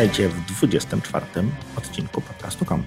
[0.00, 1.26] Witajcie w 24
[1.76, 2.82] odcinku podcastu KOM.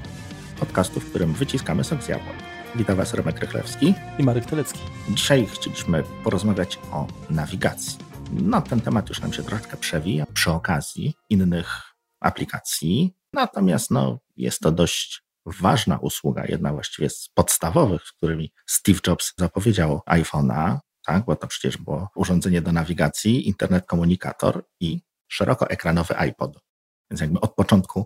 [0.59, 2.35] Podcastu, w którym wyciskamy sok z jabłek.
[2.75, 4.79] Witam Was Remek Rychlewski i Marek Telecki.
[5.09, 7.99] Dzisiaj chcieliśmy porozmawiać o nawigacji.
[8.31, 11.81] No, ten temat już nam się troszeczkę przewija przy okazji innych
[12.19, 18.99] aplikacji, natomiast no, jest to dość ważna usługa, jedna właściwie z podstawowych, z którymi Steve
[19.07, 26.17] Jobs zapowiedział iPhone'a, tak, bo to przecież było urządzenie do nawigacji, internet komunikator i szerokoekranowy
[26.17, 26.72] iPod.
[27.13, 28.05] Więc jakby od początku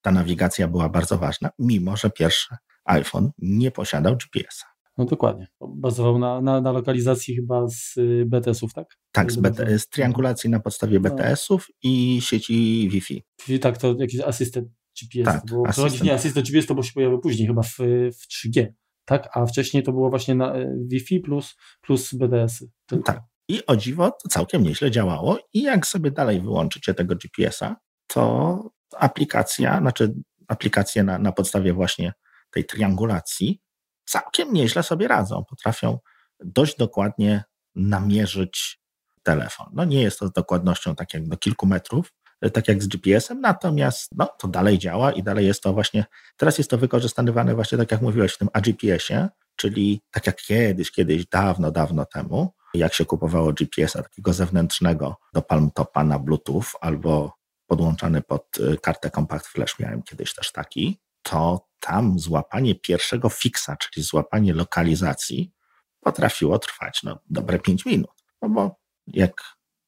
[0.00, 4.66] ta nawigacja była bardzo ważna, mimo że pierwszy iPhone nie posiadał GPS-a.
[4.98, 5.46] No dokładnie.
[5.68, 8.86] Bazował na, na, na lokalizacji chyba z y, BTS-ów, tak?
[9.12, 11.10] Tak, z, BT, z triangulacji na podstawie no.
[11.10, 13.22] BTS-ów i sieci Wi-Fi.
[13.36, 14.68] Czyli tak, to jakiś asystent
[15.02, 15.24] GPS.
[15.24, 16.02] Tak, bo asystent.
[16.02, 17.78] nie, asystent GPS to bo się pojawił później, chyba w,
[18.12, 18.66] w 3G.
[19.04, 22.70] Tak, a wcześniej to było właśnie na y, Wi-Fi plus, plus BTS-y.
[23.04, 23.22] Tak.
[23.48, 25.38] I o dziwo to całkiem nieźle działało.
[25.52, 30.14] I jak sobie dalej wyłączycie tego GPS-a, to aplikacja, znaczy
[30.48, 32.12] aplikacje na, na podstawie właśnie
[32.50, 33.60] tej triangulacji
[34.04, 35.44] całkiem nieźle sobie radzą.
[35.44, 35.98] Potrafią
[36.40, 38.80] dość dokładnie namierzyć
[39.22, 39.66] telefon.
[39.72, 42.12] No nie jest to z dokładnością tak jak do kilku metrów,
[42.52, 46.04] tak jak z GPS-em, natomiast no, to dalej działa i dalej jest to właśnie,
[46.36, 50.90] teraz jest to wykorzystywane właśnie tak jak mówiłeś w tym AGPS-ie, czyli tak jak kiedyś,
[50.90, 57.32] kiedyś, dawno, dawno temu, jak się kupowało GPS-a takiego zewnętrznego do Palmtopa na Bluetooth albo
[57.66, 63.70] podłączany pod y, kartę Compact Flash, miałem kiedyś też taki, to tam złapanie pierwszego fixa,
[63.80, 65.52] czyli złapanie lokalizacji,
[66.00, 68.24] potrafiło trwać no, dobre 5 minut.
[68.42, 68.76] No bo
[69.06, 69.42] jak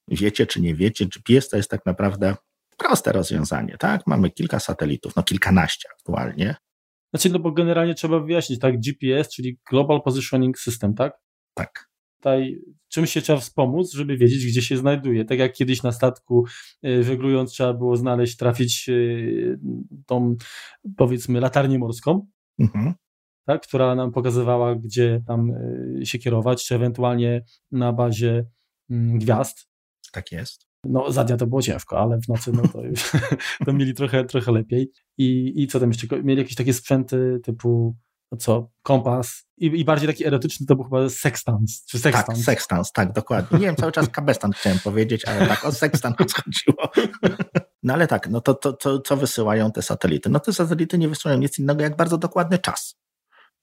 [0.08, 2.36] wiecie czy nie wiecie, GPS to jest tak naprawdę
[2.76, 4.06] proste rozwiązanie, tak?
[4.06, 6.56] Mamy kilka satelitów, no kilkanaście aktualnie.
[7.14, 8.80] Znaczy, no bo generalnie trzeba wyjaśnić, tak?
[8.80, 11.18] GPS, czyli Global Positioning System, tak?
[11.54, 11.87] Tak
[12.18, 15.24] tutaj czym się trzeba wspomóc, żeby wiedzieć, gdzie się znajduje.
[15.24, 16.44] Tak jak kiedyś na statku
[16.86, 19.58] y, żeglując trzeba było znaleźć, trafić y,
[20.06, 20.36] tą,
[20.96, 22.26] powiedzmy, latarnię morską,
[22.58, 22.94] mhm.
[23.44, 28.44] tak, która nam pokazywała, gdzie tam y, się kierować, czy ewentualnie na bazie
[28.90, 29.68] mm, gwiazd.
[30.12, 30.68] Tak jest.
[30.84, 33.12] No, za dnia to było ciężko, ale w nocy no to już
[33.66, 34.90] to mieli trochę, trochę lepiej.
[35.18, 36.22] I, I co tam jeszcze?
[36.22, 37.96] Mieli jakieś takie sprzęty typu
[38.36, 42.26] co, kompas i, i bardziej taki erotyczny to był chyba sextans, czy sextans.
[42.26, 43.58] Tak, sextans, tak, dokładnie.
[43.58, 47.08] Nie wiem, cały czas kabestan chciałem powiedzieć, ale tak, o sextans chodziło.
[47.82, 50.30] No ale tak, no to, to, to co wysyłają te satelity?
[50.30, 52.96] No te satelity nie wysyłają nic innego jak bardzo dokładny czas.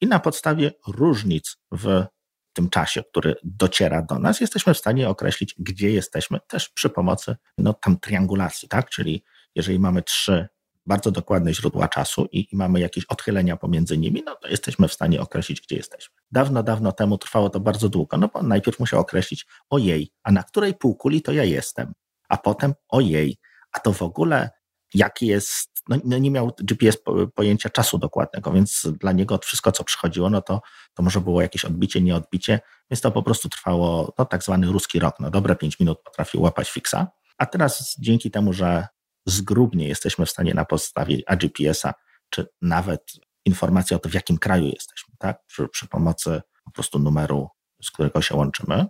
[0.01, 2.05] I na podstawie różnic w
[2.53, 7.35] tym czasie, który dociera do nas, jesteśmy w stanie określić, gdzie jesteśmy, też przy pomocy
[7.57, 8.89] no, tam triangulacji, tak?
[8.89, 9.23] Czyli
[9.55, 10.47] jeżeli mamy trzy
[10.85, 14.93] bardzo dokładne źródła czasu i, i, mamy jakieś odchylenia pomiędzy nimi, no to jesteśmy w
[14.93, 16.15] stanie określić, gdzie jesteśmy.
[16.31, 20.43] Dawno, dawno temu trwało to bardzo długo, no bo najpierw musiał określić, ojej, a na
[20.43, 21.93] której półkuli to ja jestem,
[22.29, 23.37] a potem ojej,
[23.71, 24.49] a to w ogóle
[24.93, 26.97] jaki jest, no, no nie miał GPS
[27.35, 30.61] pojęcia czasu dokładnego, więc dla niego wszystko, co przychodziło, no to,
[30.93, 32.59] to może było jakieś odbicie, nieodbicie,
[32.91, 36.41] więc to po prostu trwało, no tak zwany ruski rok, no dobre pięć minut potrafił
[36.41, 37.07] łapać fixa,
[37.37, 38.87] a teraz dzięki temu, że
[39.25, 41.93] zgrubnie jesteśmy w stanie na podstawie AGPS-a,
[42.29, 43.11] czy nawet
[43.45, 45.45] informacji o tym, w jakim kraju jesteśmy, tak?
[45.45, 47.49] Przy, przy pomocy po prostu numeru,
[47.83, 48.85] z którego się łączymy,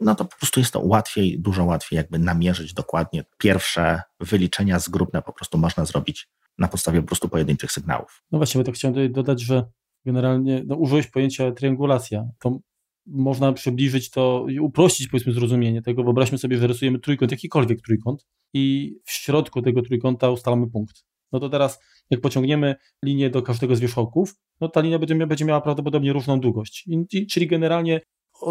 [0.00, 3.24] no to po prostu jest to łatwiej, dużo łatwiej jakby namierzyć dokładnie.
[3.38, 8.22] Pierwsze wyliczenia zgrubne po prostu można zrobić na podstawie po prostu pojedynczych sygnałów.
[8.32, 9.64] No właśnie, bo to chciałem tutaj dodać, że
[10.04, 12.28] generalnie no, użyłeś pojęcia triangulacja.
[12.38, 12.58] To
[13.06, 16.04] można przybliżyć to i uprościć powiedzmy zrozumienie tego.
[16.04, 21.04] Wyobraźmy sobie, że rysujemy trójkąt, jakikolwiek trójkąt i w środku tego trójkąta ustalamy punkt.
[21.32, 21.80] No to teraz,
[22.10, 22.74] jak pociągniemy
[23.04, 26.88] linię do każdego z wierzchołków, no ta linia będzie, będzie miała prawdopodobnie różną długość.
[27.12, 28.00] I, czyli generalnie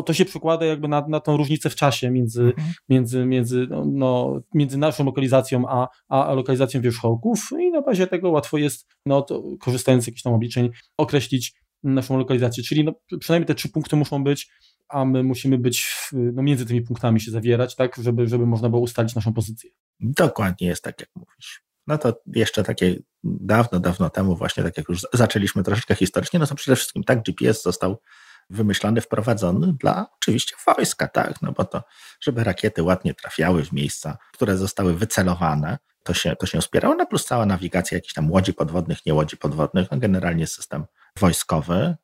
[0.05, 2.73] to się przekłada jakby na, na tą różnicę w czasie między, mhm.
[2.89, 8.57] między, między, no, między naszą lokalizacją a, a lokalizacją wierzchołków i na bazie tego łatwo
[8.57, 12.63] jest, no, to, korzystając z jakichś tam obliczeń, określić naszą lokalizację.
[12.63, 14.50] Czyli no, przynajmniej te trzy punkty muszą być,
[14.89, 18.81] a my musimy być no, między tymi punktami się zawierać, tak, żeby, żeby można było
[18.81, 19.69] ustalić naszą pozycję.
[20.00, 21.63] Dokładnie jest tak, jak mówisz.
[21.88, 26.47] No to jeszcze takie dawno, dawno temu, właśnie tak jak już zaczęliśmy troszeczkę historycznie, no
[26.47, 28.01] to przede wszystkim tak GPS został
[28.50, 31.83] wymyślony, wprowadzony dla oczywiście wojska, tak, no bo to,
[32.21, 37.06] żeby rakiety ładnie trafiały w miejsca, które zostały wycelowane, to się, to się wspierało, no
[37.06, 40.86] plus cała nawigacja jakichś tam łodzi podwodnych, nie łodzi podwodnych, no generalnie system
[41.19, 41.95] wojskowy.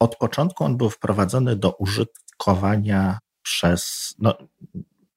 [0.00, 4.34] Od początku on był wprowadzony do użytkowania przez no,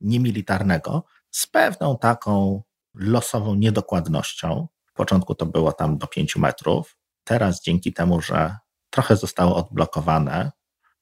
[0.01, 2.63] niemilitarnego z pewną taką
[2.93, 4.67] losową niedokładnością.
[4.85, 6.97] W początku to było tam do 5 metrów.
[7.23, 8.57] Teraz dzięki temu, że
[8.89, 10.51] trochę zostało odblokowane,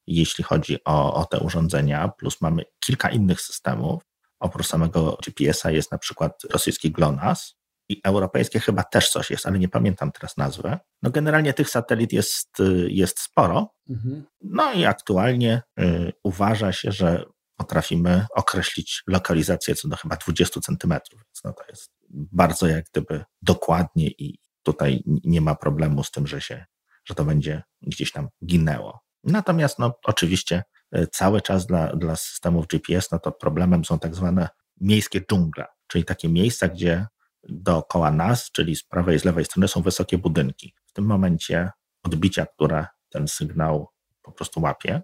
[0.06, 4.02] jeśli chodzi o, o te urządzenia, plus mamy kilka innych systemów.
[4.40, 7.61] Oprócz samego GPS-a jest na przykład rosyjski GLONASS
[7.92, 10.76] i europejskie chyba też coś jest, ale nie pamiętam teraz nazwy.
[11.02, 13.74] No generalnie tych satelit jest, y, jest sporo.
[13.90, 14.24] Mhm.
[14.40, 17.24] No i aktualnie y, uważa się, że
[17.56, 23.24] potrafimy określić lokalizację co do chyba 20 centymetrów, więc no to jest bardzo jak gdyby
[23.42, 26.64] dokładnie i tutaj nie ma problemu z tym, że się,
[27.04, 29.00] że to będzie gdzieś tam ginęło.
[29.24, 30.62] Natomiast no oczywiście
[30.96, 34.48] y, cały czas dla, dla systemów GPS no to problemem są tak zwane
[34.80, 37.06] miejskie dżungle, czyli takie miejsca, gdzie
[37.48, 40.74] dookoła nas, czyli z prawej i z lewej strony są wysokie budynki.
[40.86, 41.70] W tym momencie
[42.02, 43.88] odbicia, które ten sygnał
[44.22, 45.02] po prostu łapie,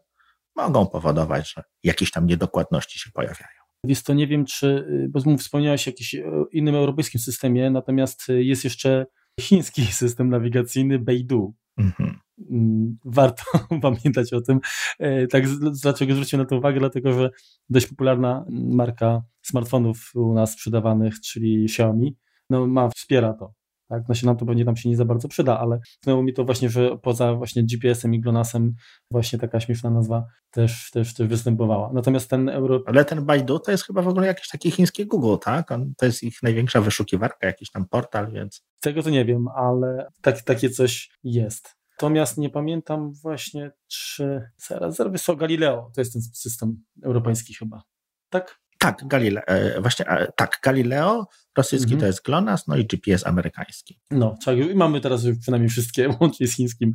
[0.56, 3.58] mogą powodować, że jakieś tam niedokładności się pojawiają.
[3.84, 8.64] Więc to nie wiem, czy, bo wspomniałeś o jakimś e, innym europejskim systemie, natomiast jest
[8.64, 9.06] jeszcze
[9.40, 11.54] chiński system nawigacyjny Beidou.
[11.76, 12.18] Mhm.
[12.50, 13.42] Mm, warto
[13.82, 14.60] pamiętać o tym.
[14.98, 15.48] E, tak,
[15.82, 16.78] dlaczego zwróciłem na to uwagę?
[16.78, 17.30] Dlatego, że
[17.70, 22.16] dość popularna marka smartfonów u nas sprzedawanych, czyli Xiaomi,
[22.50, 23.52] no, ma, wspiera to.
[23.88, 26.32] Tak, no się nam to pewnie tam się nie za bardzo przyda, ale znowu mi
[26.32, 28.74] to właśnie, że poza właśnie GPS-em i GLONASSem
[29.10, 31.90] właśnie taka śmieszna nazwa też, też, też występowała.
[31.92, 32.82] Natomiast ten Euro...
[32.86, 35.72] Ale ten Baidu to jest chyba w ogóle jakiś taki chiński Google, tak?
[35.72, 38.62] On, to jest ich największa wyszukiwarka, jakiś tam portal, więc...
[38.80, 41.76] Tego to nie wiem, ale tak, takie coś jest.
[41.98, 44.42] Natomiast nie pamiętam właśnie, czy...
[44.56, 47.82] Zaraz, zaraz, Galileo, to jest ten system europejski chyba.
[48.30, 48.60] Tak?
[48.78, 50.04] Tak, Galileo, e, właśnie
[50.36, 51.26] tak, Galileo,
[51.56, 52.00] rosyjski mhm.
[52.00, 54.00] to jest GLONASS, no i GPS amerykański.
[54.10, 56.92] No, tak, i mamy teraz przynajmniej wszystkie, łącznie z chińskim.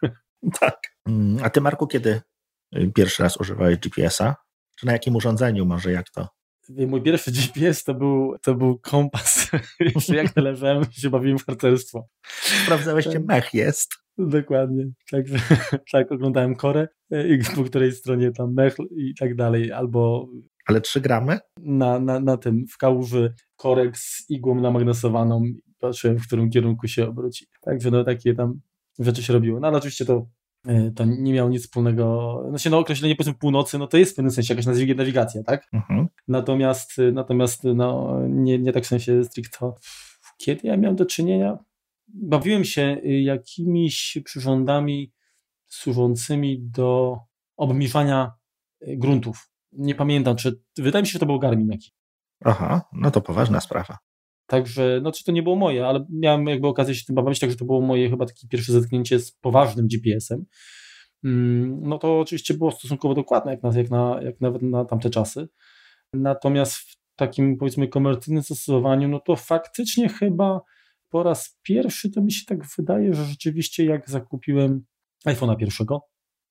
[0.60, 0.78] tak.
[1.08, 2.20] Mm, a ty, Marku, kiedy
[2.76, 4.36] y, pierwszy raz używałeś GPS-a?
[4.78, 6.28] Czy na jakim urządzeniu może, jak to?
[6.68, 9.50] Mój pierwszy GPS to był, to był kompas.
[9.94, 12.08] Jeszcze jak należałem, się bawiłem w harcerstwo.
[12.64, 13.90] Sprawdzałeś, gdzie mech jest.
[14.18, 14.84] Dokładnie.
[15.10, 15.38] Także
[15.92, 20.28] tak, oglądałem korę e, i po której stronie tam mech i tak dalej, albo
[20.66, 21.38] ale 3 gramy?
[21.58, 25.42] Na, na, na tym, w kałuży korek z igłą namagnesowaną
[25.78, 27.46] patrzyłem, w którym kierunku się obróci.
[27.60, 28.60] Także no takie tam
[28.98, 29.60] rzeczy się robiło.
[29.60, 30.26] No ale oczywiście to,
[30.66, 34.14] e, to nie miało nic wspólnego, znaczy no określenie powiedzmy północy, no to jest w
[34.14, 34.66] pewnym sensie jakaś
[34.96, 35.68] nawigacja, tak?
[35.72, 36.06] Mhm.
[36.28, 39.72] Natomiast, natomiast no nie, nie tak w sensie stricte.
[40.38, 41.58] Kiedy ja miałem do czynienia?
[42.08, 45.12] Bawiłem się y, jakimiś przyrządami
[45.66, 47.18] służącymi do
[47.56, 48.32] obmierzania
[48.88, 51.92] y, gruntów nie pamiętam, czy wydaje mi się, że to był Garmin jakiś.
[52.44, 53.98] Aha, no to poważna sprawa.
[54.46, 57.56] Także, no czy to nie było moje, ale miałem jakby okazję się tym bawić, także
[57.56, 60.44] to było moje chyba takie pierwsze zetknięcie z poważnym GPS-em.
[61.24, 65.10] Mm, no to oczywiście było stosunkowo dokładne, jak, na, jak, na, jak nawet na tamte
[65.10, 65.48] czasy.
[66.12, 70.60] Natomiast w takim powiedzmy komercyjnym zastosowaniu, no to faktycznie chyba
[71.08, 74.84] po raz pierwszy to mi się tak wydaje, że rzeczywiście jak zakupiłem
[75.26, 76.00] iPhone'a pierwszego,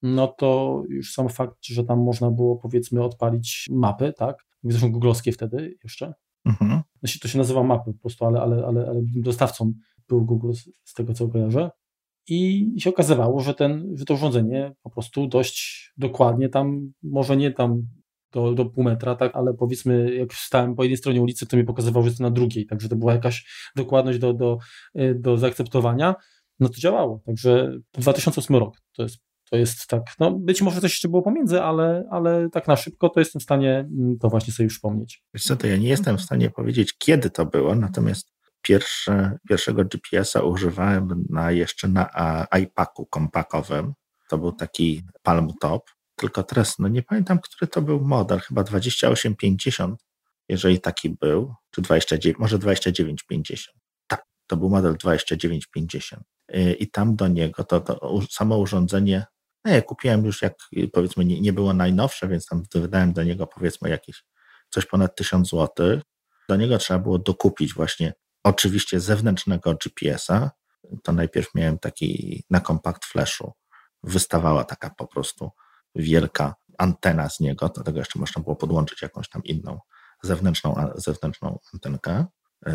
[0.06, 4.36] no to już sam fakt, że tam można było powiedzmy odpalić mapy, tak?
[4.64, 6.14] Zresztą googlowskie wtedy jeszcze.
[6.46, 6.82] Mhm.
[7.00, 9.74] Znaczy, to się nazywa mapy po prostu, ale, ale, ale, ale dostawcą
[10.08, 11.70] był Google z, z tego, co kojarzę.
[12.28, 17.52] I się okazywało, że, ten, że to urządzenie po prostu dość dokładnie tam, może nie
[17.52, 17.82] tam
[18.32, 21.64] do, do pół metra, tak, ale powiedzmy, jak stałem po jednej stronie ulicy, to mi
[21.64, 24.58] pokazywało, że jestem na drugiej, także to była jakaś dokładność do, do,
[25.16, 26.16] do zaakceptowania.
[26.60, 27.22] No to działało.
[27.26, 29.18] Także 2008 rok to jest
[29.50, 33.10] to jest tak, no być może coś jeszcze było pomiędzy, ale, ale tak na szybko
[33.10, 35.24] to jestem w stanie mm, to właśnie sobie przypomnieć.
[35.34, 39.86] Wiesz co, to ja nie jestem w stanie powiedzieć, kiedy to było, natomiast pierwsze, pierwszego
[39.86, 42.10] GPS-a używałem na, jeszcze na
[42.62, 43.94] iPaku kompakowym.
[44.30, 48.64] To był taki Palm Top, tylko teraz, no nie pamiętam, który to był model, chyba
[48.64, 50.06] 2850,
[50.50, 53.78] jeżeli taki był, czy 29, może 2950.
[54.08, 56.24] Tak, to był model 2950.
[56.56, 59.26] Y, I tam do niego to, to samo urządzenie
[59.66, 60.54] no ja kupiłem już jak
[60.94, 64.24] powiedzmy nie, nie było najnowsze, więc tam wydałem do niego powiedzmy jakieś
[64.70, 66.00] coś ponad 1000 zł.
[66.50, 70.52] Do niego trzeba było dokupić właśnie oczywiście zewnętrznego GPS-a.
[71.04, 73.54] To najpierw miałem taki na kompakt flashu.
[74.04, 75.50] Wystawała taka po prostu
[75.96, 77.70] wielka antena z niego.
[77.70, 79.80] Do tego jeszcze można było podłączyć jakąś tam inną
[80.24, 82.26] zewnętrzną, zewnętrzną antenkę.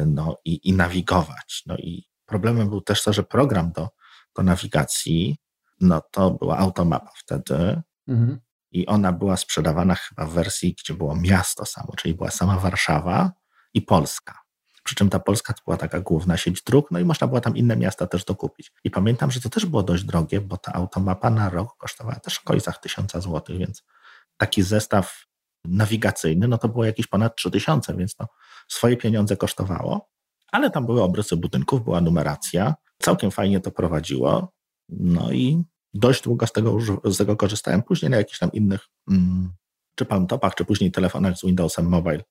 [0.06, 1.62] No i, i nawigować.
[1.66, 3.88] No i problemem był też to, że program do,
[4.36, 5.38] do nawigacji
[5.80, 8.40] no to była automapa wtedy mhm.
[8.70, 13.32] i ona była sprzedawana chyba w wersji, gdzie było miasto samo, czyli była sama Warszawa
[13.74, 14.38] i Polska.
[14.84, 17.56] Przy czym ta Polska to była taka główna sieć dróg, no i można było tam
[17.56, 18.72] inne miasta też dokupić.
[18.84, 22.34] I pamiętam, że to też było dość drogie, bo ta automapa na rok kosztowała też
[22.34, 23.84] w okolicach tysiąca złotych, więc
[24.36, 25.26] taki zestaw
[25.64, 28.26] nawigacyjny, no to było jakieś ponad 3000, więc to
[28.68, 30.10] swoje pieniądze kosztowało,
[30.52, 34.52] ale tam były obrysy budynków, była numeracja, całkiem fajnie to prowadziło.
[34.88, 37.82] No i dość długo z tego, z tego korzystałem.
[37.82, 38.80] Później na jakichś tam innych,
[39.10, 39.52] mm,
[39.94, 42.24] czy palmtopach, czy później telefonach z Windowsem Mobile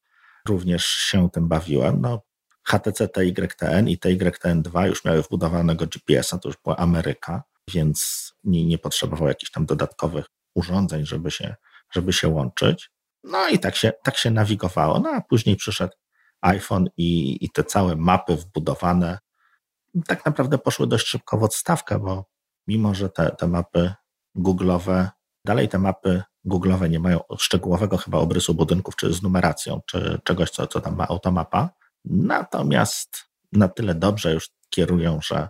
[0.47, 2.01] również się tym bawiłem.
[2.01, 2.21] No,
[2.63, 8.77] HTC TYTN i TYTN2 już miały wbudowanego GPS-a, to już była Ameryka, więc nie, nie
[8.77, 10.25] potrzebował jakichś tam dodatkowych
[10.55, 11.55] urządzeń, żeby się,
[11.91, 12.91] żeby się łączyć.
[13.23, 14.99] No i tak się, tak się nawigowało.
[14.99, 15.93] No a później przyszedł
[16.41, 19.19] iPhone i, i te całe mapy wbudowane
[20.07, 22.25] tak naprawdę poszły dość szybko w odstawkę, bo
[22.69, 23.93] mimo, że te, te mapy
[24.35, 25.07] Google'owe,
[25.45, 30.49] dalej te mapy Google'owe nie mają szczegółowego chyba obrysu budynków, czy z numeracją, czy czegoś,
[30.49, 31.69] co, co tam ma automapa,
[32.05, 33.09] natomiast
[33.51, 35.49] na tyle dobrze już kierują, że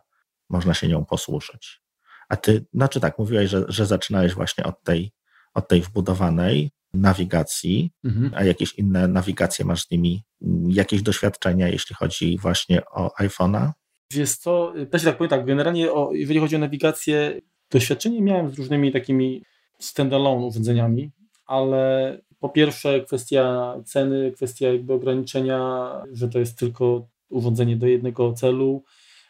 [0.49, 1.81] można się nią posłużyć.
[2.29, 5.11] A ty, znaczy tak, mówiłeś, że, że zaczynałeś właśnie od tej,
[5.53, 8.31] od tej wbudowanej nawigacji, mhm.
[8.35, 10.23] a jakieś inne nawigacje masz z nimi,
[10.67, 13.71] jakieś doświadczenia, jeśli chodzi właśnie o iPhone'a?
[14.13, 18.57] Wiesz co, też tak powiem tak, generalnie o, jeżeli chodzi o nawigację, doświadczenie miałem z
[18.57, 19.43] różnymi takimi
[19.79, 21.11] standalone urządzeniami,
[21.45, 28.33] ale po pierwsze kwestia ceny, kwestia jakby ograniczenia, że to jest tylko urządzenie do jednego
[28.33, 28.83] celu,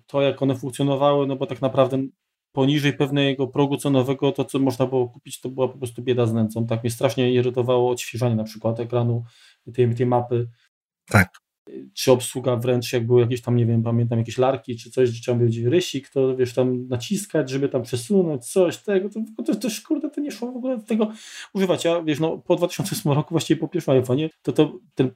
[0.08, 1.98] to jak one funkcjonowały, no bo tak naprawdę
[2.52, 6.34] poniżej pewnego progu cenowego to, co można było kupić, to była po prostu bieda z
[6.34, 6.68] nęcą.
[6.68, 9.24] Tak mnie strasznie irytowało odświeżanie na przykład ekranu
[9.74, 10.48] tej, tej mapy.
[11.06, 11.49] Tak
[11.94, 15.22] czy obsługa wręcz, jak były jakieś tam, nie wiem, pamiętam jakieś larki, czy coś, gdzie
[15.22, 19.68] trzeba być rysik, to wiesz, tam naciskać, żeby tam przesunąć coś, tego, to, to, to,
[19.88, 21.12] kurde, to nie szło w ogóle tego
[21.54, 21.86] używać.
[21.86, 25.12] Ja, wiesz, no, po 2008 roku, właściwie po pierwszym iPhone'ie, to, to ten,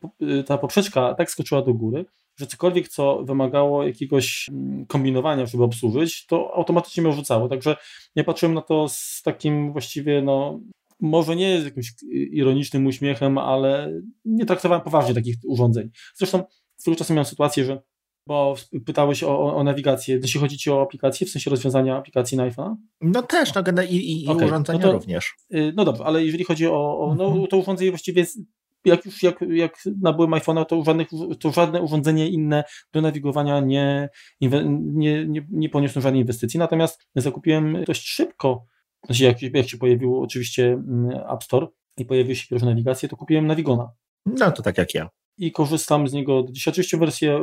[0.46, 2.06] ta poprzeczka tak skoczyła do góry,
[2.36, 7.50] że cokolwiek, co wymagało jakiegoś mm, kombinowania, żeby obsłużyć, to automatycznie mnie rzucało.
[7.50, 7.76] Także
[8.16, 10.60] ja patrzyłem na to z takim właściwie, no,
[11.04, 11.94] może nie z jakimś
[12.32, 15.90] ironicznym uśmiechem, ale nie traktowałem poważnie takich urządzeń.
[16.16, 16.44] Zresztą
[16.78, 17.82] swego czasu miałem sytuację, że
[18.28, 18.56] bo
[18.86, 22.76] pytałeś o, o, nawigację, jeśli chodzi ci o aplikację, w sensie rozwiązania aplikacji na iPhone?
[23.02, 24.48] No też, no, i, i, okay.
[24.48, 25.34] urządzenia no to, również.
[25.54, 27.48] Y, no dobrze, ale jeżeli chodzi o, o no, mhm.
[27.48, 28.26] to urządzenie właściwie
[28.86, 31.08] jak już jak, jak nabyłem iPhone'a, to, żadnych,
[31.40, 34.10] to żadne urządzenie inne do nawigowania nie,
[34.42, 34.50] nie,
[35.26, 36.60] nie, nie poniosło żadnej inwestycji.
[36.60, 38.66] Natomiast zakupiłem dość szybko
[39.06, 41.68] znaczy jak, jak się pojawił oczywiście mm, App Store
[41.98, 43.92] i pojawiły się pierwsze nawigacje, to kupiłem Navigona.
[44.26, 45.10] No to tak jak ja.
[45.38, 46.72] I korzystam z niego dzisiaj.
[46.72, 47.38] Oczywiście wersję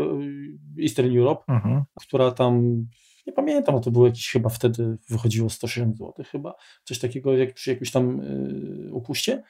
[0.79, 1.83] y, Eastern Europe, mhm.
[2.01, 2.87] która tam,
[3.27, 7.71] nie pamiętam, to było jakieś chyba wtedy wychodziło 160 zł chyba, coś takiego jak przy
[7.71, 9.43] jakimś tam y, upuście.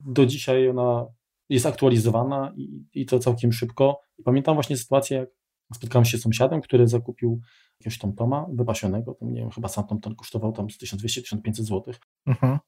[0.00, 1.06] Do dzisiaj ona
[1.48, 4.00] jest aktualizowana i, i to całkiem szybko.
[4.18, 5.28] I pamiętam właśnie sytuację, jak
[5.74, 7.40] spotkałem się z sąsiadem, który zakupił
[7.86, 11.94] jakiegoś Toma wypasionego, to nie wiem, chyba sam Tom kosztował tam 1200-1500 zł.
[12.26, 12.58] Mhm.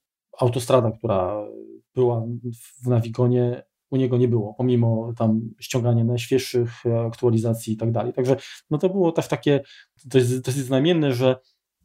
[0.40, 1.47] Autostrada, która
[1.94, 2.26] była
[2.83, 6.71] w Navigonie, u niego nie było, pomimo tam ściągania najświeższych
[7.06, 8.12] aktualizacji i tak dalej.
[8.12, 8.37] Także
[8.71, 9.61] no to było też takie,
[10.11, 11.37] to jest znamienne, że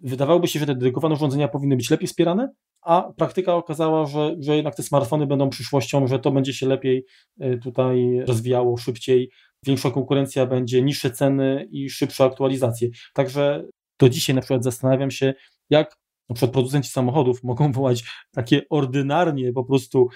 [0.02, 4.56] wydawałoby się, że te dedykowane urządzenia powinny być lepiej wspierane, a praktyka okazała, że, że
[4.56, 7.06] jednak te smartfony będą przyszłością, że to będzie się lepiej
[7.40, 9.32] e, tutaj rozwijało, szybciej,
[9.66, 12.90] większa konkurencja będzie, niższe ceny i szybsze aktualizacje.
[13.14, 13.66] Także
[14.00, 15.34] do dzisiaj na przykład zastanawiam się,
[15.70, 15.98] jak
[16.30, 20.10] na przykład producenci samochodów mogą wołać takie ordynarnie po prostu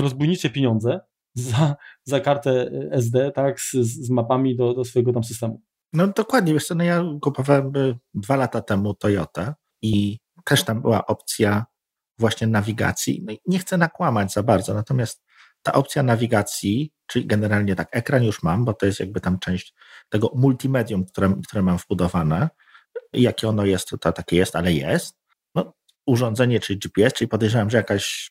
[0.00, 1.00] rozbójnicze pieniądze
[1.34, 5.62] za, za kartę SD, tak, z, z mapami do, do swojego tam systemu.
[5.92, 7.72] No dokładnie, wiesz co, no ja kupowałem
[8.14, 11.66] dwa lata temu Toyotę i też tam była opcja
[12.18, 13.24] właśnie nawigacji.
[13.26, 15.24] No nie chcę nakłamać za bardzo, natomiast
[15.62, 19.74] ta opcja nawigacji, czyli generalnie tak, ekran już mam, bo to jest jakby tam część
[20.08, 22.48] tego multimedium, które, które mam wbudowane.
[23.12, 25.18] Jakie ono jest, to takie jest, ale jest.
[25.54, 25.72] No,
[26.06, 28.30] urządzenie, czyli GPS, czyli podejrzewam, że jakaś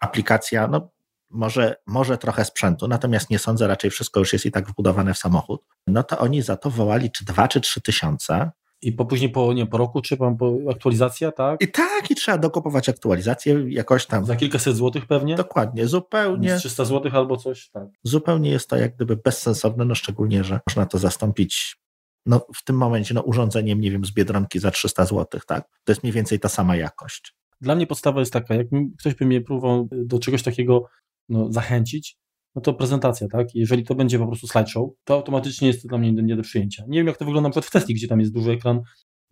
[0.00, 0.90] aplikacja, no
[1.30, 5.18] może, może trochę sprzętu, natomiast nie sądzę, raczej wszystko już jest i tak wbudowane w
[5.18, 5.62] samochód.
[5.86, 8.50] No to oni za to wołali czy dwa, czy trzy tysiące.
[8.82, 11.62] I po później po, nie, po roku, czy po, po aktualizacja, tak?
[11.62, 14.24] I tak, i trzeba dokupować aktualizację jakoś tam.
[14.24, 15.36] Za kilkaset złotych pewnie?
[15.36, 16.56] Dokładnie, zupełnie.
[16.56, 17.88] 300 złotych albo coś, tak.
[18.02, 21.82] Zupełnie jest to jak gdyby bezsensowne, no szczególnie, że można to zastąpić
[22.26, 25.68] no w tym momencie no, urządzeniem, nie wiem, z Biedronki za 300 złotych, tak?
[25.84, 27.34] To jest mniej więcej ta sama jakość.
[27.60, 28.66] Dla mnie podstawa jest taka, jak
[28.98, 30.84] ktoś by mnie próbował do czegoś takiego
[31.28, 32.16] no, zachęcić,
[32.54, 33.54] no to prezentacja, tak?
[33.54, 36.84] Jeżeli to będzie po prostu slideshow, to automatycznie jest to dla mnie nie do przyjęcia.
[36.88, 38.80] Nie wiem, jak to wygląda na przykład w Tesli, gdzie tam jest duży ekran,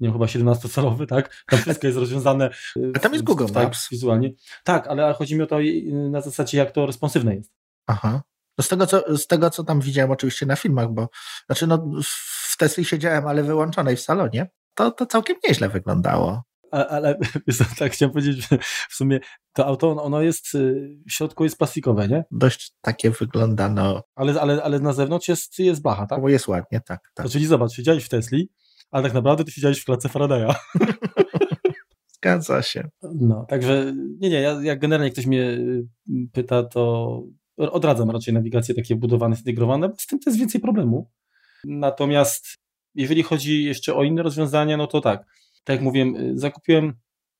[0.00, 1.44] nie wiem, chyba 17-calowy, tak?
[1.50, 2.50] Tam wszystko jest rozwiązane.
[2.94, 3.88] A tam jest Google tak, Maps.
[3.90, 4.30] Wizualnie.
[4.64, 5.58] Tak, ale chodzi mi o to
[6.10, 7.52] na zasadzie, jak to responsywne jest.
[7.86, 8.22] Aha.
[8.58, 11.08] No z tego, co, z tego, co tam widziałem oczywiście na filmach, bo
[11.46, 11.86] znaczy no,
[12.50, 17.18] w Tesli siedziałem, ale wyłączonej w salonie, to, to całkiem nieźle wyglądało ale
[17.78, 18.58] tak chciałem powiedzieć, że
[18.90, 19.20] w sumie
[19.52, 22.24] to auto, ono jest, y, w środku jest plastikowe, nie?
[22.30, 24.02] Dość takie wygląda, no.
[24.14, 26.20] Ale, ale, ale na zewnątrz jest, jest blacha, tak?
[26.20, 27.00] Bo jest ładnie, tak.
[27.14, 27.28] tak.
[27.28, 28.50] Czyli zobacz, siedziałeś w Tesli,
[28.90, 30.54] ale tak naprawdę ty siedziałeś w klatce Faradaya.
[32.16, 32.88] Zgadza się.
[33.02, 35.84] No, także nie, nie, ja, jak generalnie ktoś mnie y,
[36.32, 37.22] pyta, to
[37.56, 41.10] odradzam raczej nawigacje takie budowane, zintegrowane, bo z tym to jest więcej problemu.
[41.64, 42.60] Natomiast
[42.94, 45.24] jeżeli chodzi jeszcze o inne rozwiązania, no to tak,
[45.70, 46.92] tak jak mówiłem, y, zakupiłem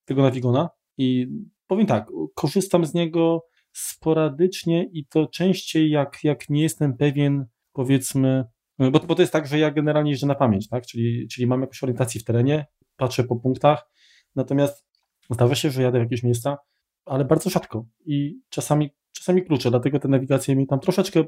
[0.05, 0.69] tego Navigona
[0.99, 1.27] i
[1.67, 8.45] powiem tak, korzystam z niego sporadycznie i to częściej jak, jak nie jestem pewien, powiedzmy,
[8.79, 10.87] bo, bo to jest tak, że ja generalnie jeżdżę na pamięć, tak?
[10.87, 13.91] czyli, czyli mam jakąś orientację w terenie, patrzę po punktach,
[14.37, 14.87] natomiast
[15.31, 16.59] zdarza się, że jadę w jakieś miejsca,
[17.05, 21.25] ale bardzo rzadko i czasami, czasami klucze, dlatego te nawigacje mi tam troszeczkę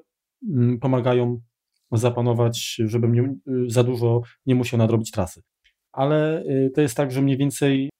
[0.48, 1.40] mm, pomagają
[1.92, 3.34] zapanować, żebym nie,
[3.66, 5.42] za dużo nie musiał nadrobić trasy.
[5.92, 7.90] Ale y, to jest tak, że mniej więcej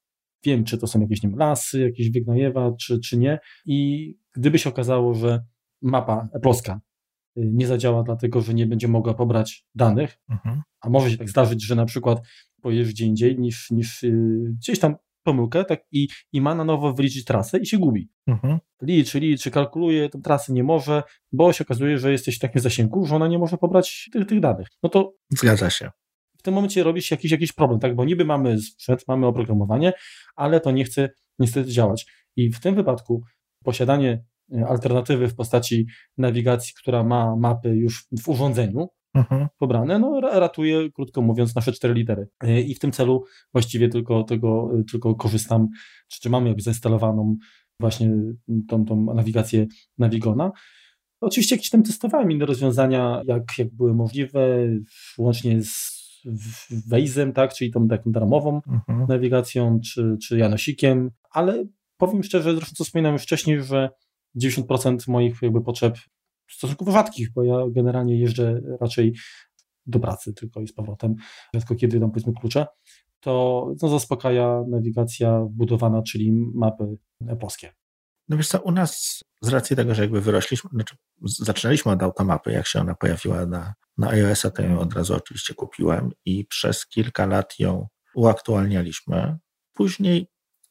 [0.45, 3.39] wiem, czy to są jakieś nie wiem, lasy, jakieś wygnajewa, czy, czy nie.
[3.67, 5.45] I gdyby się okazało, że
[5.83, 6.81] mapa polska
[7.39, 10.63] y, nie zadziała, dlatego że nie będzie mogła pobrać danych, mhm.
[10.81, 12.27] a może się tak zdarzyć, że na przykład
[12.63, 16.93] pojedziesz gdzie indziej niż, niż y, gdzieś tam pomyłkę tak, i, i ma na nowo
[16.93, 18.11] wyliczyć trasę i się gubi.
[18.27, 18.59] Mhm.
[18.83, 23.07] Liczy, liczy, kalkuluje, tę trasę nie może, bo się okazuje, że jesteś w takim zasięgu,
[23.07, 24.69] że ona nie może pobrać tych, tych danych.
[24.83, 25.91] No to Zgadza się.
[26.43, 27.95] W tym momencie robi się jakiś, jakiś problem, tak?
[27.95, 29.93] bo niby mamy sprzęt, mamy oprogramowanie,
[30.37, 32.07] ale to nie chce niestety działać.
[32.37, 33.23] I w tym wypadku
[33.65, 35.87] posiadanie e, alternatywy w postaci
[36.19, 39.49] nawigacji, która ma mapy już w urządzeniu, mhm.
[39.59, 42.29] pobrane, no ratuje, krótko mówiąc, nasze cztery litery.
[42.45, 45.69] E, I w tym celu właściwie tylko tego, e, tylko korzystam,
[46.09, 47.37] czy, czy mamy zainstalowaną
[47.81, 48.11] właśnie
[48.69, 49.67] tą, tą nawigację
[49.99, 50.53] Navigona.
[51.21, 54.59] Oczywiście jakieś tam testowałem inne rozwiązania, jak, jak były możliwe,
[55.19, 56.02] łącznie z
[56.91, 59.07] Waze'em, tak, czyli tą taką darmową mhm.
[59.09, 61.65] nawigacją, czy, czy Janosikiem, ale
[61.97, 63.91] powiem szczerze, zresztą co wspominałem już wcześniej, że
[64.43, 65.99] 90% moich jakby potrzeb
[66.51, 69.15] stosunkowo rzadkich, bo ja generalnie jeżdżę raczej
[69.87, 71.15] do pracy tylko i z powrotem,
[71.55, 72.67] rzadko kiedy dam powiedzmy klucze,
[73.21, 76.85] to no, zaspokaja nawigacja budowana, czyli mapy
[77.41, 77.73] polskie.
[78.33, 82.53] No wiesz co, u nas z racji tego, że jakby wyrośliśmy, znaczy zaczynaliśmy od automapy,
[82.53, 86.87] jak się ona pojawiła na, na iOS-a, to ją od razu oczywiście kupiłem i przez
[86.87, 89.39] kilka lat ją uaktualnialiśmy.
[89.73, 90.27] Później,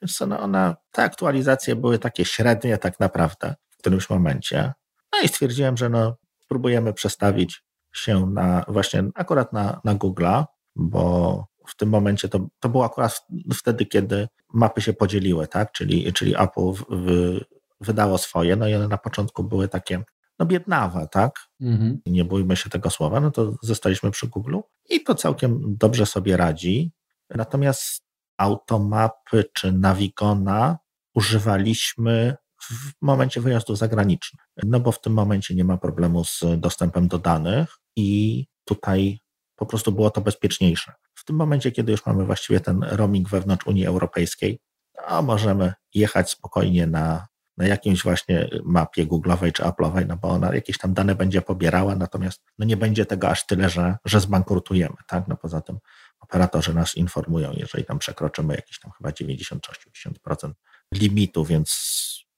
[0.09, 4.73] co, no ona, te aktualizacje były takie średnie tak naprawdę w którymś momencie.
[5.13, 7.63] No i stwierdziłem, że no, spróbujemy przestawić
[7.95, 10.45] się na właśnie akurat na, na Google'a,
[10.75, 15.71] bo w tym momencie to, to było akurat wtedy, kiedy mapy się podzieliły, tak?
[15.71, 17.39] Czyli, czyli Apple w, w,
[17.81, 20.03] wydało swoje, no i one na początku były takie
[20.39, 21.39] no biednawe, tak?
[21.61, 22.01] Mhm.
[22.05, 24.57] Nie bójmy się tego słowa, no to zostaliśmy przy Google
[24.89, 26.91] i to całkiem dobrze sobie radzi.
[27.29, 28.03] Natomiast
[28.37, 30.77] automapy czy Navigona
[31.15, 37.07] używaliśmy w momencie wyjazdu zagranicznym, no bo w tym momencie nie ma problemu z dostępem
[37.07, 39.19] do danych i tutaj
[39.55, 40.93] po prostu było to bezpieczniejsze.
[41.21, 44.59] W tym momencie, kiedy już mamy właściwie ten roaming wewnątrz Unii Europejskiej,
[44.93, 47.65] to możemy jechać spokojnie na, na
[48.03, 52.65] właśnie mapie Google'owej czy Apple'owej, no bo ona jakieś tam dane będzie pobierała, natomiast no
[52.65, 55.27] nie będzie tego aż tyle, że, że zbankrutujemy, tak?
[55.27, 55.79] No poza tym
[56.19, 60.51] operatorzy nas informują, jeżeli tam przekroczymy jakieś tam chyba 90-80%
[60.93, 61.71] limitu, więc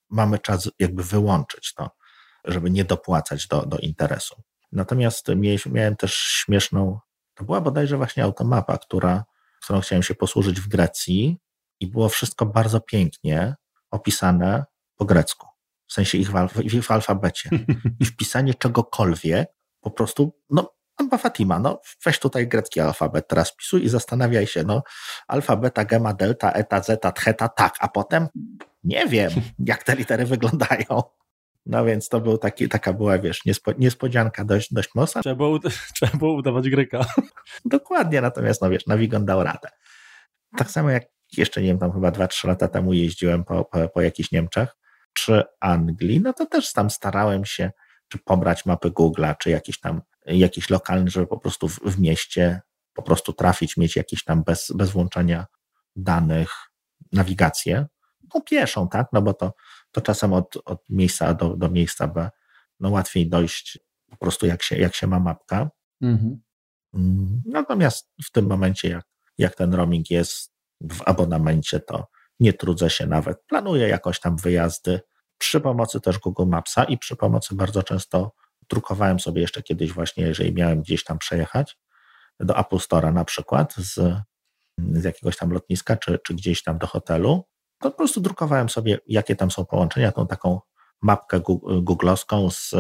[0.10, 1.89] mamy czas jakby wyłączyć to,
[2.46, 4.41] żeby nie dopłacać do, do interesu.
[4.72, 5.28] Natomiast
[5.72, 7.00] miałem też śmieszną
[7.36, 9.24] to była bodajże właśnie automapa, która,
[9.63, 11.38] którą chciałem się posłużyć w Grecji
[11.80, 13.56] i było wszystko bardzo pięknie
[13.91, 14.65] opisane
[14.96, 15.48] po grecku.
[15.88, 17.50] W sensie ich w, alf w alfabecie.
[18.00, 19.50] I wpisanie czegokolwiek
[19.82, 24.63] po prostu, no, Amba Fatima, no weź tutaj grecki alfabet, teraz pisuj i zastanawiaj się,
[24.63, 24.84] no
[25.28, 28.28] alfa, beta, gamma, delta, eta, zeta, theta, tak, a potem
[28.84, 31.02] nie wiem, jak te litery wyglądają.
[31.65, 35.21] No więc to był taki, taka była, wiesz, niespo, niespodzianka dość, dość mocna.
[35.21, 35.60] Trzeba było,
[35.95, 37.06] trzeba było udawać Greka.
[37.65, 39.69] Dokładnie, natomiast no wiesz, Navigon dał radę.
[40.58, 41.04] Tak samo jak
[41.38, 44.76] jeszcze, nie wiem, tam chyba 2-3 lata temu jeździłem po, po, po jakichś Niemczech,
[45.13, 47.71] czy Anglii, no to też tam starałem się,
[48.08, 52.62] czy pobrać mapy Google'a, czy jakiś tam, jakiś lokalny, żeby po prostu w, w mieście
[52.93, 55.45] po prostu trafić, mieć jakieś tam bez, bez włączania
[55.95, 56.52] danych
[57.12, 57.86] nawigację,
[58.34, 59.54] no pieszą, tak, no bo to
[59.93, 62.29] to czasem od, od miejsca A do, do miejsca B
[62.79, 63.79] no łatwiej dojść
[64.10, 65.69] po prostu jak się, jak się ma mapka.
[66.01, 66.41] Mhm.
[66.93, 69.06] Mm, natomiast w tym momencie, jak,
[69.38, 72.08] jak ten roaming jest w abonamencie, to
[72.39, 73.45] nie trudzę się nawet.
[73.45, 74.99] Planuję jakoś tam wyjazdy
[75.38, 78.34] przy pomocy też Google Mapsa i przy pomocy bardzo często
[78.69, 81.77] drukowałem sobie jeszcze kiedyś właśnie, jeżeli miałem gdzieś tam przejechać
[82.39, 83.93] do Apple Store'a na przykład z,
[84.77, 87.43] z jakiegoś tam lotniska czy, czy gdzieś tam do hotelu,
[87.91, 90.60] po prostu drukowałem sobie, jakie tam są połączenia, tą taką
[91.02, 91.41] mapkę
[91.82, 92.76] googlowską z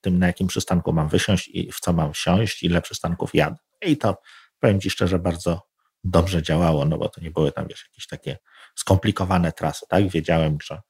[0.00, 3.56] tym, na jakim przystanku mam wysiąść i w co mam wsiąść, ile przystanków jadę.
[3.82, 4.18] I to
[4.60, 5.68] powiem Ci szczerze, bardzo
[6.04, 8.38] dobrze działało, no bo to nie były tam wiesz, jakieś takie
[8.74, 10.08] skomplikowane trasy, tak?
[10.08, 10.80] Wiedziałem, że,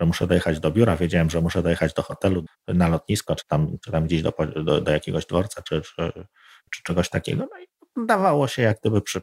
[0.00, 3.76] że muszę dojechać do biura, wiedziałem, że muszę dojechać do hotelu, na lotnisko, czy tam,
[3.84, 4.32] czy tam gdzieś do,
[4.64, 6.12] do, do jakiegoś dworca, czy, czy,
[6.70, 7.46] czy czegoś takiego.
[7.52, 7.66] No i
[8.06, 9.20] dawało się jak gdyby przy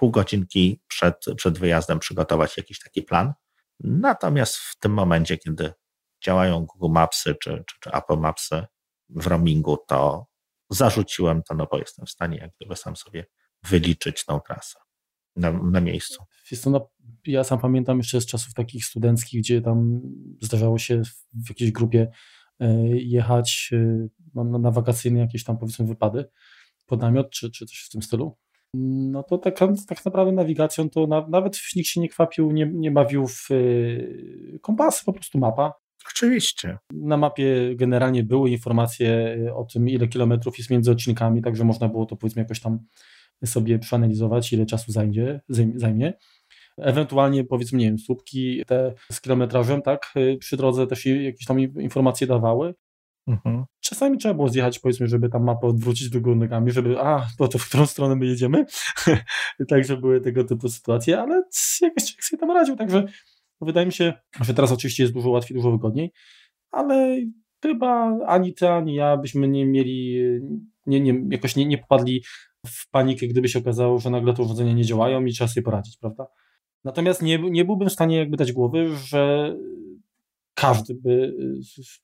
[0.00, 3.32] pół godzinki przed, przed wyjazdem przygotować jakiś taki plan.
[3.80, 5.72] Natomiast w tym momencie, kiedy
[6.24, 8.66] działają Google Mapsy czy, czy, czy Apple Mapsy
[9.08, 10.26] w roamingu, to
[10.70, 13.26] zarzuciłem to, no bo jestem w stanie jak gdyby sam sobie
[13.62, 14.78] wyliczyć tą trasę
[15.36, 16.24] na, na miejscu.
[16.50, 16.90] Jest to, no,
[17.26, 20.00] ja sam pamiętam jeszcze z czasów takich studenckich, gdzie tam
[20.42, 21.02] zdarzało się
[21.44, 22.10] w jakiejś grupie
[22.60, 26.24] e, jechać e, na, na wakacyjne jakieś tam powiedzmy wypady
[26.86, 28.36] pod namiot czy, czy coś w tym stylu.
[28.74, 32.90] No to tak, tak naprawdę nawigacją to na, nawet nikt się nie kwapił, nie, nie
[32.90, 35.72] bawił w y, kompasy, po prostu mapa.
[36.10, 36.78] Oczywiście.
[36.92, 42.06] Na mapie generalnie były informacje o tym, ile kilometrów jest między odcinkami, także można było
[42.06, 42.78] to powiedzmy jakoś tam
[43.44, 45.40] sobie przeanalizować, ile czasu zajmie.
[45.74, 46.12] zajmie.
[46.78, 51.60] Ewentualnie powiedzmy, nie wiem, słupki te z kilometrażem, tak, y, przy drodze też jakieś tam
[51.60, 52.74] informacje dawały.
[53.30, 53.64] Mhm.
[53.80, 57.48] Czasami trzeba było zjechać, powiedzmy, żeby tam mapę odwrócić do góry nogami, żeby, a, to,
[57.48, 58.64] to w którą stronę my jedziemy.
[59.68, 61.34] także były tego typu sytuacje, ale
[61.80, 63.04] jakoś człowiek sobie tam radził, także
[63.60, 66.12] wydaje mi się, że teraz oczywiście jest dużo łatwiej, dużo wygodniej,
[66.70, 67.16] ale
[67.62, 70.18] chyba ani ty, ani ja byśmy nie mieli,
[70.86, 72.22] nie, nie, jakoś nie, nie popadli
[72.66, 75.96] w panikę, gdyby się okazało, że nagle te urządzenia nie działają i trzeba sobie poradzić,
[75.96, 76.26] prawda?
[76.84, 79.54] Natomiast nie, nie byłbym w stanie jakby dać głowy, że
[80.60, 81.34] każdy by,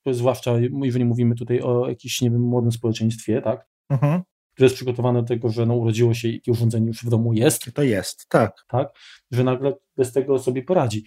[0.07, 4.23] zwłaszcza jeżeli mówimy tutaj o jakimś, nie wiem, młodym społeczeństwie, tak, mhm.
[4.55, 7.73] które jest przygotowane do tego, że no, urodziło się i urządzenie już w domu jest.
[7.75, 8.64] To jest, tak.
[8.69, 8.88] Tak,
[9.31, 11.05] że nagle bez tego sobie poradzi.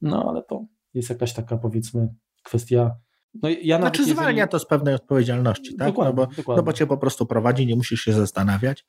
[0.00, 2.08] No ale to jest jakaś taka, powiedzmy,
[2.42, 2.96] kwestia
[3.42, 4.16] no, ja znaczy jeżeli...
[4.16, 5.88] zwalnia to z pewnej odpowiedzialności, tak?
[5.88, 6.56] Dokładnie, no, bo, dokładnie.
[6.56, 8.86] no bo cię po prostu prowadzi, nie musisz się zastanawiać.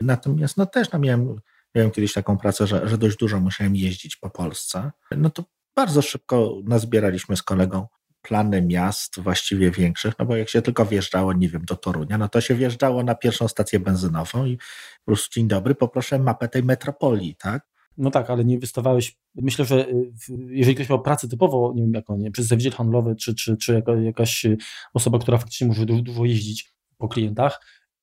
[0.00, 1.36] Natomiast no też no, miałem,
[1.74, 4.90] miałem kiedyś taką pracę, że, że dość dużo musiałem jeździć po Polsce.
[5.16, 5.44] No to
[5.76, 7.86] bardzo szybko nazbieraliśmy z kolegą
[8.22, 12.28] plany miast, właściwie większych, no bo jak się tylko wjeżdżało, nie wiem, do Torunia, no
[12.28, 16.62] to się wjeżdżało na pierwszą stację benzynową i po prostu dzień dobry, poproszę mapę tej
[16.62, 17.66] metropolii, tak?
[17.96, 19.16] No tak, ale nie wystawałeś.
[19.34, 20.12] Myślę, że y,
[20.48, 24.46] jeżeli ktoś miał pracę typowo, nie wiem, jako nie, przedstawiciel handlowy, czy, czy, czy jakaś
[24.94, 27.60] osoba, która faktycznie może dużo, dużo jeździć po klientach,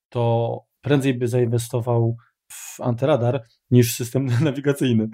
[0.10, 2.18] to prędzej by zainwestował
[2.52, 5.10] w antyradar niż w system nawigacyjny.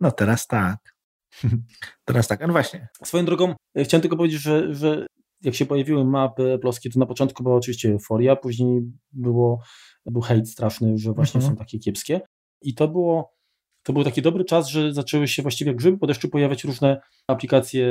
[0.00, 0.99] No teraz tak.
[2.04, 2.88] Teraz tak, no właśnie.
[3.04, 5.06] Swoją drogą, e, chciałem tylko powiedzieć, że, że
[5.42, 8.80] jak się pojawiły mapy ploskie, to na początku była oczywiście euforia, później
[9.12, 9.62] było,
[10.06, 11.52] był hejt straszny, że właśnie mhm.
[11.52, 12.20] są takie kiepskie.
[12.62, 13.32] I to było,
[13.82, 17.00] to był taki dobry czas, że zaczęły się właściwie jak grzyby po deszczu pojawiać różne
[17.26, 17.86] aplikacje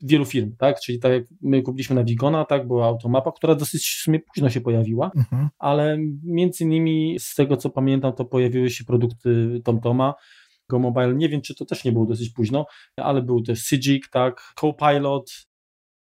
[0.00, 0.80] wielu firm, tak?
[0.80, 4.50] Czyli tak jak my kupiliśmy na Wigona, tak, była automapa, która dosyć w sumie późno
[4.50, 5.48] się pojawiła, mhm.
[5.58, 10.14] ale między innymi z tego co pamiętam, to pojawiły się produkty TomToma,
[10.72, 11.14] Go Mobile.
[11.14, 15.32] Nie wiem, czy to też nie było dosyć późno, ale był też Sygic, tak, Copilot.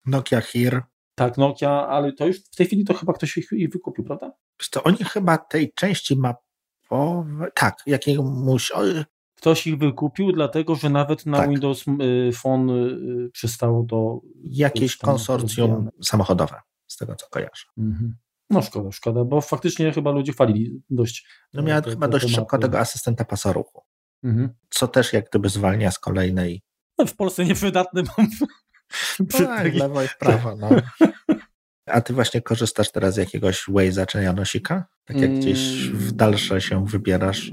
[0.06, 0.82] Nokia Here.
[1.14, 4.32] Tak, Nokia, ale to już w tej chwili to chyba ktoś ich, ich wykupił, prawda?
[4.70, 8.72] To oni chyba tej części mapowej, tak, jakiemuś...
[9.36, 11.50] Ktoś ich wykupił, dlatego że nawet na tak.
[11.50, 14.20] Windows y, Phone y, przestało to...
[14.44, 15.90] Jakieś konsorcjum rozwijane.
[16.02, 17.64] samochodowe, z tego co kojarzę.
[17.78, 18.16] Mhm.
[18.50, 21.26] No szkoda, szkoda, bo faktycznie chyba ludzie chwalili dość.
[21.54, 23.82] No miała te, chyba te, dość szybko tego asystenta pasoruchu.
[24.24, 24.48] Mhm.
[24.70, 26.62] Co też jak gdyby zwalnia z kolejnej.
[26.98, 28.28] No w Polsce nieprzydatny mam.
[29.18, 30.56] No tak, lewo i prawo.
[30.56, 30.68] No.
[31.86, 34.86] A ty właśnie korzystasz teraz z jakiegoś Waze'a czy Janosika?
[35.04, 37.52] Tak jak gdzieś w dalsze się wybierasz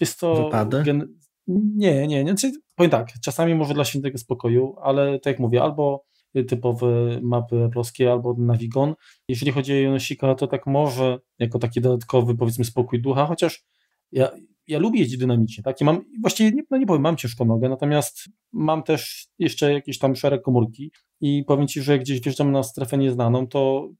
[0.00, 0.82] Jest to wypady?
[0.82, 1.18] Gen...
[1.46, 2.36] Nie, nie, nie.
[2.36, 6.04] Znaczy, powiem tak, czasami może dla świętego spokoju, ale tak jak mówię, albo
[6.48, 8.94] typowe mapy polskie albo Navigon.
[9.28, 13.64] Jeżeli chodzi o Janosika, to tak może jako taki dodatkowy powiedzmy spokój ducha, chociaż
[14.12, 14.30] ja
[14.66, 15.80] ja lubię jeździć dynamicznie, tak?
[15.80, 19.98] I mam, właściwie nie, no nie powiem, mam ciężką nogę, natomiast mam też jeszcze jakieś
[19.98, 23.90] tam szereg komórki i powiem Ci, że jak gdzieś wjeżdżam na strefę nieznaną, to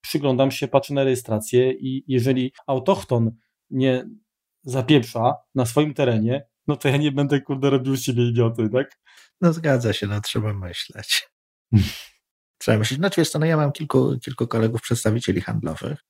[0.00, 3.30] przyglądam się, patrzę na rejestrację i jeżeli autochton
[3.70, 4.08] nie
[4.62, 8.98] zapieprza na swoim terenie, no to ja nie będę, kurde, robił z siebie idioty, tak?
[9.40, 11.28] No zgadza się, no trzeba myśleć.
[12.58, 13.00] trzeba myśleć.
[13.00, 16.04] No wiesz co, no ja mam kilku, kilku kolegów, przedstawicieli handlowych,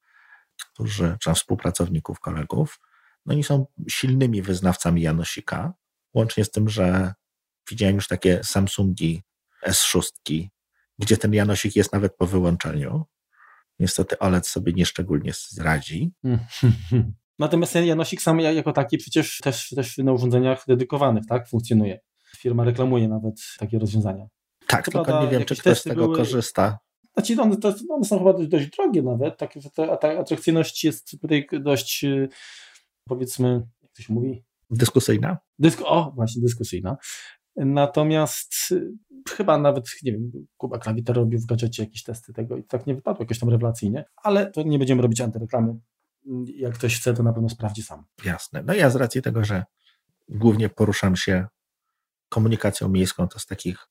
[0.72, 2.80] którzy, czy współpracowników kolegów,
[3.26, 5.74] no i są silnymi wyznawcami Janosika,
[6.14, 7.14] łącznie z tym, że
[7.70, 9.22] widziałem już takie Samsungi
[9.66, 10.48] S6,
[10.98, 13.04] gdzie ten Janosik jest nawet po wyłączeniu.
[13.78, 16.12] Niestety OLED sobie nieszczególnie zradzi.
[17.38, 22.00] Natomiast Janosik sam jako taki przecież też, też na urządzeniach dedykowanych tak, funkcjonuje.
[22.36, 24.26] Firma reklamuje nawet takie rozwiązania.
[24.66, 26.16] Tak, tylko prawda, nie wiem, czy ktoś z tego były...
[26.16, 26.78] korzysta.
[27.14, 31.20] Znaczy, one, to, one są chyba dość, dość drogie nawet, tak, że ta atrakcyjność jest
[31.20, 32.04] tutaj dość
[33.08, 34.44] powiedzmy, jak to się mówi?
[34.70, 35.38] Dyskusyjna.
[35.58, 36.96] Dysku, o, właśnie dyskusyjna.
[37.56, 38.92] Natomiast y,
[39.28, 42.94] chyba nawet, nie wiem, Kuba Klawiter robił w gadżecie jakieś testy tego i tak nie
[42.94, 45.74] wypadło jakoś tam rewelacyjnie, ale to nie będziemy robić antyreklamy.
[46.56, 48.04] Jak ktoś chce, to na pewno sprawdzi sam.
[48.24, 48.62] Jasne.
[48.62, 49.64] No ja z racji tego, że
[50.28, 51.46] głównie poruszam się
[52.28, 53.88] komunikacją miejską, to z takich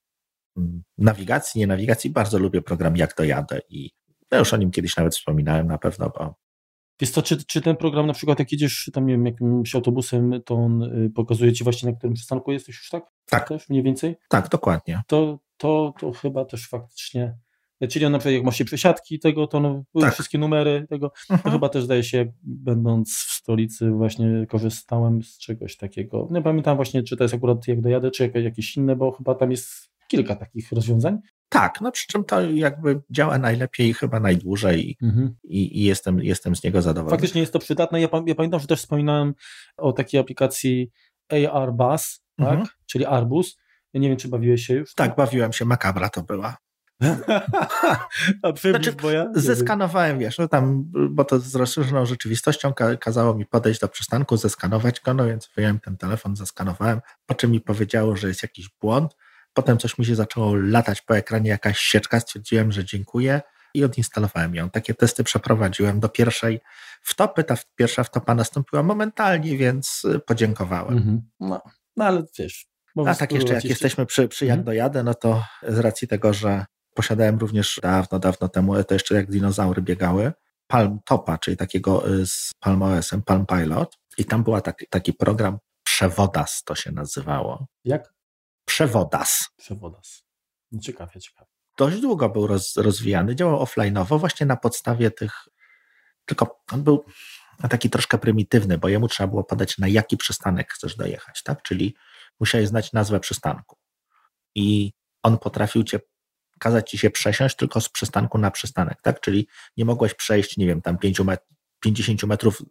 [0.57, 3.91] mm, nawigacji, nie nawigacji, bardzo lubię program Jak dojadę i
[4.31, 6.35] ja już o nim kiedyś nawet wspominałem na pewno, bo
[7.01, 10.41] jest to, czy, czy ten program na przykład jak jedziesz tam, nie wiem, jakimś autobusem,
[10.45, 13.03] to on y, pokazuje ci właśnie na którym przystanku jesteś już, tak?
[13.25, 13.47] Tak.
[13.47, 14.15] Też mniej więcej?
[14.29, 15.01] Tak, dokładnie.
[15.07, 17.37] To, to, to chyba też faktycznie,
[17.89, 20.13] czyli on na przykład jak masz się przesiadki tego, to no, tak.
[20.13, 21.39] wszystkie numery tego, mhm.
[21.39, 26.27] to chyba też zdaje się, będąc w stolicy właśnie korzystałem z czegoś takiego.
[26.31, 29.51] Nie pamiętam właśnie, czy to jest akurat jak dojadę, czy jakieś inne, bo chyba tam
[29.51, 31.19] jest kilka takich rozwiązań.
[31.51, 35.35] Tak, no przy czym to jakby działa najlepiej i chyba najdłużej mhm.
[35.43, 37.11] i, i, jestem, jestem z niego zadowolony.
[37.11, 38.01] Faktycznie jest to przydatne.
[38.01, 39.33] Ja, ja pamiętam, że też wspominałem
[39.77, 40.91] o takiej aplikacji
[41.53, 42.49] AR Bus, tak?
[42.49, 42.67] mhm.
[42.85, 43.57] czyli Arbus.
[43.93, 44.93] Ja nie wiem, czy bawiłeś się już?
[44.93, 45.65] Tak, bawiłem się.
[45.65, 46.57] Makabra to była.
[48.43, 49.27] A znaczy, bo ja?
[49.35, 54.99] Zeskanowałem, wiesz, no tam, bo to z rozszerzoną rzeczywistością kazało mi podejść do przystanku, zeskanować
[54.99, 59.15] go, no więc wyjąłem ten telefon, zeskanowałem, po czym mi powiedziało, że jest jakiś błąd,
[59.53, 63.41] Potem coś mi się zaczęło latać po ekranie, jakaś sieczka, stwierdziłem, że dziękuję
[63.73, 64.69] i odinstalowałem ją.
[64.69, 66.59] Takie testy przeprowadziłem do pierwszej
[67.01, 67.43] wtopy.
[67.43, 70.97] Ta pierwsza wtopa nastąpiła momentalnie, więc y, podziękowałem.
[70.97, 71.21] Mhm.
[71.39, 71.61] No,
[71.97, 72.67] no ale wiesz.
[73.07, 74.65] A tak jeszcze jak jesteśmy przy, przy jak mhm.
[74.65, 79.31] dojadę, no to z racji tego, że posiadałem również dawno, dawno temu, to jeszcze jak
[79.31, 80.31] dinozaury biegały,
[80.67, 85.13] Palm Topa, czyli takiego y, z Palm OS-em, Palm Pilot i tam była taki, taki
[85.13, 87.67] program Przewodas to się nazywało.
[87.85, 88.13] Jak?
[88.71, 89.49] Przewodas.
[89.57, 90.23] Przewodas.
[90.71, 91.51] No ciekawie, ciekawie.
[91.77, 95.33] Dość długo był roz, rozwijany, działał offline'owo właśnie na podstawie tych,
[96.25, 97.05] tylko on był
[97.69, 101.61] taki troszkę prymitywny, bo jemu trzeba było podać na jaki przystanek chcesz dojechać, tak?
[101.61, 101.95] Czyli
[102.39, 103.77] musiałeś znać nazwę przystanku.
[104.55, 105.99] I on potrafił cię
[106.59, 109.19] kazać ci się przesiąść tylko z przystanku na przystanek, tak?
[109.21, 110.97] Czyli nie mogłeś przejść, nie wiem, tam
[111.79, 112.61] 50 metrów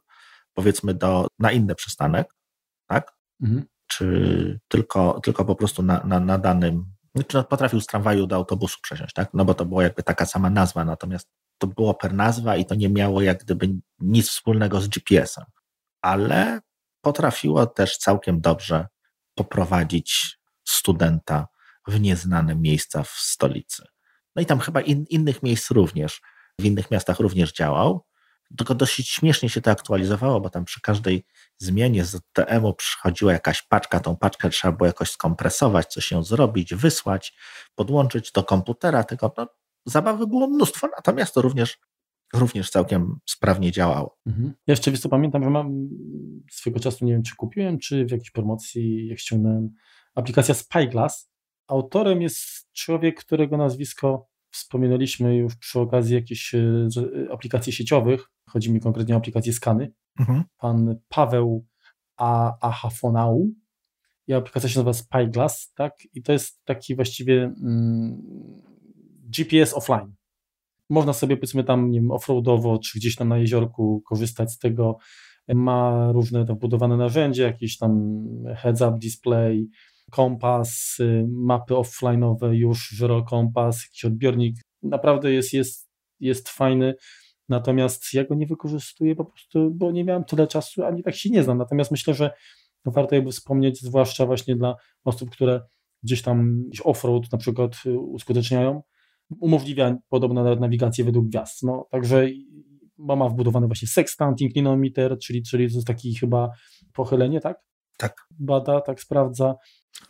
[0.54, 2.34] powiedzmy do, na inny przystanek,
[2.86, 3.12] tak?
[3.42, 6.85] Mhm czy tylko, tylko po prostu na, na, na danym,
[7.26, 9.31] czy potrafił z tramwaju do autobusu przesiąść, tak?
[9.35, 12.74] No bo to była jakby taka sama nazwa, natomiast to było per nazwa i to
[12.74, 13.68] nie miało jak gdyby
[14.00, 15.44] nic wspólnego z GPS-em.
[16.03, 16.61] Ale
[17.00, 18.87] potrafiło też całkiem dobrze
[19.35, 21.46] poprowadzić studenta
[21.88, 23.85] w nieznane miejsca w stolicy.
[24.37, 26.20] No i tam chyba in, innych miejsc również,
[26.61, 28.05] w innych miastach również działał,
[28.59, 31.24] tylko dosyć śmiesznie się to aktualizowało, bo tam przy każdej
[31.61, 36.75] zmianie z TM-u przychodziła jakaś paczka, tą paczkę trzeba było jakoś skompresować, coś ją zrobić,
[36.75, 37.35] wysłać,
[37.75, 39.46] podłączyć do komputera, tego no,
[39.87, 41.79] zabawy było mnóstwo, natomiast to również,
[42.35, 44.18] również całkiem sprawnie działało.
[44.27, 44.46] Mhm.
[44.49, 45.88] Ja jeszcze wiesz co, pamiętam, że mam
[46.51, 49.70] swego czasu, nie wiem czy kupiłem, czy w jakiejś promocji, jak ściągnąłem,
[50.14, 51.31] aplikacja Spyglass.
[51.68, 56.88] Autorem jest człowiek, którego nazwisko wspominaliśmy już przy okazji jakichś e,
[57.33, 60.44] aplikacji sieciowych, chodzi mi konkretnie o aplikację Skany, mhm.
[60.58, 61.66] pan Paweł
[62.16, 62.54] A.
[62.68, 63.50] Ahafonau
[64.26, 65.94] i aplikacja się nazywa Spyglass, tak?
[66.14, 68.22] I to jest taki właściwie mm,
[69.24, 70.14] GPS offline.
[70.90, 74.98] Można sobie powiedzmy tam, nie wiem, offroadowo, czy gdzieś tam na jeziorku korzystać z tego.
[75.48, 78.20] Ma różne tam budowane narzędzia, jakieś tam
[78.56, 79.68] heads-up display,
[80.10, 84.56] kompas, y, mapy offline'owe już, żyrokompas, jakiś odbiornik.
[84.82, 86.94] Naprawdę jest, jest, jest fajny.
[87.50, 91.30] Natomiast ja go nie wykorzystuję po prostu, bo nie miałem tyle czasu, ani tak się
[91.30, 91.58] nie znam.
[91.58, 92.30] Natomiast myślę, że
[92.84, 95.60] warto jakby wspomnieć, zwłaszcza właśnie dla osób, które
[96.02, 98.82] gdzieś tam off-road na przykład y, uskuteczniają,
[99.40, 101.62] umożliwia podobno nawet nawigację według gwiazd.
[101.62, 102.28] No, także
[102.98, 106.50] ma wbudowany właśnie sextant, inclinometer, czyli, czyli to jest taki chyba
[106.92, 107.60] pochylenie, tak?
[107.96, 108.16] Tak.
[108.38, 109.54] Bada, tak sprawdza.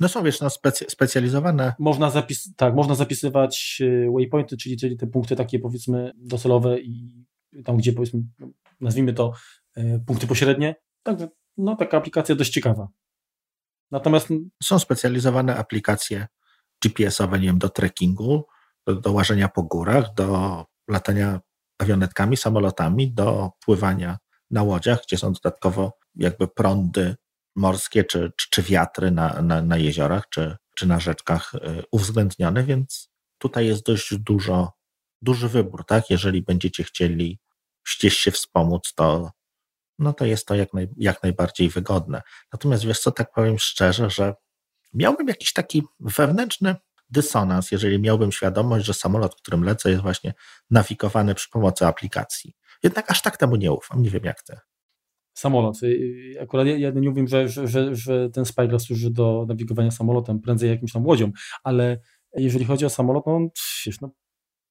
[0.00, 1.74] No są, wiesz, no specy, specjalizowane.
[1.78, 7.24] Można, zapis tak, można zapisywać y, waypointy, czyli, czyli te punkty takie powiedzmy docelowe i
[7.64, 8.20] tam, gdzie powiedzmy,
[8.80, 9.32] nazwijmy to
[9.78, 10.74] y, punkty pośrednie.
[11.02, 12.88] Także no, taka aplikacja dość ciekawa.
[13.90, 14.28] Natomiast
[14.62, 16.26] są specjalizowane aplikacje
[16.84, 18.46] GPS-owe, nie wiem, do trekkingu,
[18.86, 21.40] do, do łażenia po górach, do latania
[21.78, 24.18] awionetkami, samolotami, do pływania
[24.50, 27.16] na łodziach, gdzie są dodatkowo jakby prądy
[27.56, 32.64] morskie czy, czy, czy wiatry na, na, na jeziorach czy, czy na rzeczkach y, uwzględnione,
[32.64, 34.72] więc tutaj jest dość dużo,
[35.22, 36.10] duży wybór, tak?
[36.10, 37.38] Jeżeli będziecie chcieli
[37.96, 39.30] gdzieś się wspomóc, to,
[39.98, 42.22] no to jest to jak, naj, jak najbardziej wygodne.
[42.52, 44.34] Natomiast wiesz co, tak powiem szczerze, że
[44.94, 46.76] miałbym jakiś taki wewnętrzny
[47.10, 50.34] dysonans, jeżeli miałbym świadomość, że samolot, którym lecę, jest właśnie
[50.70, 52.54] nawigowany przy pomocy aplikacji.
[52.82, 54.56] Jednak aż tak temu nie ufam, nie wiem jak ty.
[55.34, 55.82] samolot.
[55.82, 60.70] Y, akurat ja, nie mówię, że, że, że, ten Spyglass służy do nawigowania samolotem, prędzej
[60.70, 61.32] jakimś tam łodzią,
[61.64, 62.00] ale
[62.36, 63.48] jeżeli chodzi o samolot, no
[64.00, 64.10] no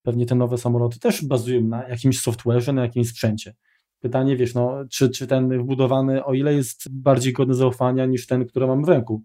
[0.09, 3.55] pewnie te nowe samoloty też bazują na jakimś software'ze, na jakimś sprzęcie.
[3.99, 8.45] Pytanie, wiesz, no, czy, czy ten wbudowany, o ile jest bardziej godny zaufania niż ten,
[8.45, 9.23] który mam w ręku.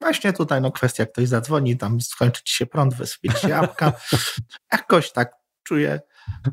[0.00, 3.92] Właśnie tutaj no kwestia, ktoś zadzwoni, tam skończy ci się prąd, wysypie się jabłka.
[4.72, 5.32] Jakoś tak
[5.62, 6.00] czuję,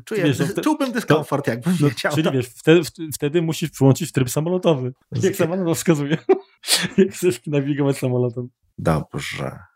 [0.04, 2.10] czuję wiesz, no, czułbym dyskomfort, to, jakbym no.
[2.14, 2.80] Czyli wiesz, wtedy,
[3.14, 6.16] wtedy musisz przyłączyć tryb samolotowy, jak sama wskazuje,
[6.98, 8.48] jak chcesz nawigować samolotem.
[8.78, 9.69] Dobrze.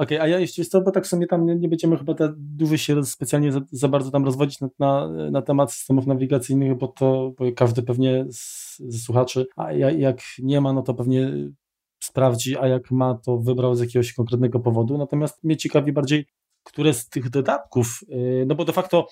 [0.00, 2.32] Okej, okay, a ja jeszcze co, bo tak sobie tam nie, nie będziemy chyba ta,
[2.36, 6.88] dłużej się specjalnie za, za, bardzo tam rozwodzić na, na, na, temat systemów nawigacyjnych, bo
[6.88, 11.32] to bo każdy pewnie z, ze słuchaczy, a jak nie ma, no to pewnie
[12.02, 14.98] sprawdzi, a jak ma, to wybrał z jakiegoś konkretnego powodu.
[14.98, 16.26] Natomiast mnie ciekawi bardziej,
[16.64, 19.06] które z tych dodatków, y, no bo de facto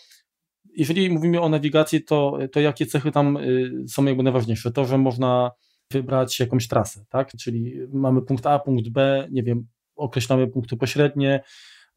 [0.76, 4.72] jeżeli mówimy o nawigacji, to, to jakie cechy tam y, są jakby najważniejsze?
[4.72, 5.50] To, że można
[5.92, 7.32] wybrać jakąś trasę, tak?
[7.40, 9.66] Czyli mamy punkt A, punkt B, nie wiem,
[9.98, 11.40] określamy punkty pośrednie,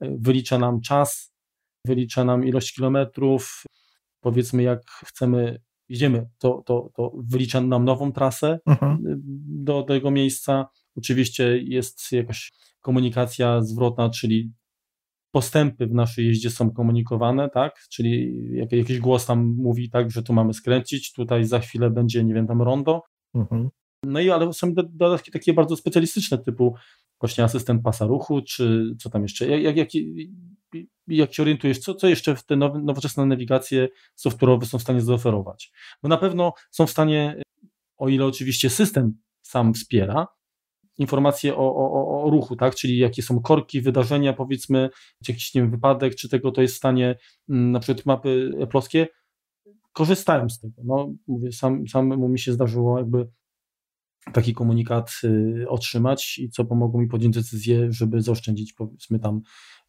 [0.02, 1.34] wylicza nam czas,
[1.86, 3.64] wylicza nam ilość kilometrów,
[4.22, 8.98] powiedzmy jak chcemy, idziemy, to, to, to wylicza nam nową trasę mhm.
[9.64, 10.66] do tego miejsca.
[10.96, 14.52] Oczywiście jest jakaś komunikacja zwrotna, czyli
[15.32, 17.80] postępy w naszej jeździe są komunikowane, tak?
[17.90, 22.24] Czyli jak, jakiś głos tam mówi tak, że tu mamy skręcić, tutaj za chwilę będzie,
[22.24, 23.04] nie wiem, tam rondo.
[23.36, 23.70] Mhm.
[24.06, 26.76] No i ale są dodatki takie bardzo specjalistyczne, typu
[27.22, 29.48] właśnie asystent pasa ruchu, czy co tam jeszcze?
[29.48, 29.90] Jak, jak,
[31.08, 33.90] jak się orientujesz, co, co jeszcze te nowe, nowoczesne nawigacje
[34.26, 35.72] software'owe są w stanie zaoferować?
[36.04, 37.42] Bo na pewno są w stanie,
[37.98, 40.28] o ile oczywiście system sam wspiera,
[40.98, 42.76] informacje o, o, o ruchu, tak?
[42.76, 44.90] czyli jakie są korki, wydarzenia, powiedzmy,
[45.26, 47.16] czy jakiś nie wiem, wypadek, czy tego to jest w stanie,
[47.50, 49.08] mm, na przykład mapy polskie,
[49.94, 50.82] korzystają z tego.
[50.84, 53.28] No, mówię, sam, samemu mi się zdarzyło jakby
[54.34, 59.42] taki komunikat y, otrzymać i co pomogło mi podjąć decyzję, żeby zaoszczędzić powiedzmy tam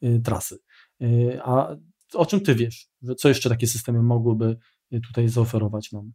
[0.02, 0.58] y, trasy.
[1.02, 1.76] Y, a
[2.14, 2.88] o czym ty wiesz?
[3.18, 4.56] Co jeszcze takie systemy mogłyby
[5.08, 6.12] tutaj zaoferować nam?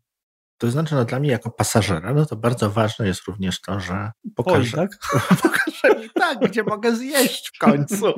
[0.57, 4.11] To znaczy, no dla mnie jako pasażera, no to bardzo ważne jest również to, że
[4.35, 4.99] pokażę, tak?
[5.43, 8.05] pokażę mi tak, gdzie mogę zjeść w końcu.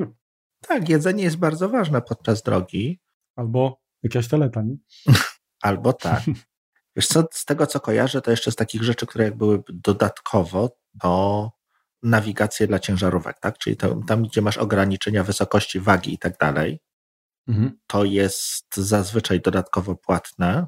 [0.68, 3.00] Tak, jedzenie jest bardzo ważne podczas drogi.
[3.36, 4.76] Albo jakaś teleta, nie?
[5.62, 6.22] Albo tak.
[6.96, 10.76] Wiesz co, z tego co kojarzę, to jeszcze z takich rzeczy, które jak były dodatkowo,
[11.00, 11.52] to
[12.02, 13.58] nawigację dla ciężarówek, tak?
[13.58, 16.80] Czyli to, tam, gdzie masz ograniczenia wysokości wagi i tak dalej,
[17.48, 17.78] mhm.
[17.86, 20.66] to jest zazwyczaj dodatkowo płatne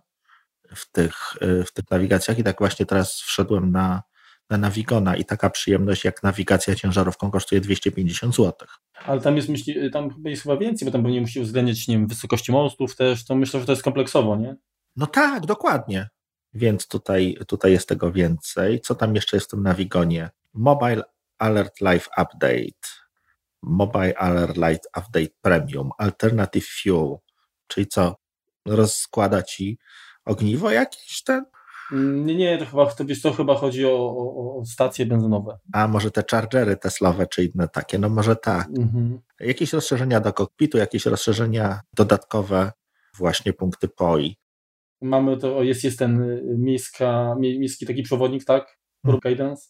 [0.74, 4.02] w tych, w tych nawigacjach i tak właśnie teraz wszedłem na,
[4.50, 8.68] na Navigona i taka przyjemność jak nawigacja ciężarówką kosztuje 250 zł.
[9.04, 12.06] Ale tam jest, myśli, tam jest chyba więcej, bo tam pewnie musi uwzględniać, nie wiem,
[12.06, 14.56] wysokości mostów też, to myślę, że to jest kompleksowo, nie?
[14.96, 16.08] No tak, dokładnie.
[16.54, 18.80] Więc tutaj, tutaj jest tego więcej.
[18.80, 20.30] Co tam jeszcze jest w tym Navigonie?
[20.54, 21.02] Mobile
[21.38, 22.88] Alert Live Update,
[23.62, 27.16] Mobile Alert Live Update Premium, Alternative Fuel,
[27.66, 28.16] czyli co?
[28.66, 29.78] Rozkłada ci
[30.24, 31.44] ogniwo jakieś ten?
[31.92, 35.58] Nie, nie, to chyba, to, to chyba chodzi o, o, o, stacje benzynowe.
[35.72, 37.98] A może te chargery Teslowe czy inne takie?
[37.98, 38.68] No może tak.
[38.68, 39.20] Mhm.
[39.40, 42.72] Jakieś rozszerzenia do kokpitu, jakieś rozszerzenia dodatkowe,
[43.18, 44.36] właśnie punkty POI
[45.02, 48.78] mamy to, jest, jest ten y, miejska, miejski taki przewodnik, tak?
[49.02, 49.20] Pro hmm.
[49.20, 49.68] Guidance,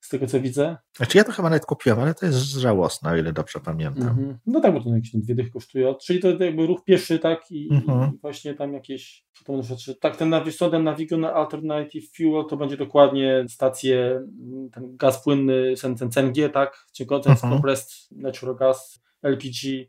[0.00, 0.76] z tego co widzę.
[0.96, 4.16] Znaczy ja to chyba nawet kupiłem, ale to jest żałosne, o ile dobrze pamiętam.
[4.16, 4.34] -hmm.
[4.46, 5.94] No tak, bo to jakieś dwie dych kosztuje.
[6.06, 7.50] Czyli to jakby ruch pieszy, tak?
[7.50, 7.82] I, i
[8.20, 9.94] właśnie tam jakieś, to rzeczy.
[9.94, 15.96] Tak, ten Navigonen Navigon Alternative Fuel to będzie dokładnie stacje, mm, ten gaz płynny, ten,
[15.96, 16.86] ten CNG, tak?
[16.92, 17.50] Czy ten -hmm.
[17.50, 19.86] compressed natural gas, LPG,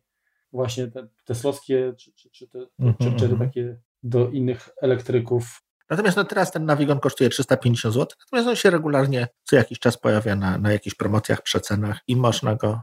[0.52, 2.60] właśnie te teslowskie, czy, czy, czy te,
[3.00, 5.62] czy, czy, czy takie do innych elektryków.
[5.90, 9.98] Natomiast no teraz ten Navigon kosztuje 350 zł, natomiast on się regularnie co jakiś czas
[9.98, 12.82] pojawia na, na jakichś promocjach, przecenach i można go...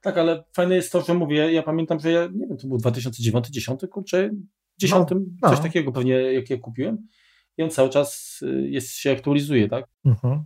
[0.00, 2.78] Tak, ale fajne jest to, że mówię, ja pamiętam, że ja, nie wiem, to był
[2.78, 4.30] 2009, 10, kurczę,
[4.78, 5.50] 10, no, no.
[5.50, 7.08] coś takiego pewnie, jak ja kupiłem
[7.56, 9.84] i on cały czas y, jest, się aktualizuje, tak?
[10.04, 10.44] Mhm.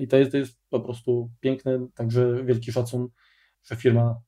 [0.00, 3.08] I to jest, to jest po prostu piękne, także wielki szacun,
[3.64, 4.20] że firma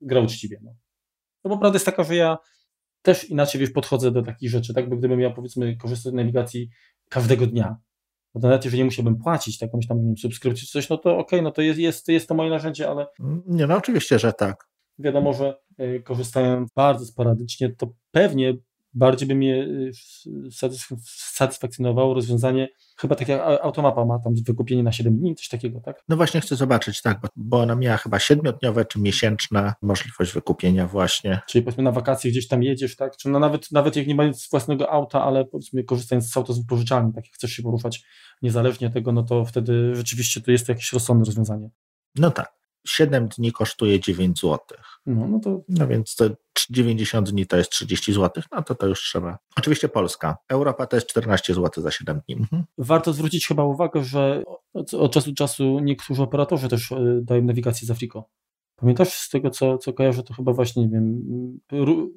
[0.00, 0.58] gra uczciwie.
[0.62, 0.74] No.
[1.44, 2.38] no bo prawda jest taka, że ja
[3.08, 4.88] też inaczej wiesz, podchodzę do takich rzeczy, tak?
[4.88, 6.68] Bo gdybym ja powiedzmy korzystał z nawigacji
[7.08, 7.76] każdego dnia,
[8.34, 11.20] no to nawet jeżeli musiałbym płacić jakąś tam wiem, subskrypcję czy coś, no to okej,
[11.20, 13.06] okay, no to jest, jest, jest to moje narzędzie, ale.
[13.46, 14.68] Nie, no oczywiście, że tak.
[14.98, 18.54] Wiadomo, że y, korzystałem bardzo sporadycznie, to pewnie
[18.94, 19.92] bardziej by mnie y,
[21.10, 26.04] satysfakcjonowało rozwiązanie, chyba tak jak Automapa ma tam wykupienie na 7 dni, coś takiego, tak?
[26.08, 30.86] No właśnie chcę zobaczyć, tak, bo, bo ona miała chyba siedmiodniowe czy miesięczne możliwość wykupienia
[30.86, 31.40] właśnie.
[31.48, 33.16] Czyli powiedzmy na wakacje gdzieś tam jedziesz, tak?
[33.16, 36.58] Czy no nawet, nawet jak nie mając własnego auta, ale powiedzmy korzystając z auta z
[36.58, 38.02] wypożyczalni, tak jak chcesz się poruszać
[38.42, 41.70] niezależnie od tego, no to wtedy rzeczywiście to jest to jakieś rozsądne rozwiązanie.
[42.16, 42.57] No tak.
[42.86, 44.58] 7 dni kosztuje 9 zł.
[45.06, 45.60] No, no, to...
[45.68, 46.30] no więc to
[46.70, 49.38] 90 dni to jest 30 zł, no to to już trzeba.
[49.56, 50.36] Oczywiście Polska.
[50.48, 52.36] Europa to jest 14 zł za 7 dni.
[52.36, 52.64] Mhm.
[52.78, 54.42] Warto zwrócić chyba uwagę, że
[54.74, 58.28] od, od, czasu do czasu niektórzy operatorzy też e, dają nawigację z Afriko.
[58.76, 61.22] Pamiętasz z tego, co, co kojarzę, to chyba właśnie, nie wiem,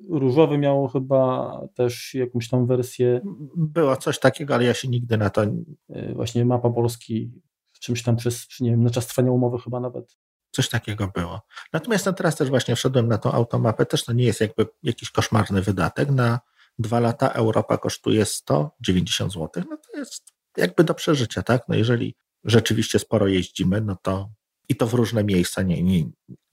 [0.09, 3.21] różowy miało chyba też jakąś tam wersję.
[3.55, 5.43] Było coś takiego, ale ja się nigdy na to...
[5.89, 7.31] E, właśnie mapa Polski
[7.79, 10.17] czymś tam przez, nie wiem, na czas trwania umowy chyba nawet
[10.51, 11.41] Coś takiego było.
[11.73, 15.11] Natomiast no teraz też właśnie wszedłem na tą automapę, też to nie jest jakby jakiś
[15.11, 16.09] koszmarny wydatek.
[16.09, 16.39] Na
[16.79, 21.63] dwa lata Europa kosztuje 190 zł, no to jest jakby do przeżycia, tak?
[21.67, 24.29] No jeżeli rzeczywiście sporo jeździmy, no to
[24.69, 26.03] i to w różne miejsca, nie, nie,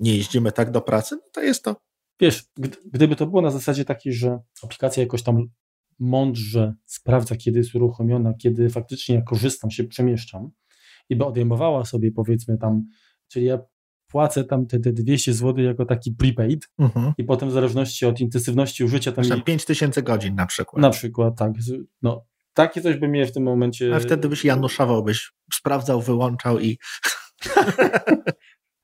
[0.00, 1.76] nie jeździmy tak do pracy, no to jest to.
[2.20, 2.44] Wiesz,
[2.84, 5.48] gdyby to było na zasadzie takiej, że aplikacja jakoś tam
[5.98, 10.50] mądrze sprawdza, kiedy jest uruchomiona, kiedy faktycznie ja korzystam, się przemieszczam
[11.08, 12.84] i by odejmowała sobie powiedzmy tam,
[13.28, 13.58] czyli ja
[14.08, 17.12] płacę tam te, te 200 zł jako taki prepaid mhm.
[17.18, 19.28] i potem w zależności od intensywności użycia tam...
[19.28, 20.82] Masz 5000 godzin na przykład.
[20.82, 21.52] Na przykład, tak.
[22.02, 23.96] No, takie coś by mnie w tym momencie...
[23.96, 26.78] A wtedy byś Januszował, byś sprawdzał, wyłączał i...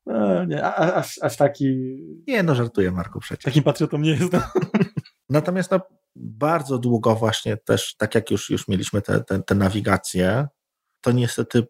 [0.07, 1.97] no, nie, aż, aż taki...
[2.27, 3.45] Nie, no żartuję Marku przecież.
[3.45, 4.41] Takim patriotą nie jestem.
[5.29, 5.81] Natomiast no,
[6.16, 10.47] bardzo długo właśnie też, tak jak już, już mieliśmy te, te, te nawigacje,
[11.01, 11.66] to niestety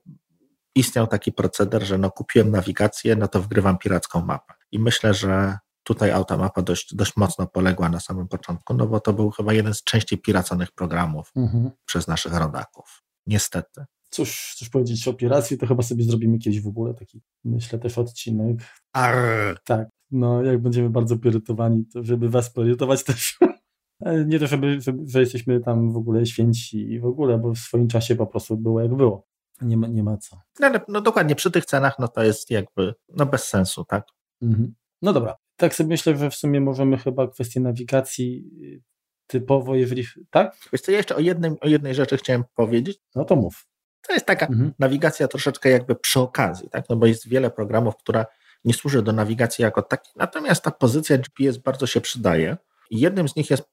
[0.74, 4.54] istniał taki proceder, że no kupiłem nawigację, no to wgrywam piracką mapę.
[4.72, 9.12] I myślę, że tutaj automapa dość, dość mocno poległa na samym początku, no bo to
[9.12, 11.70] był chyba jeden z częściej piraconych programów mhm.
[11.86, 13.02] przez naszych rodaków.
[13.26, 13.84] Niestety.
[14.10, 17.98] Cóż, cóż powiedzieć o piracji, to chyba sobie zrobimy kiedyś w ogóle taki, myślę też
[17.98, 18.56] odcinek.
[18.92, 19.60] Arr.
[19.64, 23.38] Tak, no jak będziemy bardzo pirytowani, to żeby was pirytować też.
[24.26, 27.58] Nie to, żeby, żeby, że jesteśmy tam w ogóle święci i w ogóle, bo w
[27.58, 29.26] swoim czasie po prostu było jak było.
[29.60, 30.36] Nie ma, nie ma co.
[30.60, 34.06] No, ale no dokładnie, przy tych cenach no to jest jakby no bez sensu, tak?
[34.42, 34.74] Mhm.
[35.02, 38.82] No dobra, tak sobie myślę, że w sumie możemy chyba kwestię nawigacji y,
[39.26, 40.56] typowo, jeżeli, tak?
[40.72, 42.98] Wiesz co, ja jeszcze o, jednym, o jednej rzeczy chciałem powiedzieć.
[43.14, 43.66] No to mów.
[44.06, 44.72] To jest taka mhm.
[44.78, 46.84] nawigacja troszeczkę jakby przy okazji, tak?
[46.90, 48.26] No bo jest wiele programów, która
[48.64, 52.56] nie służy do nawigacji jako takiej, natomiast ta pozycja GPS bardzo się przydaje.
[52.90, 53.64] Jednym z nich jest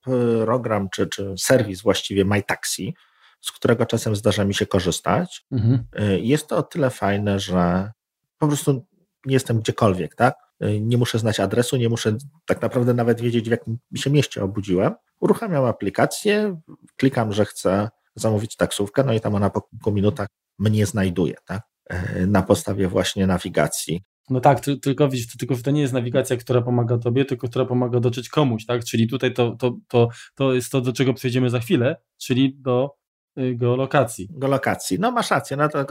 [0.45, 2.95] program, czy, czy serwis właściwie MyTaxi,
[3.41, 5.45] z którego czasem zdarza mi się korzystać.
[5.51, 5.83] Mhm.
[5.99, 7.91] Y, jest to o tyle fajne, że
[8.37, 8.85] po prostu
[9.25, 10.35] nie jestem gdziekolwiek, tak?
[10.63, 14.43] Y, nie muszę znać adresu, nie muszę tak naprawdę nawet wiedzieć, w jakim się mieście
[14.43, 14.93] obudziłem.
[15.19, 16.61] Uruchamiam aplikację,
[16.97, 20.27] klikam, że chcę zamówić taksówkę, no i tam ona po kilku minutach
[20.59, 21.61] mnie znajduje, tak?
[21.93, 24.03] Y, na podstawie właśnie nawigacji.
[24.29, 27.65] No tak, tylko widzisz, to, tylko to nie jest nawigacja, która pomaga tobie, tylko która
[27.65, 28.83] pomaga dotrzeć komuś, tak?
[28.83, 33.00] Czyli tutaj to, to, to, to jest to, do czego przejdziemy za chwilę, czyli do
[33.37, 34.27] geolokacji.
[34.31, 34.99] Geolokacji.
[34.99, 35.85] No masz rację, no to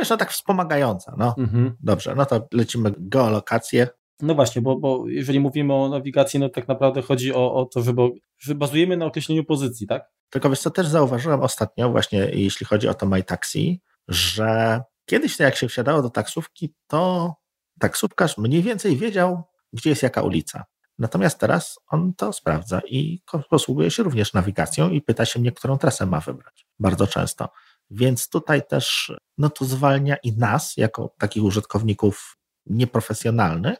[0.00, 1.34] wiesz, no tak wspomagająca, no.
[1.38, 1.76] Mhm.
[1.80, 3.88] Dobrze, no to lecimy geolokację.
[4.20, 7.82] No właśnie, bo, bo jeżeli mówimy o nawigacji, no tak naprawdę chodzi o, o to,
[7.82, 10.10] że, bo, że bazujemy na określeniu pozycji, tak?
[10.30, 15.56] Tylko wiesz co, też zauważyłem ostatnio właśnie, jeśli chodzi o to MyTaxi, że kiedyś jak
[15.56, 17.34] się wsiadało do taksówki, to
[17.78, 20.64] taksówkarz mniej więcej wiedział, gdzie jest jaka ulica.
[20.98, 25.78] Natomiast teraz on to sprawdza i posługuje się również nawigacją i pyta się mnie, którą
[25.78, 26.66] trasę ma wybrać.
[26.78, 27.48] Bardzo często.
[27.90, 32.36] Więc tutaj też no to zwalnia i nas, jako takich użytkowników
[32.66, 33.78] nieprofesjonalnych,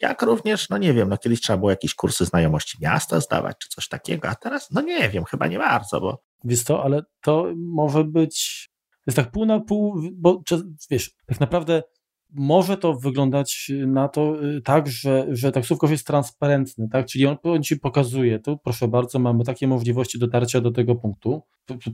[0.00, 3.68] jak również, no nie wiem, no kiedyś trzeba było jakieś kursy znajomości miasta zdawać, czy
[3.68, 6.22] coś takiego, a teraz, no nie wiem, chyba nie bardzo, bo...
[6.46, 8.68] Wiesz to, ale to może być,
[9.06, 10.42] jest tak pół na pół, bo
[10.90, 11.82] wiesz, tak naprawdę
[12.34, 17.06] może to wyglądać na to y, tak, że, że taksówkarz jest transparentny, tak?
[17.06, 21.42] Czyli on, on ci pokazuje, tu proszę bardzo, mamy takie możliwości dotarcia do tego punktu,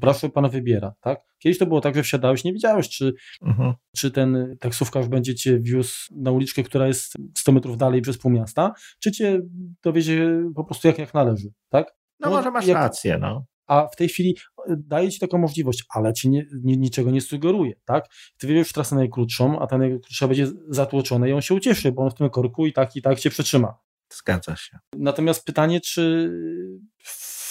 [0.01, 1.21] proszę pana wybiera, tak?
[1.39, 3.13] Kiedyś to było tak, że wsiadałeś, nie wiedziałeś, czy,
[3.43, 3.75] mhm.
[3.97, 8.31] czy ten taksówkarz będzie cię wiózł na uliczkę, która jest 100 metrów dalej przez pół
[8.31, 9.41] miasta, czy cię
[9.83, 11.95] dowiezie po prostu jak, jak należy, tak?
[12.21, 14.37] No, no może masz jak, rację, no a w tej chwili
[14.69, 18.05] e, daje ci taką możliwość, ale ci nie, nie, niczego nie sugeruje, tak?
[18.39, 22.11] Ty wybierzesz trasę najkrótszą, a ta najkrótsza będzie zatłoczona i on się ucieszy, bo on
[22.11, 23.75] w tym korku i tak, i tak cię przetrzyma.
[24.13, 24.79] Zgadza się.
[24.97, 26.33] Natomiast pytanie, czy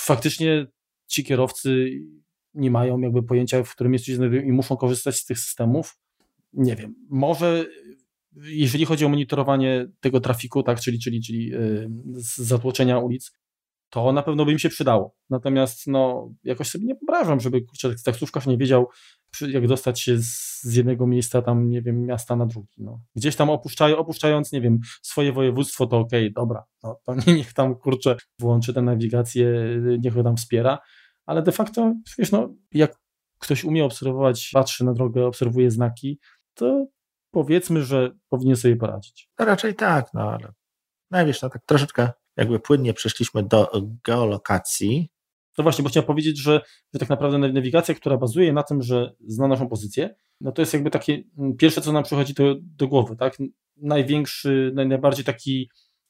[0.05, 0.67] faktycznie
[1.07, 1.89] ci kierowcy
[2.53, 5.97] nie mają jakby pojęcia, w którym miejscu się znajdują i muszą korzystać z tych systemów?
[6.53, 6.95] Nie wiem.
[7.09, 7.65] Może
[8.41, 11.89] jeżeli chodzi o monitorowanie tego trafiku, tak, czyli, czyli, czyli yy,
[12.37, 13.31] zatłoczenia ulic,
[13.89, 15.15] to na pewno by mi się przydało.
[15.29, 18.87] Natomiast no, jakoś sobie nie wyobrażam, żeby kurczę, taksówkarz nie wiedział,
[19.41, 22.75] jak dostać się z jednego miejsca tam, nie wiem, miasta na drugi.
[22.77, 23.01] No.
[23.15, 27.53] Gdzieś tam opuszczają, opuszczając, nie wiem, swoje województwo, to okej, okay, dobra, no, to niech
[27.53, 29.53] tam, kurczę, włączy tę nawigację,
[29.99, 30.79] niech go tam wspiera,
[31.25, 32.95] ale de facto, wiesz, no, jak
[33.39, 36.19] ktoś umie obserwować, patrzy na drogę, obserwuje znaki,
[36.53, 36.85] to
[37.31, 39.29] powiedzmy, że powinien sobie poradzić.
[39.39, 40.51] No raczej tak, no ale
[41.11, 43.71] no wiesz, no tak troszeczkę jakby płynnie przeszliśmy do
[44.03, 45.09] geolokacji.
[45.57, 46.61] No właśnie, bo chciałem powiedzieć, że,
[46.93, 50.73] że tak naprawdę nawigacja, która bazuje na tym, że zna naszą pozycję, no to jest
[50.73, 53.37] jakby takie mm, pierwsze, co nam przychodzi do, do głowy, tak?
[53.77, 55.69] Największy, najbardziej taki,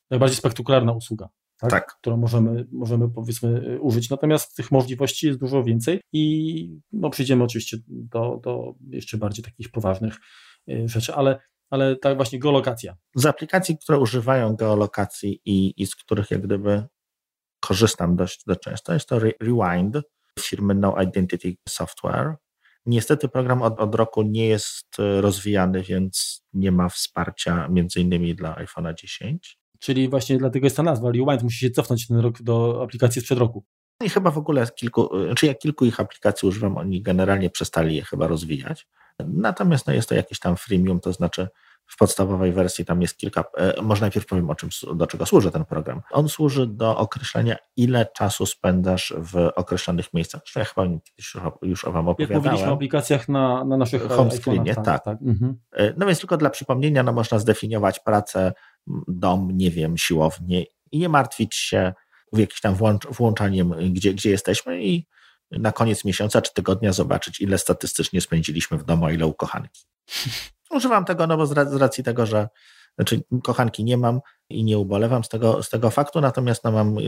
[0.09, 1.29] najbardziej spektakularna usługa.
[1.59, 1.95] Tak, tak.
[2.01, 4.09] którą możemy, możemy powiedzmy użyć.
[4.09, 9.71] Natomiast tych możliwości jest dużo więcej i no, przyjdziemy oczywiście do, do jeszcze bardziej takich
[9.71, 10.17] poważnych
[10.69, 12.95] y, rzeczy, ale ale tak właśnie geolokacja.
[13.15, 16.83] Z aplikacji, które używają geolokacji i, i z których jak gdyby
[17.59, 19.97] korzystam dość, dość często, jest to Rewind
[20.39, 22.35] firmy No Identity Software.
[22.85, 28.35] Niestety program od, od roku nie jest e, rozwijany, więc nie ma wsparcia między innymi
[28.35, 29.59] dla iPhone'a 10.
[29.79, 33.37] Czyli właśnie dlatego jest ta nazwa Rewind, musi się cofnąć ten rok do aplikacji sprzed
[33.37, 33.65] roku.
[34.03, 37.95] I chyba w ogóle kilku, e, znaczy ja kilku ich aplikacji używam, oni generalnie przestali
[37.95, 38.87] je chyba rozwijać.
[39.27, 41.47] Natomiast no, jest to jakiś tam freemium, to znaczy
[41.89, 43.43] w podstawowej wersji tam jest kilka.
[43.57, 46.01] E, może najpierw powiem, o czym, do czego służy ten program.
[46.11, 50.41] On służy do określenia, ile czasu spędzasz w określonych miejscach.
[50.55, 52.43] Ja chyba już, już o Wam opowiadałem.
[52.43, 54.85] Jak mówiliśmy o aplikacjach na, na naszych home screenie, tak.
[54.85, 55.03] tak.
[55.03, 55.21] tak.
[55.21, 55.59] Mhm.
[55.73, 58.53] E, no więc tylko dla przypomnienia, no można zdefiniować pracę,
[59.07, 61.93] dom, nie wiem, siłownię i nie martwić się
[62.33, 65.07] w jakimś tam włącz, włączaniem, gdzie, gdzie jesteśmy i
[65.51, 69.85] na koniec miesiąca czy tygodnia zobaczyć, ile statystycznie spędziliśmy w domu, a ile u kochanki.
[70.71, 72.49] Używam tego, no bo z racji tego, że
[72.99, 74.19] znaczy kochanki nie mam
[74.49, 77.01] i nie ubolewam z tego, z tego faktu, natomiast no, mam y,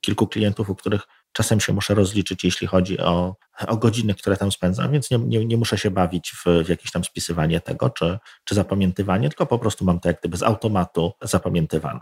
[0.00, 3.36] kilku klientów, u których czasem się muszę rozliczyć, jeśli chodzi o,
[3.66, 6.90] o godziny, które tam spędzam, więc nie, nie, nie muszę się bawić w, w jakieś
[6.90, 11.12] tam spisywanie tego, czy, czy zapamiętywanie, tylko po prostu mam to jak gdyby z automatu
[11.22, 12.00] zapamiętywane.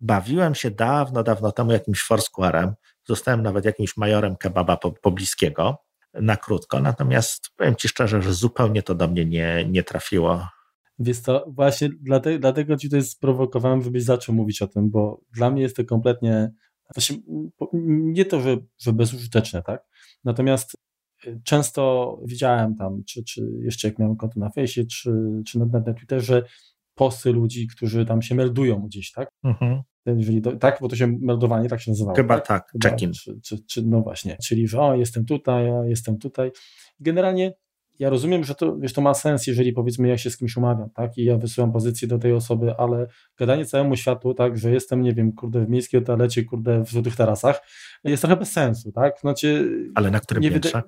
[0.00, 2.72] Bawiłem się dawno, dawno temu jakimś Foursquare'em,
[3.08, 5.78] zostałem nawet jakimś majorem kebaba pobliskiego
[6.14, 10.48] na krótko, natomiast powiem Ci szczerze, że zupełnie to do mnie nie, nie trafiło.
[10.98, 15.50] Więc to właśnie dlatego, dlatego Ci to sprowokowałem, żebyś zaczął mówić o tym, bo dla
[15.50, 16.52] mnie jest to kompletnie,
[16.94, 17.16] właśnie
[17.72, 19.84] nie to, że, że bezużyteczne, tak?
[20.24, 20.76] Natomiast
[21.26, 25.12] y, często widziałem tam, czy, czy jeszcze jak miałem konto na fejsie, czy,
[25.46, 26.42] czy na, na Twitterze,
[26.98, 29.28] posty ludzi, którzy tam się meldują gdzieś, tak?
[29.44, 29.82] Mhm.
[30.06, 32.16] Jeżeli do, tak, bo to się meldowanie tak się nazywało.
[32.16, 33.12] Chyba tak, tak check-in.
[33.12, 36.50] Czy, czy, czy, no właśnie, czyli że o, jestem tutaj, o, jestem tutaj.
[37.00, 37.52] Generalnie
[37.98, 40.90] ja rozumiem, że to, wiesz, to ma sens, jeżeli powiedzmy ja się z kimś umawiam,
[40.90, 43.06] tak, i ja wysyłam pozycję do tej osoby, ale
[43.38, 47.16] gadanie całemu światu, tak, że jestem, nie wiem, kurde, w miejskiej toalecie, kurde, w złotych
[47.16, 47.60] tarasach,
[48.04, 49.70] jest trochę bez sensu, tak, znaczy...
[49.94, 50.82] Ale na którym nie piętrze?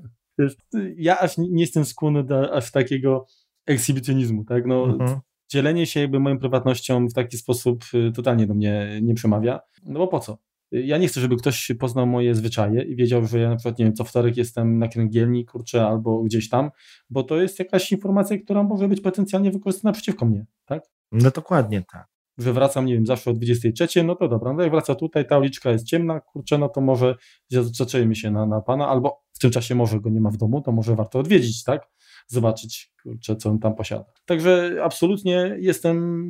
[0.97, 3.27] Ja aż nie jestem skłonny do aż takiego
[3.67, 4.85] ekshibicjonizmu, tak, no...
[4.85, 5.21] Mhm
[5.51, 9.61] dzielenie się jakby moją prywatnością w taki sposób y, totalnie do mnie nie przemawia.
[9.85, 10.39] No bo po co?
[10.73, 13.85] Ja nie chcę, żeby ktoś poznał moje zwyczaje i wiedział, że ja na przykład, nie
[13.85, 16.71] wiem, co wtorek jestem na kręgielni, kurczę, albo gdzieś tam,
[17.11, 20.83] bo to jest jakaś informacja, która może być potencjalnie wykorzystana przeciwko mnie, tak?
[21.13, 22.09] No dokładnie tak.
[22.39, 25.39] Że wracam, nie wiem, zawsze o 23, no to dobra, no jak wraca tutaj, ta
[25.39, 27.15] uliczka jest ciemna, kurczę, no to może
[27.51, 30.61] zaczęjmy się na, na pana, albo w tym czasie może go nie ma w domu,
[30.61, 31.89] to może warto odwiedzić, tak?
[32.31, 34.05] Zobaczyć, kurczę, co on tam posiada.
[34.25, 36.25] Także absolutnie jestem,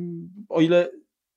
[0.49, 0.89] o ile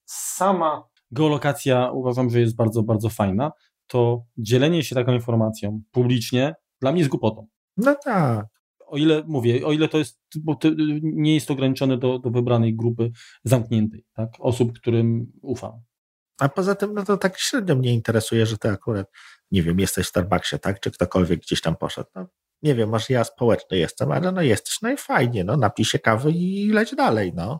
[0.05, 3.51] sama geolokacja uważam, że jest bardzo, bardzo fajna,
[3.87, 7.47] to dzielenie się taką informacją publicznie dla mnie jest głupotą.
[7.77, 8.45] No tak.
[8.87, 10.67] O ile mówię, o ile to jest, bo to
[11.01, 13.11] nie jest ograniczone do, do wybranej grupy
[13.43, 14.29] zamkniętej, tak?
[14.39, 15.71] osób, którym ufam.
[16.39, 19.11] A poza tym, no to tak średnio mnie interesuje, że ty akurat,
[19.51, 20.79] nie wiem, jesteś w Starbucksie, tak?
[20.79, 22.09] Czy ktokolwiek gdzieś tam poszedł.
[22.15, 22.27] No,
[22.65, 25.99] nie wiem, może ja społeczny jestem, ale no jesteś, no i fajnie, no napij się
[25.99, 27.59] kawy i leć dalej, no.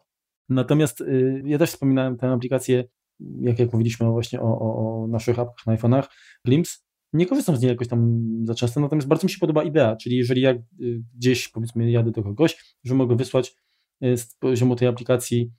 [0.50, 2.84] Natomiast y, ja też wspominałem tę aplikację,
[3.42, 6.04] jak, jak mówiliśmy właśnie o, o, o naszych apkach na iPhone'ach,
[6.46, 6.78] Glimpse.
[7.14, 10.18] Nie korzystam z niej jakoś tam za często, natomiast bardzo mi się podoba idea, czyli
[10.18, 10.64] jeżeli ja y,
[11.16, 13.56] gdzieś powiedzmy jadę do kogoś, że mogę wysłać
[14.04, 15.52] y, z poziomu tej aplikacji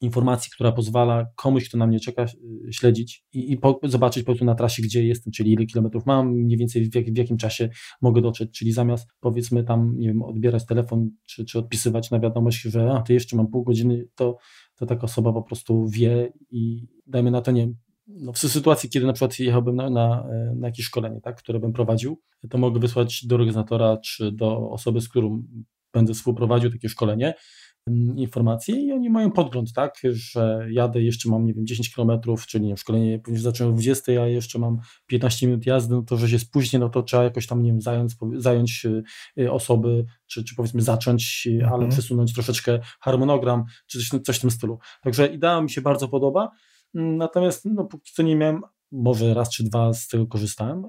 [0.00, 2.24] informacji, która pozwala komuś, kto na mnie czeka,
[2.68, 6.06] y, śledzić i, i po, zobaczyć po prostu na trasie, gdzie jestem, czyli ile kilometrów
[6.06, 7.68] mam, mniej więcej w, jak, w, jakim czasie
[8.02, 12.62] mogę dotrzeć, czyli zamiast powiedzmy tam, nie wiem, odbierać telefon, czy, czy odpisywać na wiadomość,
[12.62, 14.36] że a, to jeszcze mam pół godziny, to,
[14.74, 17.68] to taka osoba po prostu wie i dajmy na to, nie
[18.08, 20.26] no w sytuacji, kiedy na przykład jechałbym na, na,
[20.56, 22.20] na jakieś szkolenie, tak, które bym prowadził,
[22.50, 25.42] to mogę wysłać do organizatora, czy do osoby, z którą
[25.92, 27.34] będę współprowadził takie szkolenie,
[28.16, 32.64] informacje i oni mają podgląd, tak, że jadę, jeszcze mam, nie wiem, 10 kilometrów, czyli
[32.64, 36.16] nie wiem, szkolenie powinien zacząć o 20, a jeszcze mam 15 minut jazdy, no to,
[36.16, 39.02] że się spóźnię, no to trzeba jakoś tam, nie wiem, zająć, zająć y,
[39.38, 41.72] y, osoby, czy, czy powiedzmy zacząć, y, mhm.
[41.72, 44.78] ale przesunąć troszeczkę harmonogram, czy coś, coś w tym stylu.
[45.02, 46.50] Także idea mi się bardzo podoba,
[46.94, 48.62] mm, natomiast no póki co nie miałem,
[48.92, 50.84] może raz czy dwa z tego korzystałem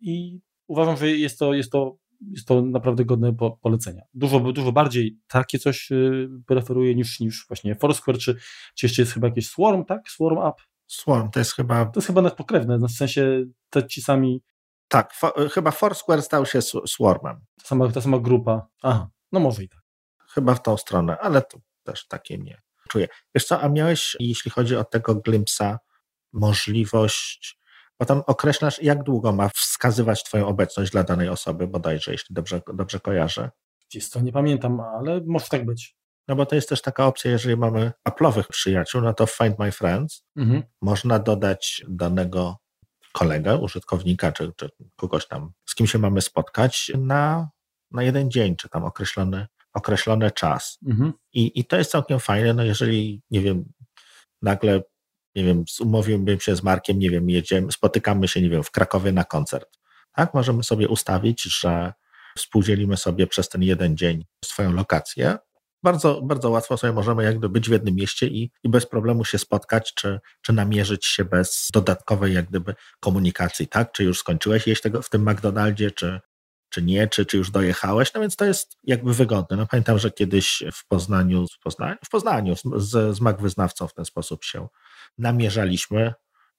[0.00, 4.02] i uważam, że jest to, jest to jest to naprawdę godne po, polecenia.
[4.14, 8.36] Dużo, dużo bardziej takie coś y, preferuję niż, niż właśnie Foursquare, czy,
[8.74, 10.08] czy jeszcze jest chyba jakieś Swarm, tak?
[10.08, 10.54] Swarm Up?
[10.86, 11.84] Swarm, to jest chyba...
[11.84, 14.42] To jest chyba nawet pokrewne, w sensie te ci sami...
[14.88, 17.40] Tak, for, chyba Foursquare stał się Swarmem.
[17.62, 18.66] Ta sama, ta sama grupa.
[18.82, 19.80] Aha, no może i tak.
[20.28, 23.08] Chyba w tą stronę, ale to też takie nie czuję.
[23.34, 25.78] Wiesz co, a miałeś, jeśli chodzi o tego Glimpsa,
[26.32, 27.58] możliwość
[27.98, 32.62] bo tam określasz, jak długo ma wskazywać Twoją obecność dla danej osoby, bodajże, jeśli dobrze,
[32.74, 33.50] dobrze kojarzę.
[33.90, 35.96] Gdzieś to nie pamiętam, ale może tak być.
[36.28, 39.72] No bo to jest też taka opcja, jeżeli mamy Apple'owych przyjaciół, no to Find My
[39.72, 40.62] Friends mhm.
[40.82, 42.56] można dodać danego
[43.12, 47.48] kolegę, użytkownika, czy, czy kogoś tam, z kim się mamy spotkać na,
[47.90, 50.78] na jeden dzień, czy tam określony, określony czas.
[50.86, 51.12] Mhm.
[51.32, 53.72] I, I to jest całkiem fajne, no jeżeli, nie wiem,
[54.42, 54.82] nagle
[55.38, 59.12] nie wiem, umówiłbym się z Markiem, nie wiem, jedziemy, spotykamy się, nie wiem, w Krakowie
[59.12, 59.78] na koncert.
[60.12, 61.92] Tak, możemy sobie ustawić, że
[62.36, 65.38] współdzielimy sobie przez ten jeden dzień swoją lokację.
[65.82, 69.38] Bardzo, bardzo łatwo sobie możemy jakby być w jednym mieście i, i bez problemu się
[69.38, 73.92] spotkać, czy, czy namierzyć się bez dodatkowej jak gdyby komunikacji, tak?
[73.92, 76.20] Czy już skończyłeś jeść tego w tym McDonaldzie, czy,
[76.68, 79.56] czy nie, czy, czy już dojechałeś, no więc to jest jakby wygodne.
[79.56, 83.94] No pamiętam, że kiedyś w Poznaniu, w Poznaniu, w Poznaniu z, z Mac wyznawcą w
[83.94, 84.68] ten sposób się
[85.18, 86.14] namierzaliśmy,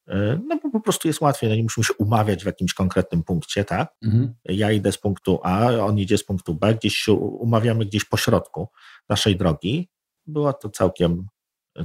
[0.07, 3.24] e, no bo po prostu jest łatwiej, no nie musimy się umawiać w jakimś konkretnym
[3.24, 3.93] punkcie, tak?
[4.03, 4.34] Mhm.
[4.45, 8.18] Ja idę z punktu A, on idzie z punktu B, gdzieś się umawiamy gdzieś po
[8.18, 8.68] środku
[9.10, 9.89] naszej drogi.
[10.28, 11.28] Było to całkiem,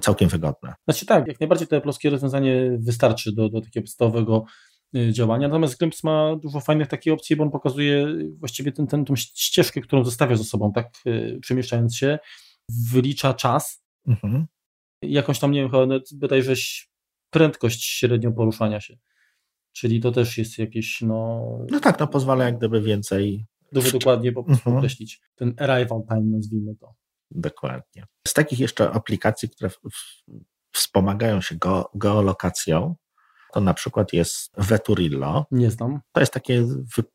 [0.00, 0.74] całkiem wygodne.
[0.88, 4.44] Znaczy tak, jak najbardziej to polskie rozwiązanie wystarczy do, do takiego podstawowego
[5.10, 5.48] działania.
[5.48, 8.06] Natomiast Glimpse ma dużo fajnych takich opcji, bo on pokazuje
[8.38, 12.18] właściwie ten, ten, tą ścieżkę, którą zostawia za sobą, tak y, przemieszczając się,
[12.92, 14.46] wylicza czas, mhm
[15.10, 16.54] jakąś tam, nie wiem, chyba bodajże
[17.30, 18.96] prędkość średnią poruszania się.
[19.72, 21.48] Czyli to też jest jakieś, no...
[21.70, 23.46] No tak, no pozwala jak gdyby więcej...
[23.72, 24.76] Dużo dokładnie po prostu mhm.
[24.76, 26.94] określić ten arrival time, nazwijmy to.
[27.30, 28.06] Dokładnie.
[28.28, 29.70] Z takich jeszcze aplikacji, które
[30.72, 32.94] wspomagają się go, geolokacją,
[33.54, 35.46] to na przykład jest Veturillo.
[35.50, 36.00] Nie znam.
[36.12, 36.66] To jest takie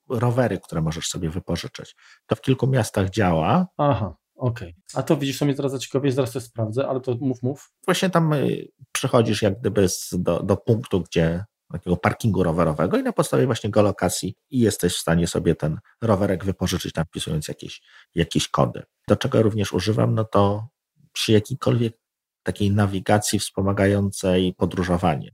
[0.09, 1.95] rowery, które możesz sobie wypożyczyć.
[2.27, 3.67] To w kilku miastach działa.
[3.77, 4.15] Aha.
[4.35, 4.69] Okej.
[4.69, 4.81] Okay.
[4.93, 7.71] A to widzisz, to mnie teraz zaciekawie, zaraz to sprawdzę, ale to mów, mów.
[7.85, 13.13] Właśnie tam y, przychodzisz jak gdyby do, do punktu, gdzie takiego parkingu rowerowego i na
[13.13, 17.81] podstawie właśnie geolokacji i jesteś w stanie sobie ten rowerek wypożyczyć, tam wpisując jakieś,
[18.15, 18.83] jakieś kody.
[19.07, 20.67] Do czego również używam, no to
[21.13, 21.97] przy jakiejkolwiek
[22.43, 25.31] takiej nawigacji wspomagającej podróżowanie.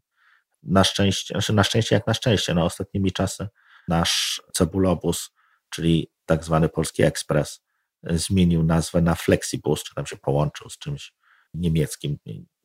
[0.65, 3.47] Na szczęście, znaczy na szczęście jak na szczęście, no ostatnimi czasy
[3.87, 5.31] nasz cebulobus,
[5.69, 7.61] czyli tak zwany Polski Ekspres,
[8.03, 11.13] zmienił nazwę na Flexibus, czy tam się połączył z czymś
[11.53, 12.17] niemieckim.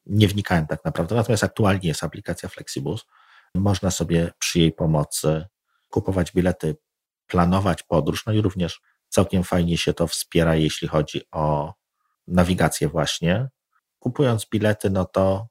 [0.06, 3.04] Nie wnikałem tak naprawdę, natomiast aktualnie jest aplikacja Flexibus.
[3.54, 5.46] Można sobie przy jej pomocy
[5.88, 6.76] kupować bilety,
[7.26, 11.74] planować podróż, no i również całkiem fajnie się to wspiera, jeśli chodzi o
[12.26, 13.48] nawigację właśnie.
[13.98, 15.46] Kupując bilety, no to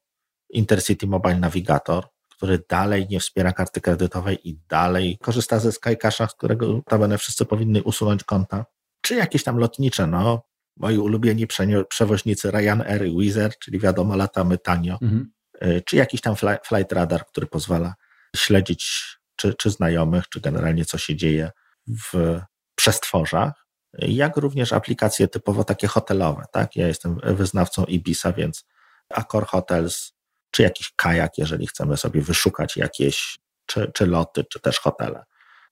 [0.50, 2.08] Intercity Mobile Navigator,
[2.40, 7.46] który dalej nie wspiera karty kredytowej i dalej korzysta ze Skycasha, z którego tabelę wszyscy
[7.46, 8.66] powinny usunąć konta
[9.02, 10.44] czy jakieś tam lotnicze, no,
[10.78, 11.48] moi ulubieni
[11.90, 15.32] przewoźnicy Ryanair i Wizz czyli wiadomo, latamy tanio, mhm.
[15.64, 16.36] Y, czy jakiś tam
[16.68, 17.96] flight radar, który pozwala
[18.36, 21.52] śledzić czy, czy znajomych, czy generalnie co się dzieje
[21.88, 22.40] w
[22.76, 26.76] przestworzach, jak również aplikacje typowo takie hotelowe, tak?
[26.76, 28.66] Ja jestem wyznawcą Ibisa, więc
[29.10, 30.14] Accor Hotels,
[30.52, 35.26] czy jakiś kajak, jeżeli chcemy sobie wyszukać jakieś, czy, czy loty, czy też hotele.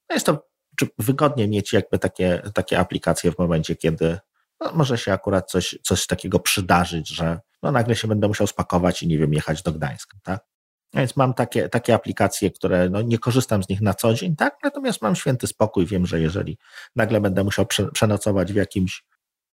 [0.09, 0.47] No jest to
[0.97, 4.19] wygodnie mieć jakby takie, takie aplikacje w momencie, kiedy
[4.59, 9.03] no, może się akurat coś, coś takiego przydarzyć, że no, nagle się będę musiał spakować
[9.03, 10.45] i nie wiem, jechać do Gdańska, tak?
[10.93, 14.57] Więc mam takie, takie aplikacje, które no, nie korzystam z nich na co dzień, tak?
[14.63, 16.57] Natomiast mam święty spokój, wiem, że jeżeli
[16.95, 19.03] nagle będę musiał prze, przenocować w jakimś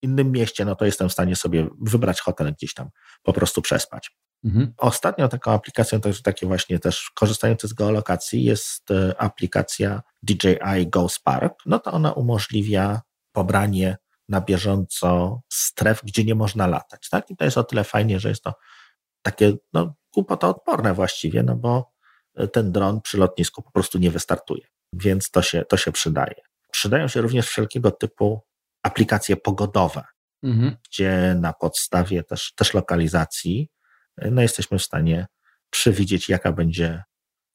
[0.03, 2.89] innym mieście, no to jestem w stanie sobie wybrać hotel gdzieś tam,
[3.23, 4.11] po prostu przespać.
[4.45, 4.73] Mhm.
[4.77, 11.09] Ostatnią taką aplikacją, to takie właśnie też korzystające z geolokacji, jest e, aplikacja DJI Go
[11.09, 11.55] Spark.
[11.67, 13.01] No to ona umożliwia
[13.33, 13.97] pobranie
[14.29, 17.09] na bieżąco stref, gdzie nie można latać.
[17.09, 17.31] Tak?
[17.31, 18.55] I to jest o tyle fajnie, że jest to
[19.23, 19.95] takie no,
[20.41, 21.93] odporne właściwie, no bo
[22.35, 24.67] e, ten dron przy lotnisku po prostu nie wystartuje.
[24.93, 26.35] Więc to się, to się przydaje.
[26.73, 28.41] Przydają się również wszelkiego typu
[28.83, 30.05] aplikacje pogodowe.
[30.45, 30.77] mhm.
[30.85, 33.69] gdzie na podstawie też, też lokalizacji
[34.31, 35.27] no jesteśmy w stanie
[35.71, 37.03] przewidzieć, jaka będzie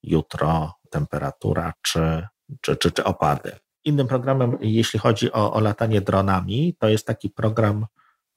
[0.04, 2.28] jutro temperatura czy,
[2.62, 3.52] czy, czy, czy opady.
[3.86, 7.86] Innym programem, jeśli chodzi o, o latanie dronami, to jest taki program,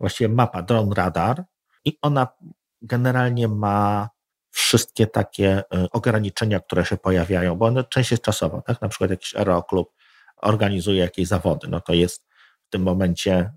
[0.01, 1.45] właściwie mapa Drone Radar
[1.85, 2.29] i ona
[2.83, 4.09] generalnie ma
[4.51, 8.83] wszystkie takie y, ograniczenia, które się pojawiają, bo one część jest czasowo, tak?
[8.83, 9.93] Na przykład jakiś aeroklub
[10.37, 12.27] organizuje jakieś zawody, no to jest
[12.66, 13.53] w tym momencie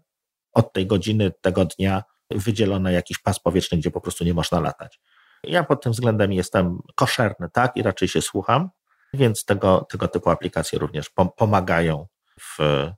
[0.54, 5.00] od tej godziny, tego dnia wydzielony jakiś pas powietrzny, gdzie po prostu nie można latać.
[5.44, 8.70] Ja pod tym względem jestem koszerny, tak, i raczej się słucham,
[9.14, 12.08] więc tego, tego typu aplikacje również pomagają
[12.42, 12.58] w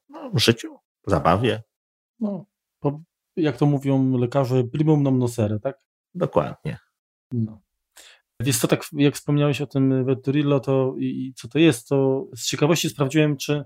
[0.10, 0.78] no, życiu,
[1.08, 1.64] zabawie.
[2.20, 2.46] No,
[3.36, 5.80] jak to mówią lekarze, primum non nocere, tak?
[6.14, 6.78] Dokładnie.
[7.32, 7.62] No.
[8.40, 12.26] Wiesz co, tak jak wspomniałeś o tym Vetturillo to i, i co to jest, to
[12.36, 13.64] z ciekawości sprawdziłem, czy,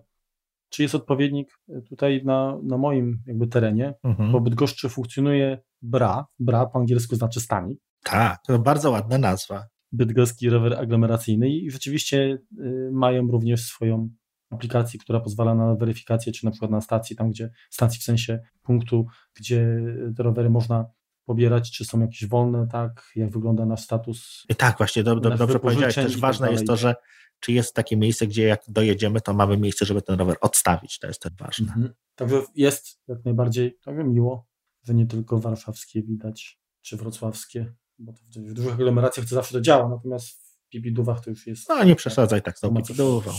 [0.70, 1.60] czy jest odpowiednik
[1.90, 4.32] tutaj na, na moim jakby terenie, mhm.
[4.32, 7.80] bo Bydgoszczy funkcjonuje BRA, BRA po angielsku znaczy stanik.
[8.04, 9.64] Tak, to bardzo ładna nazwa.
[9.92, 14.10] Bydgoski rower aglomeracyjny i rzeczywiście y, mają również swoją
[14.50, 18.40] aplikację, która pozwala na weryfikację, czy na przykład na stacji, tam gdzie, stacji w sensie
[18.64, 19.06] punktu,
[19.36, 19.82] gdzie
[20.18, 20.86] te rowery można
[21.26, 24.44] pobierać, czy są jakieś wolne, tak, jak wygląda nasz status.
[24.50, 25.96] I tak, właśnie, do, do, dobrze powiedziałeś.
[25.96, 26.96] Też tak ważne jest to, że
[27.40, 31.08] czy jest takie miejsce, gdzie jak dojedziemy, to mamy miejsce, żeby ten rower odstawić, to
[31.08, 31.68] jest też ważne.
[31.68, 31.94] Mhm.
[32.16, 34.48] Także jest jak najbardziej także miło,
[34.84, 39.90] że nie tylko warszawskie widać, czy wrocławskie, bo w dużych aglomeracjach to zawsze to działa,
[39.90, 40.30] natomiast
[40.66, 41.70] w Pipidówach to już jest...
[41.70, 43.32] No nie przesadzaj tak z tą Pipidówą.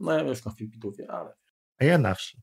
[0.00, 1.34] No ja mieszkam w Pipidówie, ale...
[1.78, 2.38] A ja na wsi.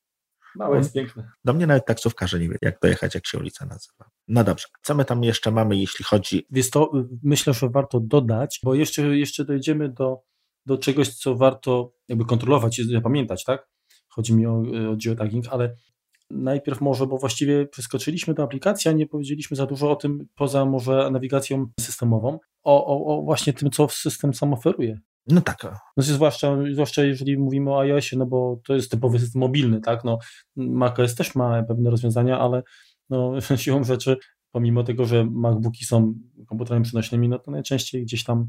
[0.56, 1.32] Małe jest piękne.
[1.45, 4.10] Do mnie nawet taksówkarze nie wie, jak dojechać, jak się ulica nazywa.
[4.28, 6.45] No dobrze, co my tam jeszcze mamy, jeśli chodzi...
[6.52, 6.91] Więc to
[7.24, 10.22] myślę, że warto dodać, bo jeszcze, jeszcze dojdziemy do,
[10.66, 13.68] do czegoś, co warto jakby kontrolować i zapamiętać, tak?
[14.10, 14.54] Chodzi mi o,
[14.91, 15.76] o geotagging, ale
[16.30, 20.66] najpierw może, bo właściwie przeskoczyliśmy do aplikacji, a nie powiedzieliśmy za dużo o tym, poza
[20.66, 25.00] może nawigacją systemową, o, o, o właśnie tym, co system sam oferuje.
[25.28, 25.63] No tak.
[25.97, 30.03] No, zwłaszcza, zwłaszcza jeżeli mówimy o iOSie, no bo to jest typowy system mobilny, tak?
[30.03, 30.19] No,
[30.55, 32.63] macOS też ma pewne rozwiązania, ale
[33.09, 34.17] no, siłą rzeczy,
[34.51, 36.13] pomimo tego, że MacBooki są
[36.47, 38.47] komputerami przenośnymi, no to najczęściej gdzieś tam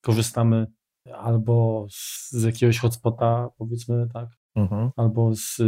[0.00, 0.66] korzystamy
[1.12, 4.90] albo z, z jakiegoś hotspota, powiedzmy, tak, mhm.
[4.96, 5.58] albo z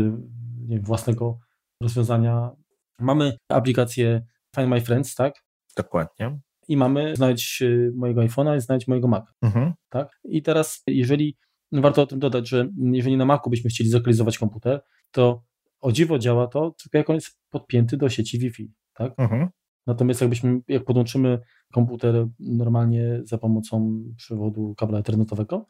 [0.69, 1.39] nie, własnego
[1.83, 2.51] rozwiązania.
[2.99, 4.27] Mamy aplikację
[4.57, 5.35] Find My Friends, tak?
[5.77, 9.33] Dokładnie i mamy znaleźć y, mojego iPhone'a i znaleźć mojego Maca.
[9.43, 9.73] Mhm.
[9.89, 10.21] Tak?
[10.25, 11.37] I teraz, jeżeli
[11.73, 15.43] no warto o tym dodać, że jeżeli na Macu byśmy chcieli zlokalizować komputer, to
[15.81, 18.73] o dziwo działa to, tylko jak on jest podpięty do sieci Wi-Fi.
[18.95, 19.13] Tak?
[19.19, 19.49] Mhm.
[19.87, 21.39] Natomiast jakbyśmy, jak podłączymy
[21.73, 25.67] komputer normalnie za pomocą przewodu kabla ethernetowego,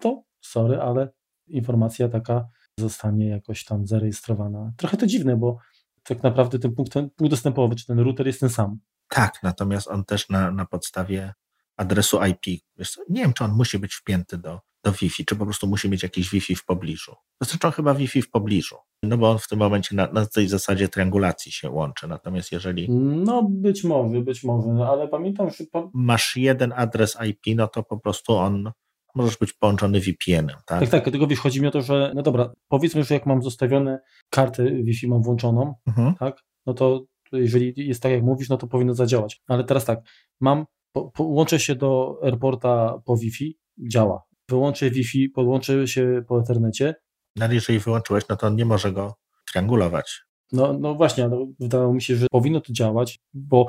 [0.00, 1.08] to sorry, ale
[1.48, 2.48] informacja taka
[2.80, 4.72] zostanie jakoś tam zarejestrowana.
[4.76, 5.58] Trochę to dziwne, bo
[6.02, 8.78] tak naprawdę ten punkt, ten punkt dostępowy, czy ten router jest ten sam.
[9.08, 11.34] Tak, natomiast on też na, na podstawie
[11.76, 15.44] adresu IP, wiesz, nie wiem, czy on musi być wpięty do, do Wi-Fi, czy po
[15.44, 17.14] prostu musi mieć jakiś Wi-Fi w pobliżu.
[17.42, 20.88] Zresztą chyba Wi-Fi w pobliżu, no bo on w tym momencie na, na tej zasadzie
[20.88, 22.90] triangulacji się łączy, natomiast jeżeli...
[22.90, 25.64] No być może, być może, no, ale pamiętam, że...
[25.94, 28.72] Masz jeden adres IP, no to po prostu on
[29.14, 30.80] możesz być połączony VPN-em, tak?
[30.80, 33.42] Tak, tak, dlatego wiesz, chodzi mi o to, że no dobra, powiedzmy, że jak mam
[33.42, 34.00] zostawione
[34.30, 36.14] kartę Wi-Fi, mam włączoną, mhm.
[36.14, 39.42] tak, no to jeżeli jest tak jak mówisz, no to powinno zadziałać.
[39.46, 40.00] Ale teraz tak,
[40.40, 44.22] mam, po, połączę się do airporta po Wi-Fi, działa.
[44.50, 46.94] Wyłączę Wi-Fi, podłączę się po Ethernecie.
[47.40, 49.14] Ale jeżeli wyłączyłeś, no to on nie może go
[49.52, 50.22] triangulować.
[50.52, 53.66] No, no właśnie, no, wydawało mi się, że powinno to działać, bo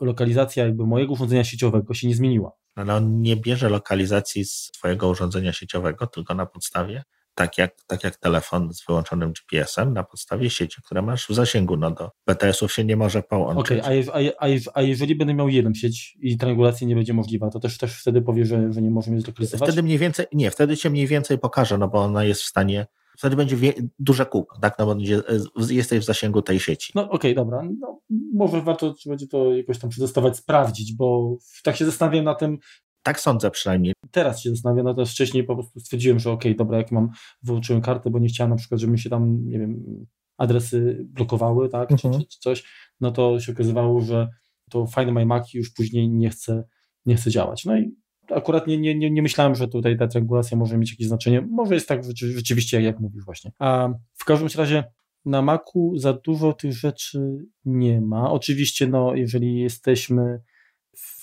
[0.00, 2.52] lokalizacja jakby mojego urządzenia sieciowego się nie zmieniła.
[2.74, 7.02] Ale on nie bierze lokalizacji z twojego urządzenia sieciowego, tylko na podstawie
[7.36, 11.76] tak jak, tak jak telefon z wyłączonym GPS-em na podstawie sieci, które masz w zasięgu.
[11.76, 13.80] No do BTS-ów się nie może połączyć.
[13.80, 17.50] Okej, okay, a, a, a, jeżeli będę miał jedną sieć i triangulacja nie będzie możliwa,
[17.50, 19.68] to też, też wtedy powie, że, że nie możemy zlokalizować?
[19.68, 22.86] Wtedy mniej więcej, nie, wtedy cię mniej więcej pokaże, no bo ona jest w stanie,
[23.18, 25.22] wtedy będzie wie, duże kółko, tak, no bo będzie,
[25.70, 26.92] jesteś w zasięgu tej sieci.
[26.94, 28.00] No okej, okay, dobra, no,
[28.34, 32.58] może warto będzie to jakoś tam przetestować, sprawdzić, bo tak się zastanawiam na tym,
[33.06, 33.92] tak sądzę przynajmniej.
[34.10, 37.10] Teraz się zastanawiam, natomiast wcześniej po prostu stwierdziłem, że okej, okay, dobra, jak mam,
[37.42, 41.68] wyłączyłem kartę, bo nie chciałem na przykład, żeby mi się tam, nie wiem, adresy blokowały,
[41.68, 42.14] tak, mhm.
[42.14, 42.64] czy, czy, coś,
[43.00, 44.28] no to się okazywało, że
[44.70, 46.64] to My Mac już później nie chce,
[47.06, 47.64] nie chce działać.
[47.64, 47.96] No i
[48.30, 51.40] akurat nie, nie, nie myślałem, że tutaj ta triangulacja może mieć jakieś znaczenie.
[51.40, 53.52] Może jest tak rzeczywiście, jak mówisz właśnie.
[53.58, 54.84] A w każdym razie
[55.24, 58.30] na Macu za dużo tych rzeczy nie ma.
[58.30, 60.40] Oczywiście, no, jeżeli jesteśmy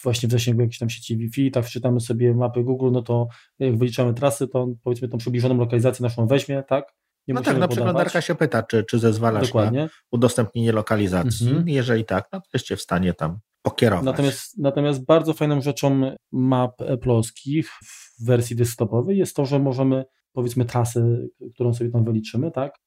[0.03, 3.27] właśnie w zasięgu jakiejś tam sieci Wi-Fi, tak wczytamy sobie mapy Google, no to
[3.59, 6.93] jak wyliczamy trasy, to powiedzmy tą przybliżoną lokalizację naszą weźmie, tak?
[7.27, 7.75] nie no tak, podawać.
[7.75, 9.79] przeglądarka się pyta, czy, czy zezwalasz Dokładnie.
[9.79, 11.47] na udostępnienie lokalizacji.
[11.47, 11.69] Mhm.
[11.69, 14.05] Jeżeli tak, no to jesteście w stanie tam pokierować.
[14.05, 20.65] Natomiast, natomiast bardzo fajną rzeczą map Apple'owskich w wersji desktopowej jest to, że możemy, powiedzmy,
[20.65, 21.17] trasę,
[21.53, 22.79] którą sobie tam wyliczymy, tak,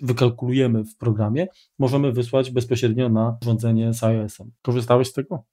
[0.00, 1.46] wykalkulujemy w programie,
[1.78, 4.50] możemy wysłać bezpośrednio na urządzenie z iOS-em.
[4.62, 5.44] Korzystałeś z tego?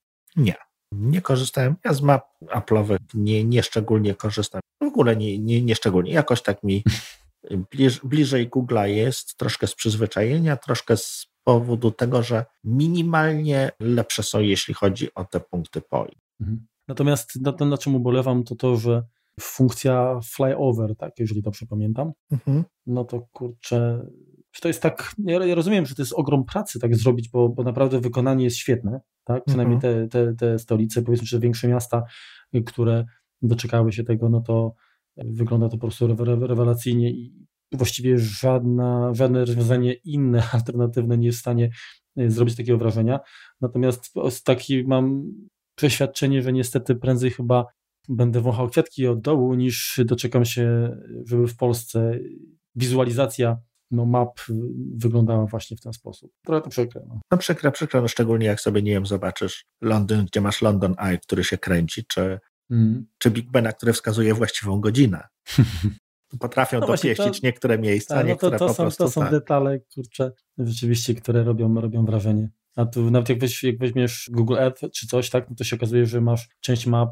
[0.92, 1.76] Nie korzystałem.
[1.86, 4.62] Ja z map Apple'owych nie, nie szczególnie korzystam.
[4.82, 6.12] W ogóle nie, nie, nie szczególnie.
[6.12, 6.84] Jakoś tak mi
[7.72, 14.40] bliż, bliżej Google'a jest, troszkę z przyzwyczajenia, troszkę z powodu tego, że minimalnie lepsze są,
[14.40, 16.16] jeśli chodzi o te punkty POI.
[16.42, 16.68] Mhm.
[16.88, 19.04] Natomiast na, na czym ubolewam, to to, że
[19.40, 22.64] funkcja flyover, tak, jeżeli dobrze pamiętam, Mhm.
[22.86, 24.06] no to kurczę,
[24.62, 27.64] to jest tak, ja, ja rozumiem, że to jest ogrom pracy tak zrobić, bo, bo
[27.64, 32.04] naprawdę wykonanie jest świetne, tak, przynajmniej te, te, te stolice, powiedzmy, że większe miasta,
[32.56, 33.06] y, które
[33.42, 34.74] doczekały się tego, no to
[35.18, 41.38] wygląda to po prostu rewe- rewelacyjnie i właściwie żadna, żadne rozwiązanie inne, alternatywne nie jest
[41.38, 41.70] w stanie
[42.20, 43.20] y, zrobić takiego wrażenia.
[43.62, 45.24] Natomiast z taki mam
[45.76, 47.66] przeświadczenie, że niestety prędzej chyba
[48.10, 52.20] będę wąchał kwiatki od dołu, niż doczekam się, żeby w Polsce
[52.76, 53.58] wizualizacja
[53.92, 54.40] no, map
[54.96, 56.32] wyglądała właśnie w ten sposób.
[56.46, 57.02] Trochę to przykre.
[57.08, 57.20] No.
[57.32, 61.18] No przykre, przykre, no szczególnie jak sobie, nie wiem, zobaczysz Londyn, gdzie masz London Eye,
[61.18, 62.40] który się kręci, czy,
[62.72, 63.06] Mm.
[63.18, 65.28] czy Big Bena, który wskazuje właściwą godzinę.
[66.40, 69.10] Potrafią No dopieścić to- niektóre miejsca, Tak, no to, niektóre to, po są, prostu to
[69.12, 69.32] są tak.
[69.32, 72.50] detale, kurczę, rzeczywiście, które robią, robią wrażenie.
[72.76, 75.76] A tu nawet jak, weź, jak weźmiesz Google Earth czy coś, tak, no to się
[75.76, 77.10] okazuje, że masz część map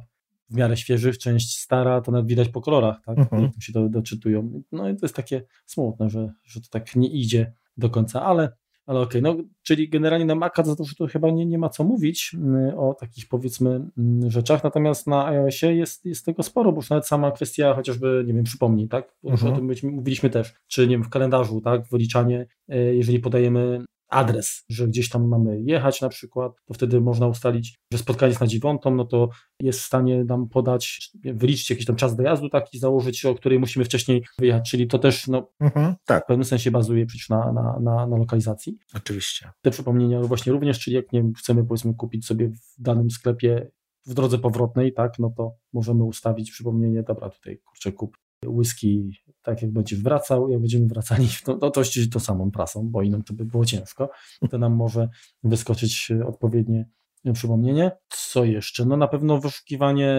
[0.49, 3.51] w miarę świeżych, część stara, to nawet widać po kolorach, tak, Mhm.
[3.59, 4.61] się do, doczytują.
[4.71, 8.49] No i to jest takie smutne, że, że to tak nie idzie do końca, ale,
[8.85, 11.83] ale okej, no czyli generalnie na Maca to, to, to chyba nie, nie ma co
[11.83, 12.35] mówić
[12.69, 13.81] y, o takich powiedzmy
[14.25, 18.23] y, rzeczach, natomiast na iOSie jest, jest tego sporo, bo już nawet sama kwestia chociażby,
[18.27, 19.53] nie wiem, przypomnij, tak, bo już Mhm.
[19.69, 24.63] o tym mówiliśmy też, czy nie wiem, w kalendarzu, tak, wyliczanie, y, jeżeli podajemy adres,
[24.69, 28.47] że gdzieś tam mamy jechać na przykład, to wtedy można ustalić, że spotkanie jest na
[28.47, 29.29] dziewiątą, no to
[29.61, 33.85] jest w stanie nam podać, wyliczyć jakiś tam czas dojazdu taki, założyć, o której musimy
[33.85, 37.79] wcześniej wyjechać, czyli to też no, Mhm, tak, w pewnym sensie bazuje przecież na, na,
[37.79, 38.77] na, na lokalizacji.
[38.95, 39.51] oczywiście.
[39.61, 43.71] Te przypomnienia właśnie również, czyli jak nie wiem, chcemy powiedzmy kupić sobie w danym sklepie
[44.05, 48.17] w drodze powrotnej, tak, no to możemy ustawić przypomnienie, dobra, tutaj kurczę kup
[48.47, 49.09] whisky,
[49.41, 53.01] tak jak będziesz wracał, jak będziemy wracali, to, to, to ściśle tą samą prasą, bo
[53.01, 54.09] innym to by było ciężko,
[54.49, 55.09] to nam może
[55.43, 56.89] wyskoczyć odpowiednie
[57.33, 57.91] przypomnienie.
[58.09, 58.85] Co jeszcze?
[58.85, 60.09] No na pewno wyszukiwanie,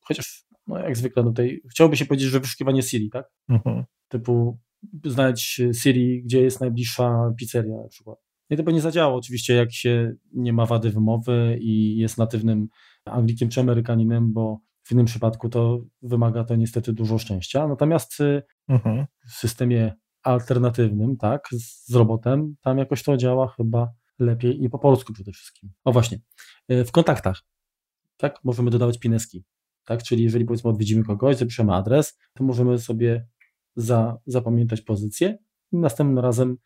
[0.00, 3.26] chociaż no jak zwykle tutaj, chciałoby się powiedzieć, że wyszukiwanie Siri, tak?
[3.48, 3.84] Mhm.
[4.08, 4.58] typu
[5.04, 8.18] znajdź Siri, gdzie jest najbliższa pizzeria na przykład.
[8.50, 12.68] I to by nie zadziałało oczywiście, jak się nie ma wady wymowy i jest natywnym
[13.04, 17.68] Anglikiem czy Amerykaninem, bo w innym przypadku to wymaga to niestety dużo szczęścia.
[17.68, 19.06] Natomiast y, Mhm.
[19.28, 25.12] w systemie alternatywnym, tak, z robotem, tam jakoś to działa chyba lepiej i po polsku
[25.12, 25.70] przede wszystkim.
[25.84, 26.20] O właśnie,
[26.72, 27.40] y, w kontaktach,
[28.16, 29.44] tak, możemy dodawać pineski,
[29.84, 33.26] tak, czyli jeżeli powiedzmy odwiedzimy kogoś, zapiszemy adres, to możemy sobie
[33.76, 35.38] za, zapamiętać pozycję
[35.72, 36.56] i następnym razem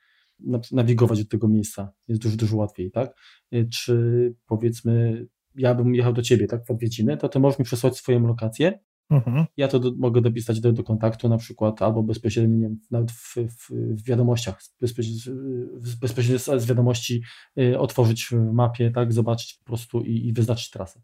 [0.41, 1.93] na- nawigować do tego miejsca.
[2.09, 3.14] Jest dużo, dużo łatwiej, tak?
[3.55, 7.64] Y, Czy powiedzmy, ja bym jechał do ciebie, tak, w odwiedziny, to ty możesz mi
[7.64, 8.78] przesłać swoją lokację,
[9.11, 9.46] Mhm.
[9.57, 13.11] ja to do, mogę dopisać do, do kontaktu na przykład, albo bezpośrednio, nie wiem, nawet
[13.12, 15.20] w, w, w wiadomościach, bezpośrednio,
[15.80, 17.22] z- bezpośrednio z z wiadomości
[17.59, 21.00] y, otworzyć w mapie, tak, zobaczyć po prostu i, i wyznaczyć trasę.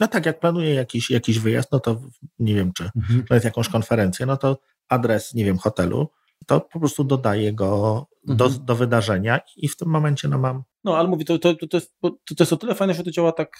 [0.00, 2.00] No tak, jak planuję jakiś, jakiś wyjazd, no to
[2.38, 3.24] nie wiem, czy Mhm.
[3.30, 6.08] nawet jakąś konferencję, no to adres, nie wiem, hotelu,
[6.46, 8.64] to po prostu dodaję go do, Mhm.
[8.64, 11.94] do wydarzenia i w tym momencie no mam No, ale mówię, to, to, to, jest,
[12.00, 13.50] to, to jest o tyle fajne, że to działa tak,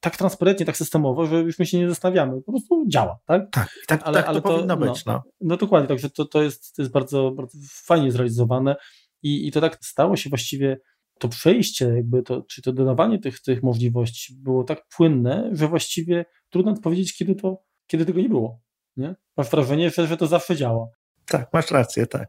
[0.00, 2.42] tak transparentnie, tak systemowo, że już my się nie zastanawiamy.
[2.42, 3.42] Po prostu działa, tak?
[3.52, 4.86] tak, tak, Ale- tak ale to, to- powinno no.
[4.86, 5.22] być, no.
[5.40, 8.76] No dokładnie, także to, to, jest, to jest bardzo, bardzo fajnie zrealizowane
[9.22, 10.80] i, i to tak stało się właściwie,
[11.18, 16.24] to przejście, jakby to, czy to dodawanie tych, tych możliwości było tak płynne, że właściwie
[16.50, 18.60] trudno powiedzieć, kiedy, to, kiedy tego nie było.
[18.96, 19.14] Nie?
[19.36, 20.86] Masz wrażenie, że, że to zawsze działa.
[21.26, 22.28] Tak, masz rację, tak.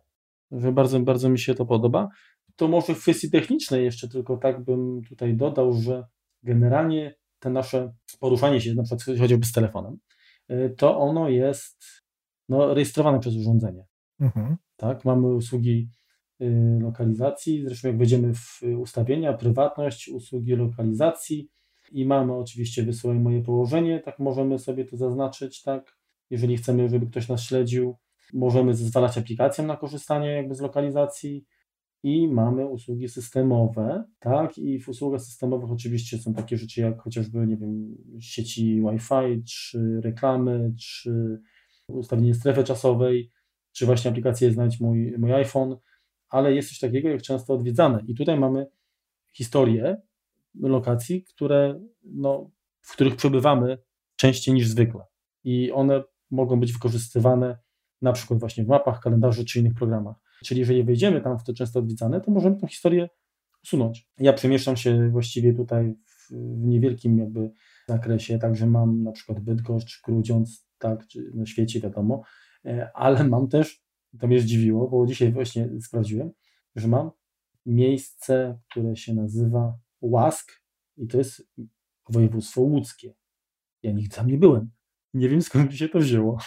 [0.52, 2.10] Że bardzo, bardzo mi się to podoba.
[2.56, 6.06] To może w kwestii technicznej jeszcze tylko tak bym tutaj dodał, że
[6.44, 9.98] generalnie te nasze poruszanie się, na przykład chociażby z telefonem,
[10.52, 11.84] y, to ono jest
[12.50, 13.86] no, rejestrowane przez urządzenie.
[14.20, 14.58] Mhm.
[14.76, 15.90] Tak, mamy usługi
[16.42, 17.64] y, lokalizacji.
[17.66, 21.50] Zresztą, jak wejdziemy w ustawienia, prywatność, usługi lokalizacji
[21.92, 25.98] i mamy oczywiście wysyłaj moje położenie, tak możemy sobie to zaznaczyć, tak.
[26.30, 27.96] Jeżeli chcemy, żeby ktoś nas śledził,
[28.34, 31.46] możemy zezwalać aplikacjom na korzystanie jakby z lokalizacji
[32.04, 37.48] i mamy usługi systemowe, tak, i w usługach systemowych oczywiście są takie rzeczy jak chociażby,
[37.48, 41.42] nie wiem, sieci Wi-Fi, czy reklamy, czy
[41.88, 43.32] ustawienie strefy czasowej,
[43.72, 45.78] czy właśnie aplikację Znajdź mój, mój iPhone,
[46.30, 48.04] ale jest coś takiego jak często odwiedzane.
[48.08, 48.68] I tutaj mamy
[49.32, 50.02] historię
[50.62, 52.52] lokacji, które, no,
[52.82, 53.78] w których przebywamy
[54.16, 55.02] częściej niż zwykle.
[55.44, 57.58] I one mogą być wykorzystywane
[58.02, 60.23] na przykład właśnie w mapach, kalendarzu czy innych programach.
[60.46, 63.10] Czyli jeżeli wejdziemy tam w te często odwiedzane, to możemy tę historię
[63.64, 64.08] usunąć.
[64.18, 67.52] Ja przemieszczam się właściwie tutaj w, w niewielkim jakby
[67.88, 72.24] zakresie, także mam na przykład Bydgoszcz, Grudziądz, tak, czy na świecie wiadomo,
[72.66, 73.84] e, ale mam też,
[74.20, 76.32] to mnie zdziwiło, bo dzisiaj właśnie sprawdziłem,
[76.76, 77.12] że mam
[77.66, 80.52] miejsce, które się nazywa Łask
[80.98, 81.48] i to jest
[82.10, 83.14] województwo łódzkie.
[83.84, 84.72] Ja nigdy tam nie byłem.
[85.14, 86.38] Nie wiem skąd mi się to wzięło.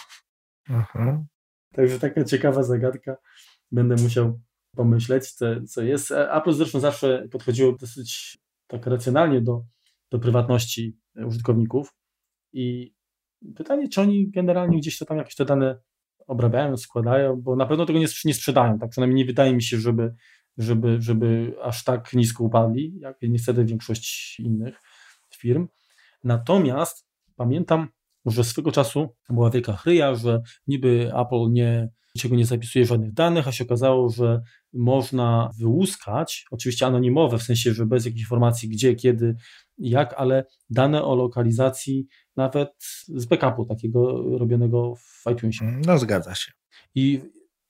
[0.69, 1.25] Aha.
[1.73, 3.17] Także taka ciekawa zagadka.
[3.71, 4.39] Będę musiał
[4.75, 6.11] pomyśleć, co, co jest.
[6.11, 8.37] Apple zresztą zawsze podchodziło dosyć
[8.67, 9.63] tak racjonalnie do,
[10.11, 11.95] do prywatności użytkowników
[12.53, 12.93] i
[13.55, 15.79] pytanie, czy oni generalnie gdzieś to tam jakieś te dane
[16.27, 19.77] obrabiają, składają, bo na pewno tego nie, nie sprzedają, tak przynajmniej nie wydaje mi się,
[19.77, 20.13] żeby,
[20.57, 24.79] żeby, żeby aż tak nisko upadli, jak niestety większość innych
[25.35, 25.67] firm.
[26.23, 27.87] Natomiast pamiętam,
[28.31, 33.47] że swego czasu była wielka chryja, że niby Apple nie, niczego nie zapisuje żadnych danych,
[33.47, 34.41] a się okazało, że
[34.73, 39.35] można wyłuskać, oczywiście anonimowe, w sensie, że bez jakichś informacji gdzie, kiedy,
[39.77, 42.69] jak, ale dane o lokalizacji nawet
[43.07, 45.65] z backupu takiego robionego w iTunesie.
[45.85, 46.51] No zgadza się.
[46.95, 47.21] I,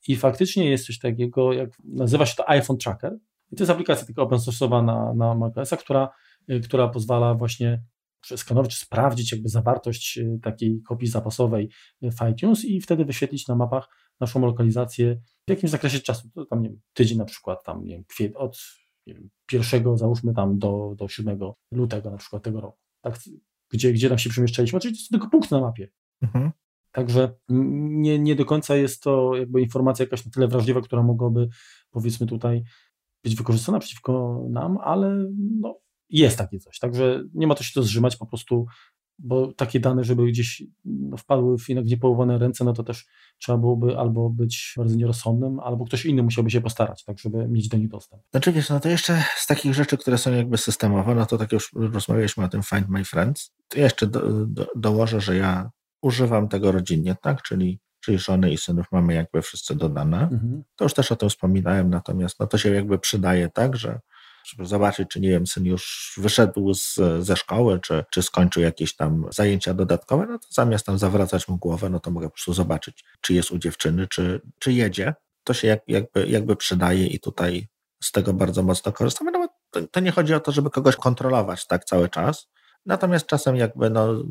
[0.08, 3.18] i faktycznie jest coś takiego, jak nazywa się to iPhone Tracker.
[3.52, 6.08] I to jest aplikacja tylko open source'owa na, na macOSa, która,
[6.64, 7.82] która pozwala właśnie
[8.20, 11.70] przeskanować, czy sprawdzić jakby zawartość y, takiej kopii zapasowej
[12.02, 13.88] w iTunes i wtedy wyświetlić na mapach
[14.20, 17.94] naszą lokalizację w jakimś zakresie czasu, to tam nie wiem, tydzień na przykład, tam nie
[17.94, 18.58] wiem, kwiet, od
[19.06, 21.38] nie wiem, pierwszego załóżmy tam do, do 7
[21.72, 23.18] lutego na przykład tego roku, tak,
[23.70, 25.88] gdzie, gdzie tam się przemieszczaliśmy, oczywiście to są tylko punkty na mapie.
[26.22, 26.50] Mhm.
[26.92, 31.48] Także nie, nie do końca jest to jakby informacja jakaś na tyle wrażliwa, która mogłaby
[31.90, 32.62] powiedzmy tutaj
[33.24, 35.26] być wykorzystana przeciwko nam, ale
[35.60, 36.78] no, jest takie coś.
[36.78, 38.66] Także nie ma to się to zrzymać, po prostu,
[39.18, 43.06] bo takie dane, żeby gdzieś no, wpadły w niepołowane ręce, no to też
[43.38, 47.68] trzeba byłoby albo być bardzo nierozsądnym, albo ktoś inny musiałby się postarać, tak, żeby mieć
[47.68, 48.22] do nich dostęp.
[48.30, 51.52] Znaczy wiesz, no to jeszcze z takich rzeczy, które są jakby systemowe, no to tak
[51.52, 55.70] już rozmawialiśmy o tym Find My Friends, to jeszcze do, do, dołożę, że ja
[56.02, 60.22] używam tego rodzinnie, tak, czyli czyli żony i synów mamy jakby wszyscy dodane.
[60.22, 60.62] Mhm.
[60.76, 64.00] To już też o tym wspominałem, natomiast no to się jakby przydaje tak, że
[64.48, 68.96] żeby zobaczyć, czy nie wiem, syn już wyszedł z, ze szkoły, czy, czy skończył jakieś
[68.96, 72.52] tam zajęcia dodatkowe, no to zamiast tam zawracać mu głowę, no to mogę po prostu
[72.52, 75.14] zobaczyć, czy jest u dziewczyny, czy, czy jedzie.
[75.44, 77.68] To się jak, jakby, jakby przydaje i tutaj
[78.02, 79.30] z tego bardzo mocno korzystamy.
[79.30, 82.48] No to, to nie chodzi o to, żeby kogoś kontrolować tak cały czas,
[82.86, 84.24] natomiast czasem jakby no,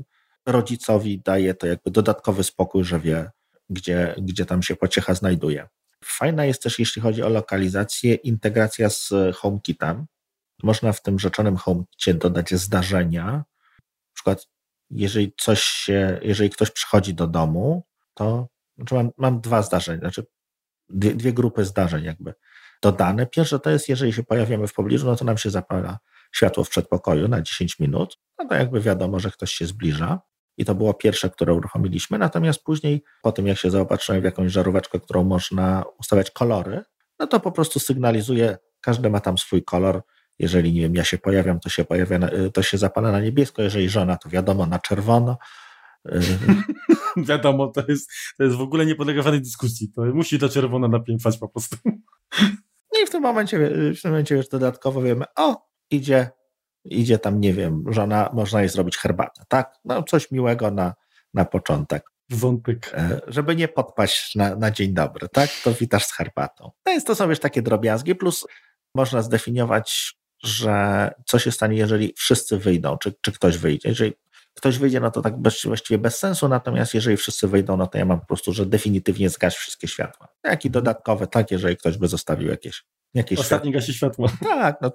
[0.46, 3.32] rodzicowi daje to jakby dodatkowy spokój, że wie,
[3.70, 5.68] gdzie, gdzie tam się pociecha znajduje.
[6.04, 10.06] Fajna jest też, jeśli chodzi o lokalizację, integracja z HomeKitem.
[10.64, 13.26] Można w tym rzeczonym HomeKicie dodać zdarzenia.
[13.26, 13.44] Na
[14.14, 14.48] przykład,
[14.90, 17.84] jeżeli coś się, jeżeli ktoś przychodzi do domu,
[18.14, 20.26] to znaczy mam, mam dwa zdarzenia, znaczy
[20.90, 22.34] dwie, dwie grupy zdarzeń jakby
[22.82, 23.26] dodane.
[23.26, 26.00] Pierwsze to jest, jeżeli się pojawiamy w pobliżu, no to nam się zapala
[26.32, 30.22] światło w przedpokoju na 10 minut, no to jakby wiadomo, że ktoś się zbliża
[30.58, 32.18] i to było pierwsze, które uruchomiliśmy.
[32.18, 36.84] Natomiast później, po tym jak się zaopatrzyłem w jakąś żaróweczkę, którą można ustawiać kolory,
[37.20, 40.02] no to po prostu sygnalizuje, każdy ma tam swój kolor.
[40.40, 42.20] Jeżeli, nie wiem, ja się pojawiam, to się pojawia,
[42.54, 45.38] to się zapala na niebiesko, jeżeli żona, to wiadomo, na czerwono.
[47.30, 49.92] wiadomo, to jest, to jest w ogóle nie podlega żadnej dyskusji.
[49.92, 51.78] To musi to czerwone napiętwać po prostu.
[52.94, 56.30] No i w tym momencie, w tym momencie już dodatkowo wiemy, o, idzie
[56.90, 59.74] idzie tam, nie wiem, żona, można jej zrobić herbatę, tak?
[59.86, 60.94] No coś miłego na,
[61.34, 62.04] na początek.
[62.30, 62.92] Wątek.
[62.94, 65.50] E, żeby nie podpaść na, na dzień dobry, tak?
[65.64, 66.72] To witasz z herbatą.
[66.86, 68.48] No więc to są już takie drobiazgi, plus
[68.96, 73.90] można zdefiniować, że co się stanie, jeżeli wszyscy wyjdą, czy, czy ktoś wyjdzie.
[73.90, 74.14] Jeżeli
[74.54, 77.98] ktoś wyjdzie, no to tak bez, właściwie bez sensu, natomiast jeżeli wszyscy wyjdą, no to
[77.98, 80.28] ja mam po prostu, że definitywnie zgaś wszystkie światła.
[80.44, 83.82] Jak i dodatkowe, tak, jeżeli ktoś by zostawił jakieś, jakieś Ostatni światło.
[83.82, 84.30] gasi światło.
[84.44, 84.92] Tak, no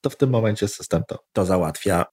[0.00, 2.04] to w tym momencie system to, to załatwia.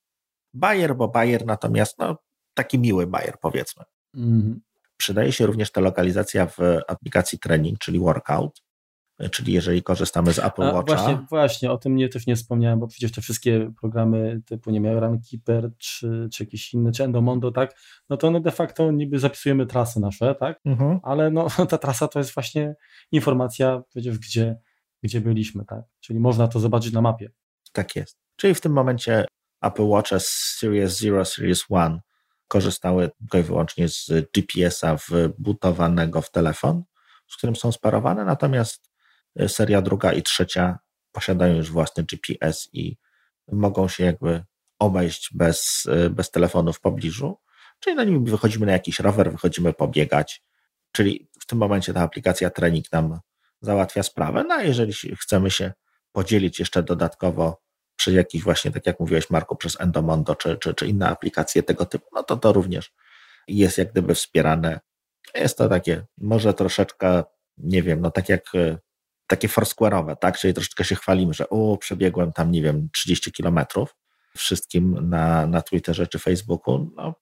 [0.54, 2.16] Bayer, bo Bayer natomiast no,
[2.54, 3.84] taki miły Bayer powiedzmy.
[4.14, 4.60] Mm.
[4.96, 6.58] Przydaje się również ta lokalizacja w
[6.88, 8.62] aplikacji trening, czyli workout,
[9.30, 10.96] czyli jeżeli korzystamy z Apple Watcha.
[10.96, 14.80] Właśnie, właśnie, o tym nie, też nie wspomniałem, bo przecież te wszystkie programy typu, nie
[14.80, 17.74] wiem, Runkeeper, czy, czy jakieś inne, czy Endomondo, tak,
[18.10, 21.00] no to one de facto niby zapisujemy trasy nasze, tak, mhm.
[21.02, 22.74] ale no ta trasa to jest właśnie
[23.12, 24.56] informacja, przecież gdzie,
[25.02, 27.30] gdzie byliśmy, tak, czyli można to zobaczyć na mapie.
[27.76, 28.16] Tak jest.
[28.36, 29.26] Czyli w tym momencie
[29.62, 32.00] Apple Watch Series 0, Series 1
[32.48, 36.84] korzystały tylko i wyłącznie z GPS-a wbudowanego w telefon.
[37.28, 38.90] z którym są sparowane, natomiast
[39.40, 40.78] y, seria druga i trzecia
[41.12, 42.96] posiadają już własny GPS i
[43.52, 44.44] mogą się jakby
[44.78, 47.38] obejść bez, y, bez telefonu w pobliżu.
[47.80, 50.42] Czyli na nim wychodzimy na jakiś rower, wychodzimy pobiegać,
[50.92, 53.20] czyli w tym momencie ta aplikacja trening nam
[53.60, 54.44] załatwia sprawę.
[54.48, 55.72] No a jeżeli chcemy się
[56.12, 57.65] podzielić jeszcze dodatkowo
[57.96, 61.86] przez jakiś właśnie, tak jak mówiłeś Marku, przez Endomondo czy, czy, czy inne aplikacje tego
[61.86, 62.92] typu, no to to również
[63.48, 64.80] jest jak gdyby wspierane.
[65.34, 67.24] Jest to takie, może troszeczkę,
[67.58, 68.78] nie wiem, no tak jak e,
[69.26, 70.38] takie foursquare'owe, tak?
[70.38, 73.96] Czyli troszeczkę się chwalimy, że o, przebiegłem tam, nie wiem, 30 kilometrów
[74.36, 77.14] wszystkim na, na Twitterze czy Facebooku, no,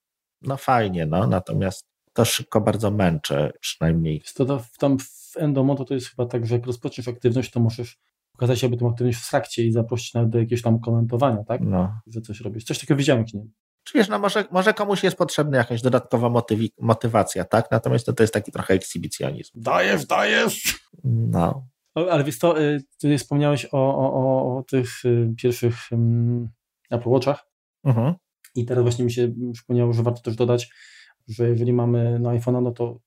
[0.43, 4.23] no fajnie, no, natomiast to szybko bardzo męczy, przynajmniej.
[4.35, 7.99] To, tam w Endomondo to jest chyba tak, że jak rozpoczniesz aktywność, to możesz
[8.35, 11.61] pokazać sobie tę aktywność w trakcie i zaprosić nawet do jakiegoś tam komentowania, tak?
[11.61, 12.01] No.
[12.07, 12.65] Że coś robisz.
[12.65, 13.43] Coś takiego widziałem, nie
[13.85, 17.71] Czy wiesz, no może, może komuś jest potrzebna jakaś dodatkowa motywi- motywacja, tak?
[17.71, 19.61] Natomiast to, to jest taki trochę ekshibicjonizm.
[19.61, 20.79] Dajesz, dajesz!
[21.05, 21.67] No.
[21.95, 26.49] Ale wiesz to, y, ty wspomniałeś o, o, o tych y, pierwszych um,
[26.91, 27.49] Apple Watchach
[27.85, 28.15] mhm.
[28.55, 30.71] i teraz właśnie mi się przypomniało, że warto też dodać,
[31.29, 32.99] że jeżeli mamy no iPhone'a, no to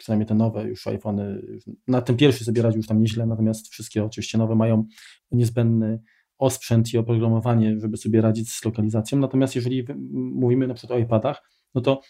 [0.00, 1.42] przynajmniej te nowe już iPhony,
[1.88, 4.84] na tym pierwszy sobie radzi już tam nieźle, natomiast wszystkie oczywiście nowe mają
[5.32, 6.02] niezbędny
[6.38, 9.18] osprzęt i oprogramowanie, żeby sobie radzić z lokalizacją.
[9.18, 9.86] Natomiast jeżeli
[10.34, 11.42] mówimy na przykład o iPadach,
[11.74, 12.00] no to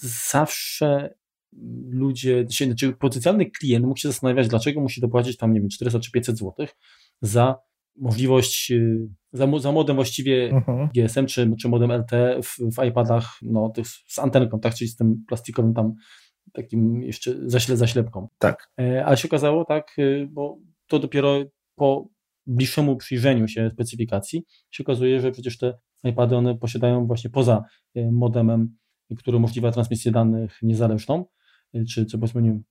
[0.00, 1.14] zawsze
[1.88, 6.10] ludzie, znaczy potencjalny klient mógł się zastanawiać, dlaczego musi dopłacić tam, nie wiem, 400 czy
[6.10, 6.66] 500 zł
[7.22, 7.56] za
[7.96, 8.72] możliwość,
[9.32, 10.62] za, za modem właściwie.
[10.94, 14.96] GSM czy, czy modem LTE w, w iPadach, no, tych z antenką, tak, czyli z
[14.96, 15.94] tym plastikowym tam
[16.56, 18.28] takim jeszcze zaśle, zaślepką.
[18.38, 18.70] Tak.
[18.80, 21.34] E, ale się okazało tak, y, bo to dopiero
[21.74, 22.08] po
[22.46, 27.64] bliższemu przyjrzeniu się specyfikacji się okazuje, że przecież te iPady one posiadają właśnie poza
[27.96, 28.76] y, modemem,
[29.18, 31.24] który umożliwia transmisję danych niezależną,
[31.88, 32.64] czy co powiedzmy, nie wiem,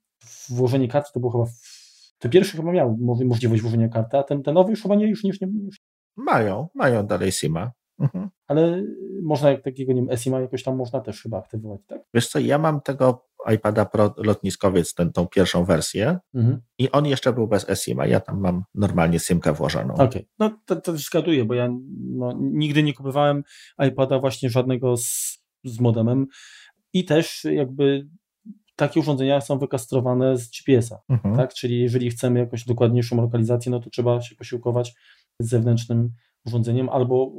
[0.49, 1.85] włożenie karty to było chyba w,
[2.19, 5.23] ten pierwszy chyba miał możliwość włożenia karty, a ten, ten nowy już chyba nie, już,
[5.23, 5.47] już nie.
[5.65, 5.77] Już.
[6.17, 7.71] Mają, mają dalej SIMA.
[7.99, 8.29] Mhm.
[8.47, 8.83] Ale
[9.23, 12.01] można jak takiego, nie wiem, eSIMa jakoś tam można też chyba aktywować, tak?
[12.13, 16.61] Wiesz co, ja mam tego iPada Pro lotniskowiec, ten, tą pierwszą wersję mhm.
[16.77, 19.93] i on jeszcze był bez eSIMa, ja tam mam normalnie SIMkę włożoną.
[19.93, 20.25] Okej, okay.
[20.39, 21.69] no to, to zgaduję, bo ja
[21.99, 23.43] no, nigdy nie kupowałem
[23.87, 26.27] iPada właśnie żadnego z, z modemem
[26.93, 28.07] i też jakby
[28.75, 31.35] takie urządzenia są wykastrowane z GPS-a, mhm.
[31.35, 31.53] tak?
[31.53, 34.95] Czyli jeżeli chcemy jakąś dokładniejszą lokalizację, no to trzeba się posiłkować
[35.39, 36.09] z zewnętrznym
[36.45, 37.31] urządzeniem albo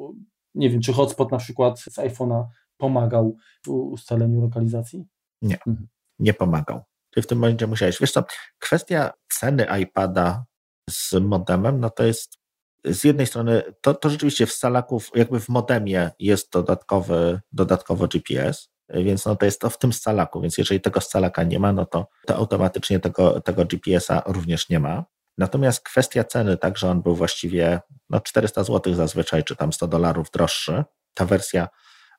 [0.54, 2.44] nie wiem, czy hotspot na przykład z iPhone'a
[2.76, 3.36] pomagał
[3.66, 5.04] w ustaleniu lokalizacji?
[5.42, 5.88] Nie, mhm.
[6.18, 6.82] Nie pomagał.
[7.10, 8.00] Ty w tym momencie musiałeś.
[8.00, 8.24] Wiesz co,
[8.58, 10.44] kwestia ceny iPada
[10.90, 12.38] z modemem, no to jest
[12.84, 18.68] z jednej strony, to, to rzeczywiście w scalaków, jakby w modemie jest dodatkowy, dodatkowo GPS,
[18.88, 21.86] więc no to jest to w tym scalaku, więc jeżeli tego scalaka nie ma, no
[21.86, 25.04] to, to automatycznie tego, tego GPS-a również nie ma.
[25.38, 29.86] Natomiast kwestia ceny, tak, że on był właściwie no 400 zł zazwyczaj, czy tam 100
[29.86, 31.68] dolarów droższy, ta wersja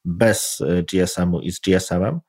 [0.05, 2.19] bez GSM-u i z GSM-em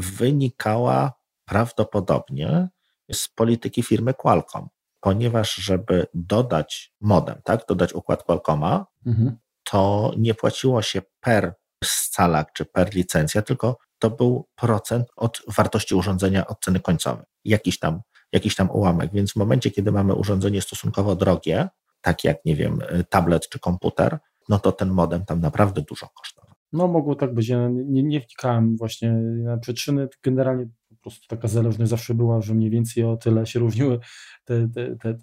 [0.00, 1.12] wynikała
[1.44, 2.68] prawdopodobnie
[3.12, 4.68] z polityki firmy Qualcomm,
[5.00, 9.36] ponieważ żeby dodać modem, tak, dodać układ Qualcomma, mhm.
[9.64, 15.94] to nie płaciło się per scalak czy per licencja, tylko to był procent od wartości
[15.94, 17.24] urządzenia od ceny końcowej.
[17.44, 18.00] Jakiś tam
[18.32, 19.10] jakiś tam ułamek.
[19.12, 21.68] Więc w momencie, kiedy mamy urządzenie stosunkowo drogie,
[22.00, 26.49] tak jak, nie wiem, tablet czy komputer, no to ten modem tam naprawdę dużo kosztował.
[26.72, 27.48] No mogło tak być.
[27.48, 29.12] Ja nie, nie wnikałem właśnie
[29.44, 30.08] na przyczyny.
[30.22, 33.98] Generalnie po prostu taka zależność zawsze była, że mniej więcej o tyle się różniły
[34.44, 35.18] te, te, te,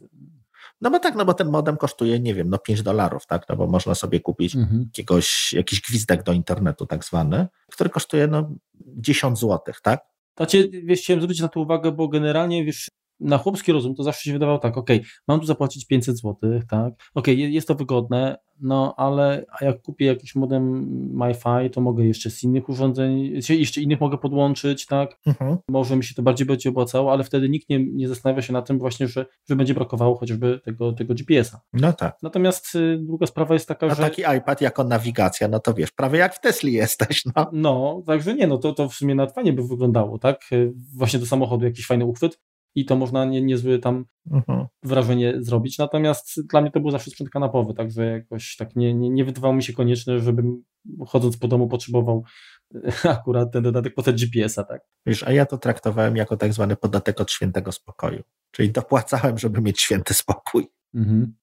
[0.82, 3.56] no bo tak, no bo ten modem kosztuje, nie wiem, no 5 dolarów, tak, no
[3.56, 4.82] bo można sobie kupić mhm.
[4.98, 10.02] jakiegoś, jakiś gwizdek do internetu tak zwany, który kosztuje no 10 złotych, tak?
[10.38, 14.24] Znaczy, wiesz, chciałem zwrócić na to uwagę, bo generalnie, wiesz, na chłopski rozum to zawsze
[14.24, 14.90] się wydawało tak, ok,
[15.28, 16.36] mam tu zapłacić 500 zł,
[16.70, 22.30] tak, ok, jest to wygodne, no ale jak kupię jakiś modem Wi-Fi, to mogę jeszcze
[22.30, 25.58] z innych urządzeń, jeszcze innych mogę podłączyć, tak, mhm.
[25.70, 28.62] może mi się to bardziej będzie opłacało, ale wtedy nikt nie, nie zastanawia się na
[28.62, 31.62] tym właśnie, że, że będzie brakowało chociażby tego, tego GPS-a.
[31.74, 32.18] No tak.
[32.24, 34.02] Natomiast y, druga sprawa jest taka, A że...
[34.02, 37.50] taki iPad jako nawigacja, no to wiesz, prawie jak w Tesli jesteś, no.
[37.54, 41.20] No, także nie, no to, to w sumie nawet fajnie by wyglądało, tak, y, właśnie
[41.20, 42.40] do samochodu jakiś fajny uchwyt,
[42.78, 44.68] i to można nie, niezłe tam mhm.
[44.84, 45.78] wrażenie zrobić.
[45.78, 49.54] Natomiast dla mnie to był zawsze sprzęt kanapowy, także jakoś tak nie, nie, nie wydawało
[49.54, 50.64] mi się konieczne, żebym
[51.08, 52.24] chodząc po domu potrzebował
[53.04, 54.82] akurat ten dodatek pod GPS-a, tak.
[55.06, 59.62] Wiesz, a ja to traktowałem jako tak zwany podatek od świętego spokoju, czyli dopłacałem, żeby
[59.62, 60.68] mieć święty spokój.
[60.94, 61.36] Mhm.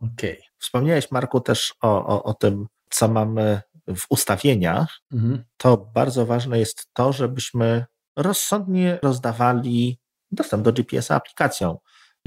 [0.00, 0.32] Okej.
[0.32, 0.36] Okay.
[0.58, 3.60] Wspomniałeś, Marku, też o, o, o tym, co mamy
[3.96, 5.00] w ustawieniach.
[5.12, 5.44] Mhm.
[5.56, 7.84] To bardzo ważne jest to, żebyśmy
[8.16, 10.03] rozsądnie rozdawali
[10.34, 11.78] dostęp do GPS-a aplikacją.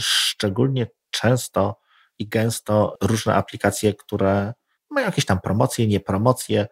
[0.02, 1.80] Szczególnie często
[2.20, 4.54] i gęsto różne aplikacje, które
[4.90, 6.68] mają jakieś tam promocje, niepromocje,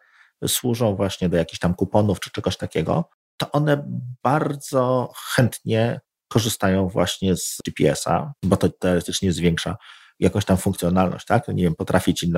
[0.47, 3.85] służą właśnie do jakichś tam kuponów czy czegoś takiego, to one
[4.23, 9.77] bardzo chętnie korzystają właśnie z GPS-a, bo to teoretycznie zwiększa
[10.19, 11.47] jakąś tam funkcjonalność, tak?
[11.47, 12.31] Nie wiem, potrafi ci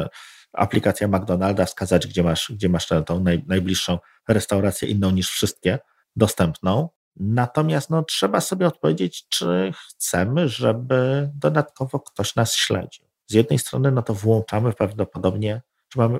[0.54, 5.80] aplikacja McDonalda wskazać, gdzie masz, gdzie masz tą naj, najbliższą restaurację inną niż wszystkie
[6.16, 6.90] dostępną.
[7.20, 13.06] Natomiast no, trzeba sobie odpowiedzieć, czy chcemy, żeby dodatkowo ktoś nas śledził.
[13.28, 15.62] Z jednej strony, no to włączamy prawdopodobnie,
[15.96, 16.20] że mamy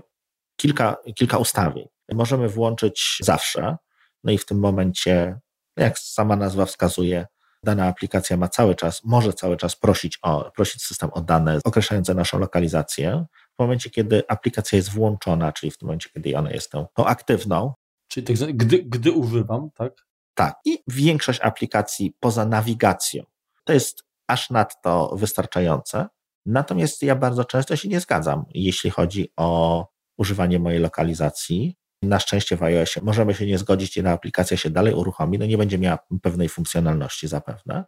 [0.56, 1.88] kilka, kilka ustawień.
[2.12, 3.78] Możemy włączyć zawsze,
[4.24, 5.40] no i w tym momencie,
[5.78, 7.26] jak sama nazwa wskazuje,
[7.64, 12.14] dana aplikacja ma cały czas, może cały czas prosić, o, prosić system o dane określające
[12.14, 13.26] naszą lokalizację.
[13.56, 17.06] W momencie, kiedy aplikacja jest włączona, czyli w tym momencie, kiedy ona jest tą, tą
[17.06, 17.74] aktywną.
[18.08, 20.07] Czyli tak, gdy, gdy używam, tak?
[20.38, 20.56] Tak.
[20.66, 23.24] I większość aplikacji poza nawigacją
[23.64, 26.08] to jest aż nadto wystarczające.
[26.46, 29.88] Natomiast ja bardzo często się nie zgadzam, jeśli chodzi o
[30.18, 31.76] używanie mojej lokalizacji.
[32.02, 35.46] Na szczęście w iOSie możemy się nie zgodzić i na aplikacja się dalej uruchomi, no
[35.46, 37.86] nie będzie miała pewnej funkcjonalności zapewne.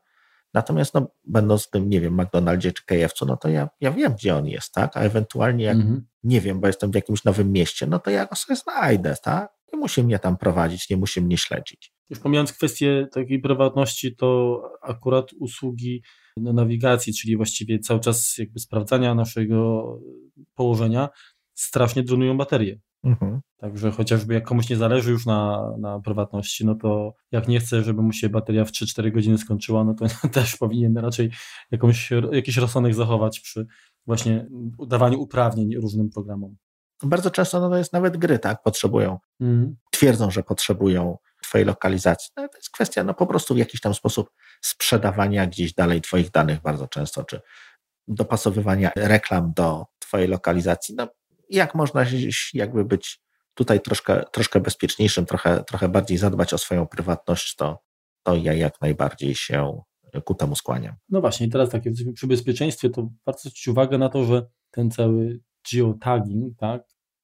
[0.53, 4.13] Natomiast no, będąc w tym, nie wiem, McDonaldzie czy KFC, no to ja, ja wiem,
[4.13, 4.97] gdzie on jest, tak?
[4.97, 6.07] A ewentualnie jak mhm.
[6.23, 9.51] nie wiem, bo jestem w jakimś nowym mieście, no to ja go sobie znajdę, tak?
[9.73, 11.98] Nie musi mnie tam prowadzić, nie musi mnie śledzić.
[12.10, 16.03] Już pomijając kwestię takiej prywatności, to akurat usługi
[16.38, 19.86] nawigacji, czyli właściwie cały czas jakby sprawdzania naszego
[20.56, 21.10] położenia,
[21.53, 22.80] strasznie dronują baterię.
[23.03, 23.41] Mhm.
[23.57, 27.84] Także chociażby jak komuś nie zależy już na, na prywatności, no to jak nie chce,
[27.84, 31.31] żeby mu się bateria w 3-4 godziny skończyła, no to też powinien raczej
[31.72, 33.68] jakąś, jakiś rozsądek zachować przy
[34.06, 34.48] właśnie
[34.88, 36.56] dawaniu uprawnień różnym programom.
[37.03, 39.76] Bardzo często no to jest nawet gry, tak, potrzebują, mhm.
[39.91, 41.18] twierdzą, że potrzebują
[41.49, 42.31] twojej lokalizacji.
[42.38, 44.30] No, to jest kwestia no po prostu w jakiś tam sposób
[44.61, 47.41] sprzedawania gdzieś dalej twoich danych bardzo często, czy
[48.07, 50.95] dopasowywania reklam do twojej lokalizacji.
[50.95, 51.07] No,
[51.49, 52.05] jak można
[52.53, 53.21] jakby być
[53.53, 57.80] tutaj troszkę, troszkę bezpieczniejszym, trochę, trochę bardziej zadbać o swoją prywatność, to,
[58.23, 59.81] to ja jak najbardziej się
[60.26, 60.95] ku temu skłaniam.
[61.09, 65.39] No właśnie, teraz takie przy bezpieczeństwie to warto zwrócić uwagę na to, że ten cały
[65.73, 66.81] geotagging, tak,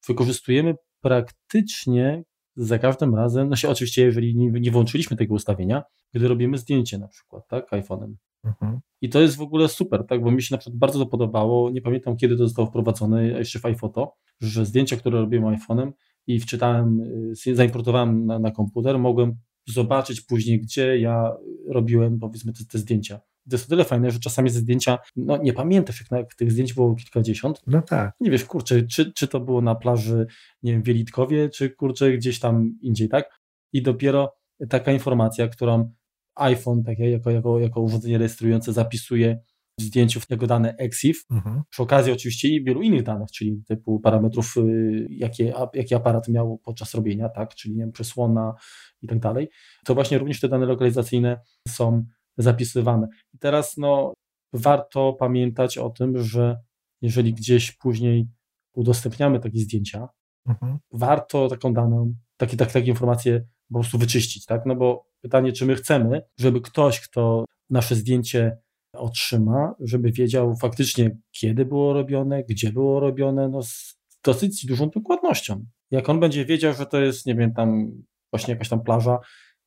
[0.07, 2.23] wykorzystujemy praktycznie
[2.55, 5.83] za każdym razem, no się oczywiście, jeżeli nie, nie włączyliśmy tego ustawienia,
[6.13, 8.13] gdy robimy zdjęcie na przykład, tak, iPhone'em.
[8.43, 8.79] Mhm.
[9.01, 11.69] I to jest w ogóle super, tak, bo mi się na przykład bardzo to podobało,
[11.69, 15.91] nie pamiętam kiedy to zostało wprowadzone, jeszcze w iPhoto, że zdjęcia, które robiłem iPhone'em
[16.27, 16.99] i wczytałem,
[17.47, 19.35] y, zaimportowałem na, na komputer, mogłem
[19.67, 21.31] zobaczyć później, gdzie ja
[21.67, 23.19] robiłem, powiedzmy, te, te zdjęcia.
[23.49, 26.35] To jest o tyle fajne, że czasami ze zdjęcia, no nie pamiętasz, jak, na, jak
[26.35, 27.61] tych zdjęć było kilkadziesiąt.
[27.67, 28.15] No tak.
[28.19, 30.27] Nie wiesz, kurczę, czy, czy to było na plaży,
[30.63, 33.39] nie wiem, Wielitkowie, czy kurczę gdzieś tam indziej, tak?
[33.73, 34.33] I dopiero
[34.69, 35.93] taka informacja, którą
[36.35, 39.39] iPhone, tak jako, jako, jako urządzenie rejestrujące, zapisuje
[39.79, 41.61] w zdjęciu jako dane EXIF, mhm.
[41.69, 46.57] przy okazji oczywiście i wielu innych danych, czyli typu parametrów, y, jakie, jaki aparat miał
[46.57, 48.53] podczas robienia, tak, czyli nie wiem, przesłona
[49.01, 49.49] i tak dalej,
[49.85, 52.05] to właśnie również te dane lokalizacyjne są
[52.37, 53.07] zapisywane.
[53.33, 54.13] I teraz no,
[54.53, 56.59] warto pamiętać o tym, że
[57.01, 58.27] jeżeli gdzieś później
[58.73, 60.07] udostępniamy takie zdjęcia,
[60.47, 60.77] mhm.
[60.91, 64.65] warto taką daną, takie, takie, takie informacje po prostu wyczyścić, tak?
[64.65, 68.57] No bo pytanie, czy my chcemy, żeby ktoś, kto nasze zdjęcie
[68.93, 75.65] otrzyma, żeby wiedział faktycznie, kiedy było robione, gdzie było robione, no z dosyć dużą dokładnością.
[75.91, 77.91] Jak on będzie wiedział, że to jest, nie wiem, tam
[78.31, 79.19] właśnie jakaś tam plaża,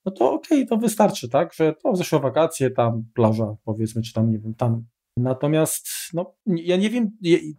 [0.08, 4.12] no to okej, okay, to wystarczy, tak, że to zeszłe wakacje, tam plaża, powiedzmy, czy
[4.12, 4.84] tam, nie wiem, tam.
[5.16, 7.10] Natomiast, no, ja nie wiem,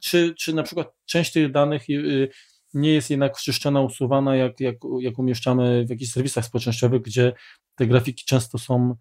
[0.02, 2.30] czy, czy na przykład część tych danych y,
[2.74, 7.34] nie jest jednak czyszczona, usuwana, jak, jak, jak umieszczamy w jakichś serwisach społecznościowych, gdzie
[7.76, 8.96] te grafiki często są,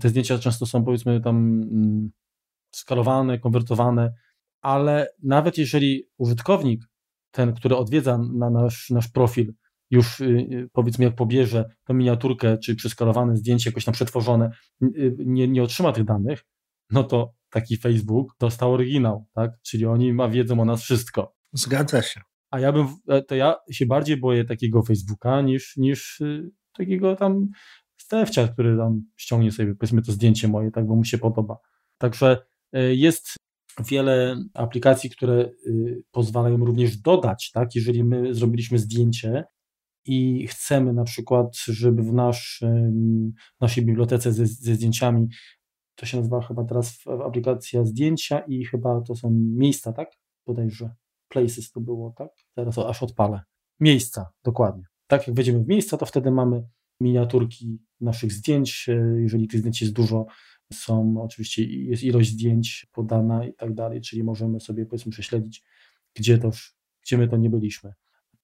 [0.00, 2.10] te zdjęcia często są, powiedzmy, tam mm,
[2.74, 4.14] skalowane, konwertowane,
[4.60, 6.82] ale nawet jeżeli użytkownik,
[7.30, 9.54] ten, który odwiedza na nasz, nasz profil,
[9.92, 14.50] już y, y, powiedzmy jak pobierze tą miniaturkę czy przeskalowane zdjęcie jakoś tam przetworzone,
[14.82, 16.44] y, nie, nie otrzyma tych danych,
[16.90, 19.50] no to taki Facebook dostał oryginał, tak?
[19.62, 21.34] Czyli oni ma, wiedzą o nas wszystko.
[21.52, 22.20] Zgadza się.
[22.50, 26.22] A ja bym, e, to ja się bardziej boję takiego Facebooka niż, niż
[26.72, 27.48] takiego tam
[27.96, 31.56] Stefcia, który tam ściągnie sobie powiedzmy to zdjęcie moje, tak, bo mu się podoba.
[31.98, 32.38] Także
[32.72, 33.36] e, jest
[33.90, 35.50] wiele aplikacji, które
[36.10, 39.44] pozwalają również dodać, tak, jeżeli my zrobiliśmy zdjęcie
[40.04, 45.28] i chcemy na przykład, żeby w naszym, naszej bibliotece ze, ze zdjęciami,
[45.94, 50.10] to się nazywa chyba teraz aplikacja zdjęcia i chyba to są miejsca, tak?
[50.46, 50.94] Bodajże
[51.28, 52.28] places to było, tak?
[52.54, 53.40] Teraz aż odpalę.
[53.80, 54.82] Miejsca, dokładnie.
[55.06, 56.64] Tak jak wejdziemy w miejsca, to wtedy mamy
[57.00, 58.86] miniaturki naszych zdjęć.
[59.16, 60.26] Jeżeli tych zdjęć jest dużo,
[60.72, 65.64] są oczywiście, jest ilość zdjęć podana i tak dalej, czyli możemy sobie powiedzmy prześledzić,
[66.14, 66.50] gdzie to,
[67.02, 67.92] gdzie my to nie byliśmy.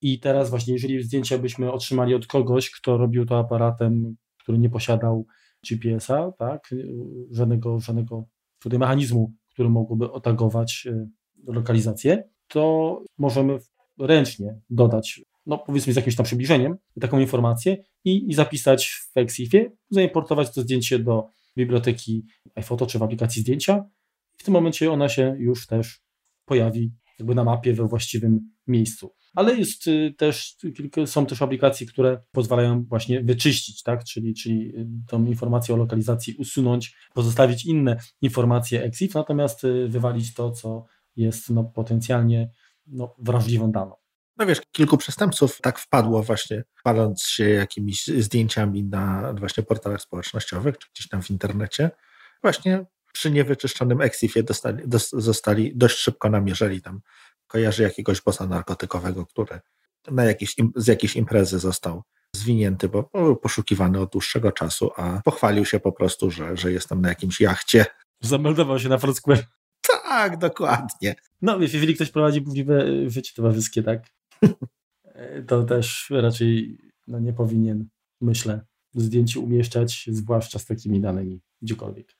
[0.01, 4.70] I teraz właśnie, jeżeli zdjęcia byśmy otrzymali od kogoś, kto robił to aparatem, który nie
[4.70, 5.27] posiadał
[5.69, 6.75] GPS-a, tak,
[7.31, 8.25] żadnego, żadnego
[8.59, 11.09] tutaj mechanizmu, który mógłby otagować y,
[11.47, 13.59] lokalizację, to możemy
[13.99, 19.70] ręcznie dodać, no powiedzmy z jakimś tam przybliżeniem, taką informację i, i zapisać w Exifie,
[19.91, 21.27] zaimportować to zdjęcie do
[21.57, 23.85] biblioteki iPhoto czy w aplikacji zdjęcia.
[24.37, 26.01] W tym momencie ona się już też
[26.45, 29.15] pojawi jakby na mapie we właściwym miejscu.
[29.34, 30.56] Ale jest y, też,
[31.06, 34.05] są też aplikacje, które pozwalają właśnie wyczyścić, tak?
[34.05, 40.34] czyli, czyli y, tą informację o lokalizacji usunąć, pozostawić inne informacje EXIF, natomiast y, wywalić
[40.34, 40.84] to, co
[41.16, 42.50] jest no, potencjalnie
[42.86, 43.94] no, wrażliwą daną.
[44.36, 50.78] No wiesz, kilku przestępców tak wpadło właśnie, paląc się jakimiś zdjęciami na właśnie portalach społecznościowych,
[50.78, 51.90] czy gdzieś tam w internecie,
[52.42, 54.82] właśnie przy niewyczyszczonym Exifie dostali,
[55.12, 57.00] zostali dość szybko namierzeli tam.
[57.49, 59.61] Kojarzy jakiegoś bossa narkotykowego, który
[60.11, 62.03] na jakiejś, z jakiejś imprezy został
[62.37, 67.01] zwinięty, bo był poszukiwany od dłuższego czasu, a pochwalił się po prostu, że, że jestem
[67.01, 67.87] na jakimś jachcie.
[68.20, 69.45] Zameldował się na Foursquare.
[69.81, 71.15] Tak, dokładnie.
[71.43, 74.07] No, jeżeli ktoś prowadzi burzliwe życie towarzyskie, tak,
[75.49, 77.89] to też raczej no, nie powinien,
[78.20, 78.61] myślę,
[78.95, 82.18] zdjęcie umieszczać, zwłaszcza z takimi danymi gdziekolwiek.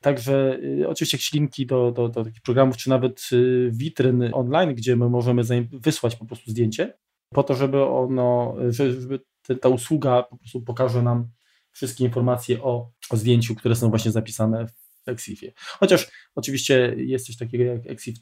[0.00, 4.74] Także y, oczywiście jakieś linki do, do, do takich programów, czy nawet y, witryn online,
[4.74, 5.42] gdzie my możemy
[5.72, 6.98] wysłać po prostu zdjęcie,
[7.34, 9.20] po to, żeby ono, żeby
[9.60, 11.28] ta usługa po prostu pokaże nam
[11.72, 15.52] wszystkie informacje o, o zdjęciu, które są właśnie zapisane w Exifie.
[15.56, 18.18] Chociaż oczywiście jest coś takiego jak Exif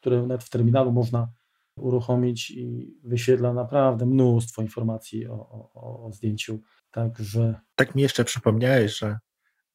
[0.00, 1.32] które nawet w terminalu można
[1.76, 5.32] uruchomić i wyświetla naprawdę mnóstwo informacji o,
[5.74, 6.60] o, o zdjęciu.
[6.90, 7.60] Także.
[7.74, 9.18] Tak mi jeszcze przypomniałeś, że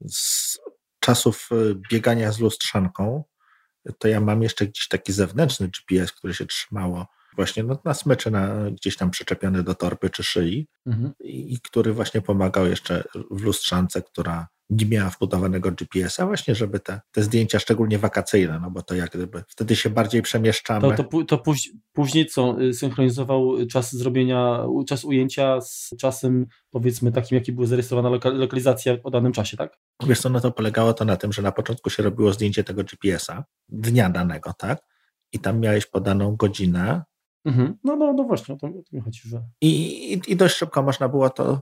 [0.08, 0.58] z
[1.02, 1.56] czasów e,
[1.92, 3.24] biegania z lustrzanką,
[3.98, 8.32] to ja mam jeszcze gdzieś taki zewnętrzny GPS, który się trzymało właśnie no, na smyczy,
[8.32, 11.14] na, gdzieś tam przyczepiony do torby czy szyi mhm.
[11.20, 16.80] i, i który właśnie pomagał jeszcze w lustrzance, która nie miała wbudowanego GPS-a właśnie, żeby
[16.80, 20.96] te, te zdjęcia, szczególnie wakacyjne, no bo to jak gdyby wtedy się bardziej przemieszczamy.
[20.96, 27.12] To, to, to póź, później co, y, synchronizował czas zrobienia, czas ujęcia z czasem powiedzmy
[27.12, 29.78] takim, jaki była zarejestrowana loka, lokalizacja o danym czasie, tak?
[30.04, 32.84] Wiesz co, no to polegało to na tym, że na początku się robiło zdjęcie tego
[32.84, 34.82] GPS-a, dnia danego, tak?
[35.32, 37.04] I tam miałeś podaną godzinę.
[37.46, 37.78] Mhm.
[37.84, 39.44] No, no, no właśnie, o to, o to mi chodzi, że...
[39.62, 41.62] I, i, I dość szybko można było to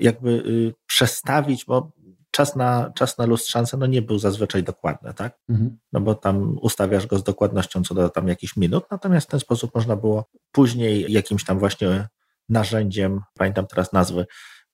[0.00, 1.92] jakby y, przestawić, bo
[2.36, 5.38] czas na, czas na lustrzance no nie był zazwyczaj dokładny, tak?
[5.48, 5.78] Mhm.
[5.92, 9.40] No bo tam ustawiasz go z dokładnością co do tam jakichś minut, natomiast w ten
[9.40, 12.08] sposób można było później jakimś tam właśnie
[12.48, 14.26] narzędziem, pamiętam teraz nazwy,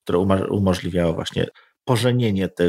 [0.03, 0.19] które
[0.51, 1.47] umożliwiało właśnie
[1.85, 2.65] pożenienie te,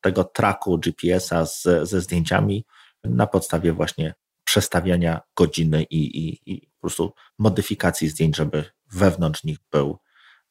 [0.00, 2.64] tego traku GPS-a z, ze zdjęciami
[3.04, 4.14] na podstawie właśnie
[4.44, 9.98] przestawiania godziny i, i, i po prostu modyfikacji zdjęć, żeby wewnątrz nich był,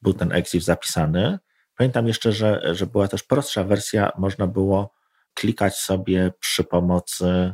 [0.02, 1.40] był ten exif zapisany.
[1.80, 4.94] Pamiętam jeszcze, że, że była też prostsza wersja, można było
[5.34, 7.54] klikać sobie przy pomocy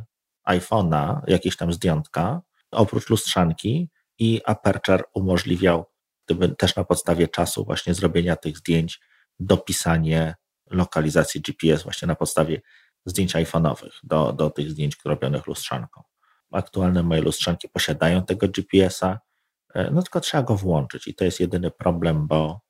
[0.49, 2.41] iPhone'a jakieś tam zdjątka,
[2.71, 3.89] oprócz lustrzanki
[4.19, 5.85] i Aperture umożliwiał
[6.25, 9.01] gdyby też na podstawie czasu właśnie zrobienia tych zdjęć,
[9.39, 10.35] dopisanie
[10.69, 12.61] lokalizacji GPS właśnie na podstawie
[13.05, 16.03] zdjęć iPhone'owych do, do tych zdjęć robionych lustrzanką.
[16.51, 19.19] Aktualne moje lustrzanki posiadają tego GPS-a,
[19.73, 22.64] e, no tylko trzeba go włączyć i to jest jedyny problem, bo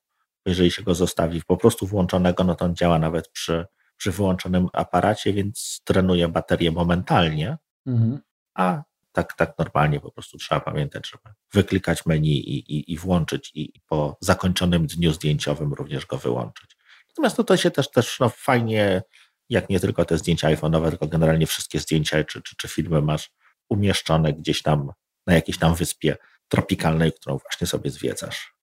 [0.45, 3.65] jeżeli się go zostawi po prostu włączonego, no to on działa nawet przy,
[3.97, 8.19] przy wyłączonym aparacie, więc trenuje baterię momentalnie, mhm.
[8.53, 13.51] a tak, tak normalnie po prostu trzeba pamiętać, żeby wyklikać menu i, i, i włączyć
[13.55, 16.77] i po zakończonym dniu zdjęciowym również go wyłączyć.
[17.09, 19.03] Natomiast tutaj się też, też no, fajnie,
[19.49, 23.31] jak nie tylko te zdjęcia iPhone'owe, tylko generalnie wszystkie zdjęcia czy, czy, czy filmy masz
[23.69, 24.91] umieszczone gdzieś tam
[25.27, 26.17] na jakiejś tam wyspie
[26.47, 28.55] tropikalnej, którą właśnie sobie zwiedzasz.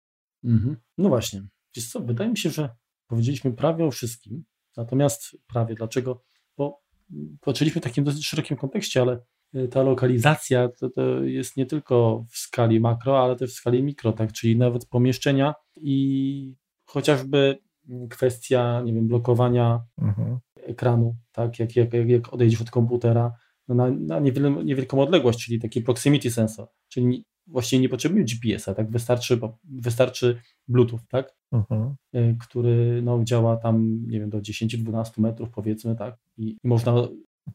[0.44, 0.76] Mhm.
[0.98, 1.42] No właśnie.
[1.76, 2.68] Wiesz co, wydaje mi się, że
[3.06, 4.44] powiedzieliśmy prawie o wszystkim,
[4.76, 6.24] natomiast prawie dlaczego?
[6.56, 6.82] Bo
[7.40, 9.20] poczęliśmy w takim dosyć szerokim kontekście, ale
[9.54, 13.82] y, ta lokalizacja to, to, jest nie tylko w skali makro, ale też w skali
[13.82, 14.32] mikro, tak?
[14.32, 16.54] czyli nawet pomieszczenia i
[16.84, 17.58] chociażby
[18.10, 20.38] kwestia, nie wiem, blokowania mhm.
[20.56, 23.32] ekranu, tak, jak, jak, jak odejdziesz od komputera
[23.68, 24.20] no na, na
[24.64, 31.00] niewielką odległość, czyli taki proximity sensor, czyli właściwie nie potrzebujemy GPS-a, tak, wystarczy, wystarczy Bluetooth,
[31.08, 31.94] tak, mhm.
[32.12, 36.94] E, który no, działa tam, nie wiem, do 10-12 metrów powiedzmy, tak, i, i można...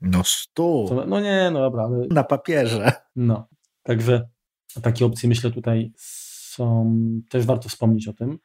[0.01, 1.03] No stu.
[1.07, 2.07] No nie, no dobra, ale...
[2.11, 2.91] Na papierze.
[3.15, 3.47] No,
[3.83, 4.29] także
[4.81, 6.99] takie opcje myślę tutaj są,
[7.29, 8.39] też warto wspomnieć o tym.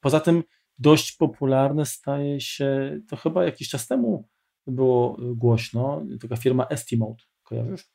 [0.00, 0.42] Poza tym
[0.78, 4.28] dość popularne staje się, to chyba jakiś czas temu
[4.66, 7.90] było głośno, taka firma Estimate, kojarzysz?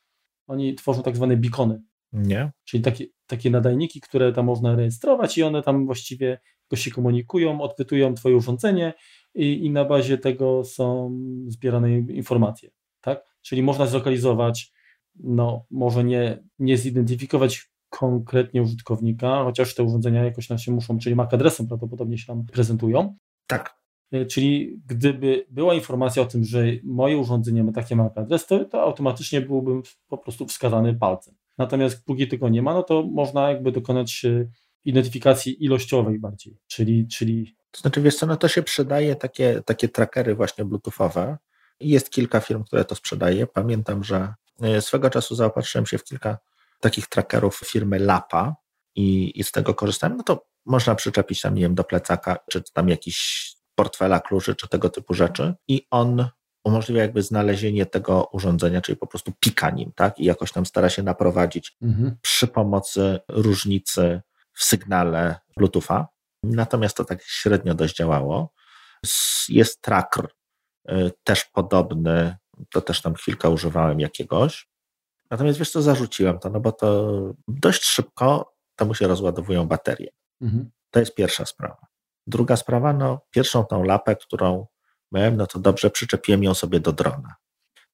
[0.46, 1.82] Oni tworzą tak zwane beacony.
[2.12, 2.52] Nie.
[2.64, 6.38] Czyli takie, takie nadajniki, które tam można rejestrować i one tam właściwie
[6.74, 8.94] się komunikują, odpytują twoje urządzenie
[9.34, 12.70] i, i na bazie tego są zbierane informacje,
[13.00, 13.24] tak?
[13.42, 14.72] Czyli można zlokalizować,
[15.14, 21.16] no może nie, nie zidentyfikować konkretnie użytkownika, chociaż te urządzenia jakoś nam się muszą, czyli
[21.16, 23.16] MAC adresem prawdopodobnie się tam prezentują.
[23.46, 23.82] Tak.
[24.12, 28.64] E, czyli gdyby była informacja o tym, że moje urządzenie ma taki MAC adres, to,
[28.64, 31.34] to automatycznie byłbym po prostu wskazany palcem.
[31.62, 34.46] Natomiast póki tego nie ma, no to można jakby dokonać e,
[34.84, 37.56] identyfikacji ilościowej bardziej, czyli, czyli...
[37.70, 41.38] To znaczy, wiesz co, no to się przydaje takie, takie trackery właśnie bluetoothowe.
[41.80, 43.46] Jest kilka firm, które to sprzedaje.
[43.46, 46.38] Pamiętam, że e, swego czasu zaopatrzyłem się w kilka
[46.80, 48.56] takich trackerów firmy Lapa
[48.94, 50.16] i, i z tego korzystałem.
[50.16, 54.68] No to można przyczepić tam, nie wiem, do plecaka, czy tam jakiś portfela kluczy, czy
[54.68, 56.28] tego typu rzeczy i on
[56.64, 60.18] umożliwia jakby znalezienie tego urządzenia, czyli po prostu pika nim, tak?
[60.18, 62.16] I jakoś tam stara się naprowadzić mhm.
[62.22, 64.20] przy pomocy różnicy
[64.52, 66.08] w sygnale Bluetootha.
[66.42, 68.52] Natomiast to tak średnio dość działało.
[69.48, 70.28] Jest tracker
[70.90, 72.36] y, też podobny,
[72.70, 74.68] to też tam chwilkę używałem jakiegoś.
[75.30, 77.12] Natomiast wiesz co, zarzuciłem to, no bo to
[77.48, 80.10] dość szybko temu się rozładowują baterie.
[80.40, 80.70] Mhm.
[80.90, 81.86] To jest pierwsza sprawa.
[82.26, 84.66] Druga sprawa, no pierwszą tą lapę, którą
[85.12, 87.34] miałem, no to dobrze przyczepiłem ją sobie do drona.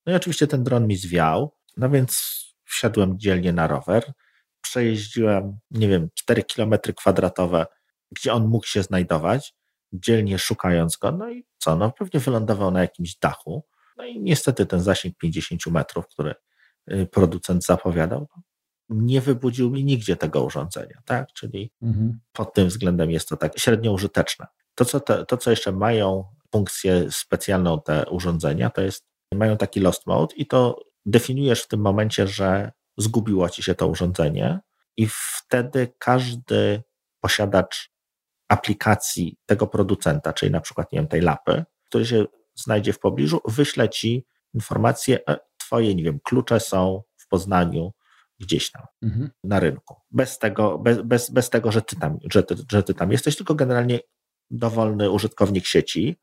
[0.06, 4.12] No i oczywiście ten dron mi zwiał, no więc wsiadłem dzielnie na rower,
[4.60, 7.66] przejeździłem, nie wiem, 4 km kwadratowe,
[8.12, 9.54] gdzie on mógł się znajdować,
[9.92, 13.64] dzielnie szukając go, no i co, no pewnie wylądował na jakimś dachu,
[13.96, 16.34] no i niestety ten zasięg 50 metrów, który
[16.92, 18.42] y, producent zapowiadał, no,
[18.88, 22.20] nie wybudził mi nigdzie tego urządzenia, tak, czyli mhm.
[22.32, 24.46] pod tym względem jest to tak średnio użyteczne.
[24.74, 29.80] To co, te, to, co jeszcze mają funkcję specjalną te urządzenia, to jest, mają taki
[29.80, 34.60] lost mode i to definiujesz w tym momencie, że zgubiło ci się to urządzenie
[34.96, 36.82] i wtedy każdy
[37.20, 37.90] posiadacz
[38.48, 43.40] aplikacji tego producenta, czyli na przykład, nie wiem, tej lapy, który się znajdzie w pobliżu,
[43.44, 47.92] wyśle ci informację, e, twoje, nie wiem, klucze są w Poznaniu
[48.40, 49.30] gdzieś tam mhm.
[49.44, 49.96] na rynku.
[50.10, 53.36] Bez tego, bez, bez, bez tego że, ty tam, że, ty, że ty tam jesteś,
[53.36, 54.00] tylko generalnie
[54.50, 56.16] dowolny użytkownik sieci.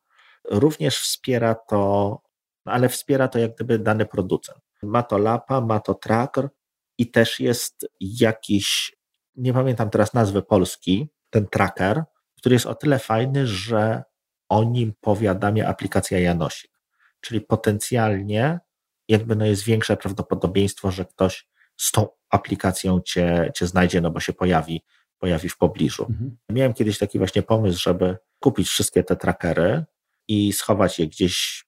[0.52, 2.22] Również wspiera to,
[2.66, 4.60] ale wspiera to jak gdyby dany producent.
[4.84, 6.50] Ma to lapa, ma to tracker,
[6.98, 8.96] i też jest jakiś,
[9.36, 12.04] nie pamiętam teraz nazwy polski, ten tracker,
[12.38, 14.04] który jest o tyle fajny, że
[14.50, 16.72] o nim powiadamia aplikacja Janosik.
[17.22, 18.60] Czyli potencjalnie
[19.08, 21.48] jakby no jest większe prawdopodobieństwo, że ktoś
[21.78, 24.82] z tą aplikacją cię, cię znajdzie, no bo się pojawi,
[25.18, 26.06] pojawi w pobliżu.
[26.10, 26.38] Mhm.
[26.50, 29.86] Miałem kiedyś taki właśnie pomysł, żeby kupić wszystkie te trackery
[30.28, 31.66] i schować je gdzieś,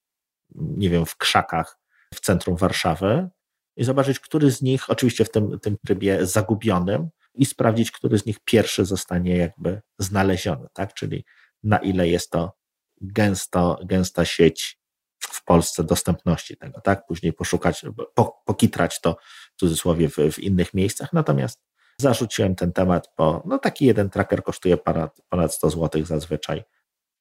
[0.56, 1.80] nie wiem, w krzakach
[2.16, 3.30] w centrum Warszawy
[3.76, 8.26] i zobaczyć, który z nich, oczywiście w tym, tym trybie zagubionym, i sprawdzić, który z
[8.26, 10.94] nich pierwszy zostanie jakby znaleziony, tak?
[10.94, 11.26] Czyli
[11.64, 12.58] na ile jest to
[13.02, 14.80] gęsto, gęsta sieć
[15.20, 17.06] w Polsce dostępności tego, tak?
[17.06, 17.86] Później poszukać,
[18.16, 19.18] po, pokitrać to
[19.56, 21.14] w cudzysłowie w, w innych miejscach.
[21.14, 21.64] Natomiast
[22.02, 26.64] zarzuciłem ten temat, bo no taki jeden tracker kosztuje ponad, ponad 100 zł zazwyczaj,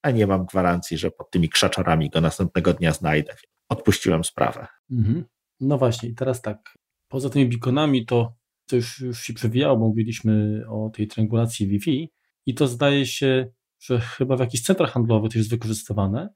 [0.06, 3.36] a nie mam gwarancji, że pod tymi krzaczorami go następnego dnia znajdę.
[3.68, 4.66] Odpuściłem sprawę.
[4.90, 5.24] Mhm.
[5.60, 6.78] No właśnie, teraz tak.
[7.08, 8.34] Poza tymi beaconami to,
[8.66, 12.12] to już, już się przewijało, bo mówiliśmy o tej triangulacji Wi-Fi
[12.46, 13.48] i to zdaje się,
[13.80, 16.28] że chyba w jakichś centrach handlowych to jest wykorzystywane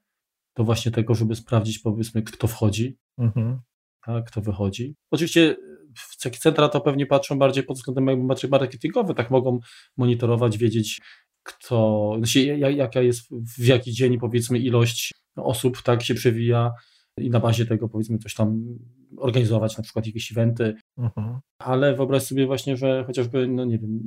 [0.56, 3.60] do właśnie tego, żeby sprawdzić powiedzmy kto wchodzi, mhm.
[4.02, 4.96] a kto wychodzi.
[5.10, 5.56] Oczywiście
[5.96, 9.58] w centra to pewnie patrzą bardziej pod względem bardziej marketingowy, tak mogą
[9.96, 11.00] monitorować, wiedzieć
[11.42, 16.72] kto, znaczy jaka jest w jaki dzień powiedzmy ilość osób tak się przewija
[17.18, 18.78] i na bazie tego powiedzmy coś tam
[19.16, 21.40] organizować na przykład jakieś eventy, mhm.
[21.58, 24.00] ale wyobraź sobie właśnie, że chociażby, no nie wiem,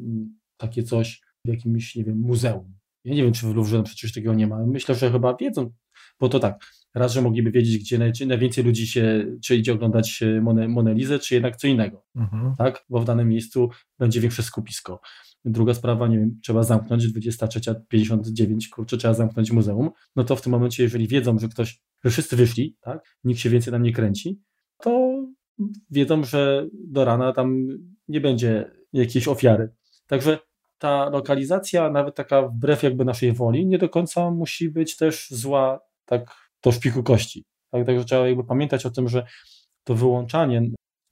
[0.58, 2.74] takie coś w jakimś, nie wiem, muzeum.
[3.06, 4.66] Ja nie wiem, czy w Louvre przecież takiego nie ma.
[4.66, 5.72] Myślę, że chyba wiedzą,
[6.20, 6.66] bo to tak,
[6.96, 11.56] raz, że mogliby wiedzieć, gdzie najwięcej ludzi się, czy idzie oglądać Mone, Monelizę, czy jednak
[11.56, 12.56] co innego, mhm.
[12.58, 12.86] tak?
[12.90, 13.70] Bo w danym miejscu
[14.00, 15.02] będzie większe skupisko.
[15.46, 20.52] Druga sprawa, nie wiem, trzeba zamknąć 23.59, kurczę, trzeba zamknąć muzeum, no to w tym
[20.52, 24.42] momencie, jeżeli wiedzą, że ktoś, że wszyscy wyszli, tak, nikt się więcej tam nie kręci,
[24.82, 25.24] to
[25.90, 27.68] wiedzą, że do rana tam
[28.08, 29.70] nie będzie jakiejś ofiary.
[30.08, 30.40] Także
[30.78, 35.80] ta lokalizacja, nawet taka wbrew jakby naszej woli, nie do końca musi być też zła,
[36.06, 37.46] tak do szpiku kości.
[37.72, 39.26] Tak, także trzeba jakby pamiętać o tym, że
[39.84, 40.62] to wyłączanie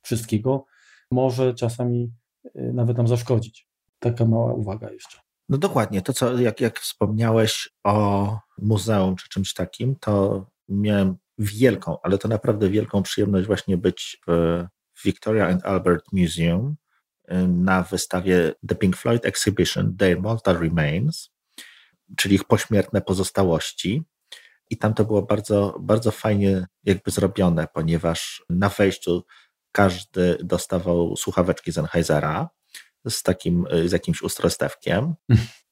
[0.02, 0.66] wszystkiego
[1.12, 2.12] może czasami
[2.46, 3.71] y, nawet nam zaszkodzić.
[4.02, 5.20] Taka mała uwaga jeszcze.
[5.50, 11.98] No dokładnie, to co, jak, jak wspomniałeś o muzeum czy czymś takim, to miałem wielką,
[12.04, 14.64] ale to naprawdę wielką przyjemność właśnie być w
[15.06, 16.76] Victoria and Albert Museum
[17.32, 21.30] y, na wystawie The Pink Floyd Exhibition Their Mortal Remains,
[22.18, 24.04] czyli ich pośmiertne pozostałości.
[24.70, 29.24] I tam to było bardzo, bardzo fajnie jakby zrobione, ponieważ na wejściu
[29.72, 32.50] każdy dostawał słuchaweczki Sennheisera
[33.10, 35.14] z takim, z jakimś ustrojstewkiem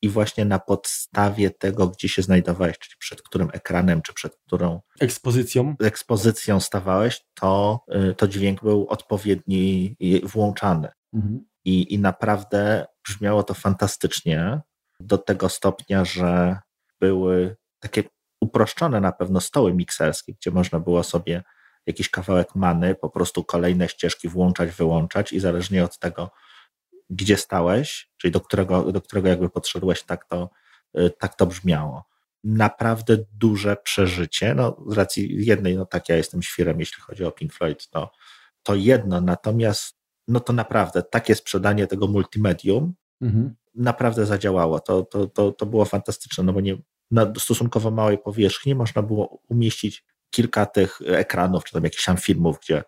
[0.02, 4.82] i właśnie na podstawie tego, gdzie się znajdowałeś, czyli przed którym ekranem, czy przed którą
[5.00, 7.84] ekspozycją, ekspozycją stawałeś, to,
[8.18, 10.88] to dźwięk był odpowiedni włączany.
[11.14, 11.46] Mhm.
[11.66, 14.62] I, I naprawdę brzmiało to fantastycznie
[15.00, 16.60] do tego stopnia, że
[17.00, 18.04] były takie
[18.42, 21.44] uproszczone na pewno stoły mikserskie, gdzie można było sobie
[21.86, 26.32] jakiś kawałek many, po prostu kolejne ścieżki włączać, wyłączać i zależnie od tego,
[27.10, 30.50] gdzie stałeś, czyli do którego, do którego jakby podszedłeś, tak to,
[31.00, 32.06] y, tak to brzmiało.
[32.44, 34.56] Naprawdę duże przeżycie.
[34.56, 38.12] No, z racji jednej, no tak, ja jestem świrem, jeśli chodzi o Pink Floyd, to,
[38.64, 43.56] to jedno, natomiast no to naprawdę takie sprzedanie tego multimedium mhm.
[43.76, 44.80] naprawdę zadziałało.
[44.80, 46.78] To, to, to, to było fantastyczne, no bo nie,
[47.12, 52.60] na stosunkowo małej powierzchni można było umieścić kilka tych ekranów, czy tam jakichś tam filmów,
[52.60, 52.84] gdzie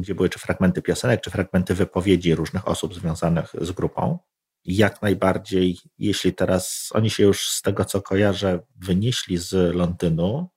[0.00, 4.18] gdzie były czy fragmenty piosenek, czy fragmenty wypowiedzi różnych osób związanych z grupą.
[4.64, 10.48] Jak najbardziej, jeśli teraz oni się już z tego co kojarzę, wynieśli z Londynu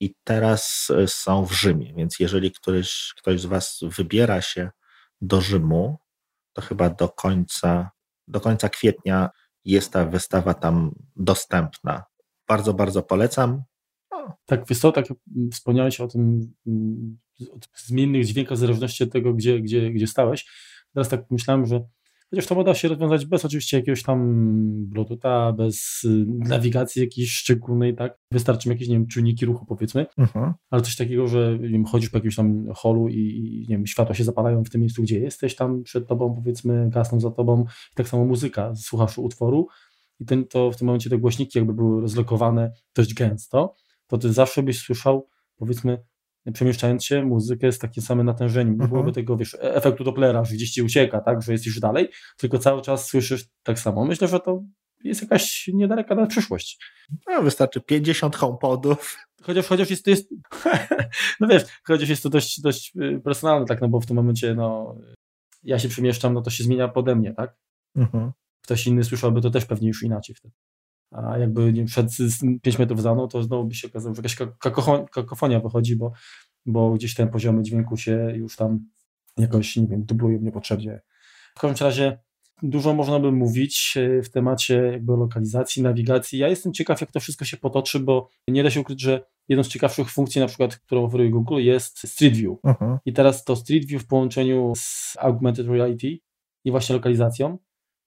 [0.00, 4.70] i teraz są w Rzymie, więc jeżeli któryś, ktoś z Was wybiera się
[5.20, 5.98] do Rzymu,
[6.52, 7.90] to chyba do końca,
[8.28, 9.30] do końca kwietnia
[9.64, 12.04] jest ta wystawa tam dostępna.
[12.48, 13.62] Bardzo, bardzo polecam.
[14.46, 15.06] Tak, wiesz co, tak
[15.52, 17.18] wspomniałeś o tym mm,
[17.74, 20.46] zmiennych dźwiękach w zależności od tego, gdzie, gdzie, gdzie stałeś.
[20.94, 21.80] Teraz tak myślałem, że
[22.30, 24.46] chociaż to da się rozwiązać bez oczywiście jakiegoś tam
[24.86, 28.18] Bluetootha, bez y, nawigacji jakiejś szczególnej, tak?
[28.30, 30.52] Wystarczy jakieś, nie wiem, czujniki ruchu powiedzmy, uh-huh.
[30.70, 33.86] ale coś takiego, że nie wiem, chodzisz po jakimś tam holu i, i, nie wiem,
[33.86, 37.64] światła się zapalają w tym miejscu, gdzie jesteś, tam przed tobą powiedzmy, gasną za tobą
[37.92, 39.66] i tak samo muzyka, słuchasz utworu
[40.20, 43.74] i ten, to w tym momencie te głośniki jakby były rozlokowane dość gęsto,
[44.06, 45.98] to ty zawsze byś słyszał powiedzmy
[46.52, 48.70] przemieszczając się, muzykę jest takie same natężenie.
[48.70, 49.14] Nie byłoby mhm.
[49.14, 52.82] tego, wiesz, e, efektu Dopplera, że gdzieś ci ucieka, tak, że jesteś dalej, tylko cały
[52.82, 54.04] czas słyszysz tak samo.
[54.04, 54.62] Myślę, że to
[55.04, 56.78] jest jakaś niedaleka na przyszłość.
[57.26, 59.16] No, wystarczy 50 homepodów.
[59.42, 60.28] Chociaż, chociaż jest to, jest,
[61.40, 64.54] no wiesz, chociaż jest to dość, dość y, personalne, tak, no bo w tym momencie,
[64.54, 64.96] no,
[65.62, 67.56] ja się przemieszczam, no to się zmienia pode mnie, tak?
[67.96, 68.32] Mhm.
[68.62, 70.54] Ktoś inny słyszałby to też pewnie już inaczej wtedy
[71.10, 72.10] a jakby nie przed
[72.62, 74.36] 5 metrów za mną, to znowu by się okazało, że jakaś
[75.10, 76.12] kakofonia wychodzi, bo,
[76.66, 78.80] bo gdzieś ten poziomy dźwięku się już tam
[79.38, 81.00] jakoś, nie wiem, dublują niepotrzebnie.
[81.56, 82.18] W każdym razie
[82.62, 86.38] dużo można by mówić e, w temacie jakby lokalizacji, nawigacji.
[86.38, 89.64] Ja jestem ciekaw, jak to wszystko się potoczy, bo nie da się ukryć, że jedną
[89.64, 92.50] z ciekawszych funkcji, na przykład, którą oferuje Google, jest Street View.
[92.50, 92.90] Uh mhm.
[92.90, 92.98] -huh.
[93.04, 96.18] I teraz to Street View w połączeniu z Augmented Reality
[96.64, 97.58] i właśnie lokalizacją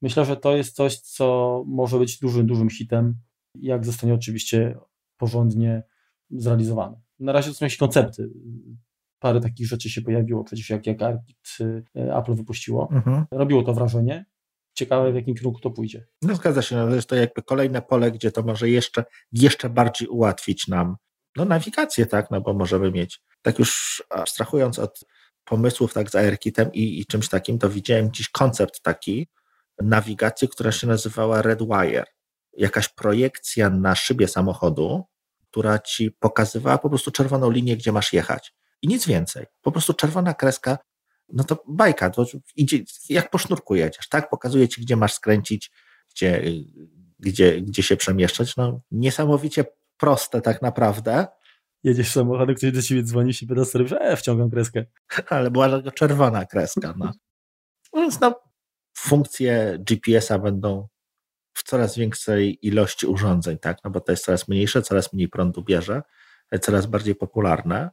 [0.04, 3.16] Myślę, że to jest coś, co może być dużym, dużym hitem,
[3.56, 4.78] jak zostanie oczywiście
[5.18, 5.84] porządnie
[6.32, 7.02] zrealizowane.
[7.20, 8.30] Na razie to są jakieś koncepty.
[9.20, 12.90] Parę takich rzeczy się pojawiło, przecież jak, jak ARKit y, Apple wypuściło.
[12.92, 13.26] Mhm.
[13.32, 14.26] Robiło to wrażenie.
[14.74, 16.06] Ciekawe, w jakim kierunku to pójdzie.
[16.22, 19.70] No zgadza się, no, to jest to jakby kolejne pole, gdzie to może jeszcze, jeszcze
[19.70, 20.96] bardziej ułatwić nam
[21.36, 25.00] no, nawigację, tak, no bo możemy mieć, tak już abstrahując od
[25.46, 29.28] pomysłów tak z ARKitem i, i czymś takim, to widziałem dziś koncept taki,
[29.82, 32.06] nawigację, która się nazywała Redwire.
[32.58, 35.04] Jakaś projekcja na szybie samochodu,
[35.52, 38.54] która ci pokazywała po prostu czerwoną linię, gdzie masz jechać.
[38.82, 39.46] I nic więcej.
[39.62, 40.78] Po prostu czerwona kreska,
[41.30, 42.26] no to bajka, to
[42.56, 42.80] idzie,
[43.10, 44.30] jak po sznurku jedziesz, tak?
[44.30, 45.72] Pokazuje ci, gdzie masz skręcić,
[46.10, 46.44] gdzie,
[47.20, 48.56] gdzie, gdzie się przemieszczać.
[48.56, 49.66] No, niesamowicie
[49.98, 51.28] proste tak naprawdę.
[51.84, 54.86] Jedziesz samochodem, ktoś do ciebie dzwoni się pyta, że e, wciągam kreskę.
[55.30, 57.12] Ale była czerwona kreska, no.
[57.96, 58.40] Więc no,
[59.04, 60.88] funkcje GPS-a będą
[61.54, 63.78] w coraz większej ilości urządzeń, tak?
[63.84, 66.02] No bo to jest coraz mniejsze, coraz mniej prądu bierze,
[66.62, 67.90] coraz bardziej popularne.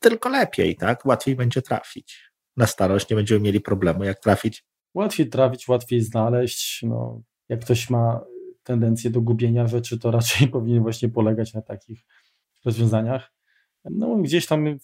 [0.00, 1.06] Tylko lepiej, tak?
[1.06, 2.30] Łatwiej będzie trafić.
[2.56, 4.64] Na starość nie będziemy mieli problemu, jak trafić.
[4.94, 6.82] Łatwiej trafić, łatwiej znaleźć.
[6.82, 8.20] No, jak ktoś ma
[8.62, 12.04] tendencję do gubienia rzeczy, to raczej powinien właśnie polegać na takich
[12.64, 13.32] rozwiązaniach.
[13.84, 14.78] No, gdzieś tam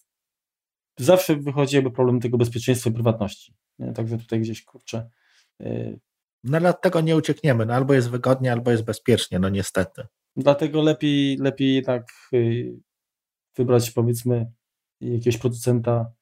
[0.98, 3.54] zawsze wychodzi jakby problem tego bezpieczeństwa i prywatności.
[3.78, 3.92] Nie?
[3.92, 5.10] Także tutaj gdzieś kurczę
[6.44, 10.06] no od tego nie uciekniemy, no albo jest wygodnie, albo jest bezpiecznie, no niestety.
[10.36, 12.74] Dlatego lepiej, lepiej jednak y,
[13.56, 14.52] wybrać powiedzmy
[15.00, 16.12] jakiegoś producenta,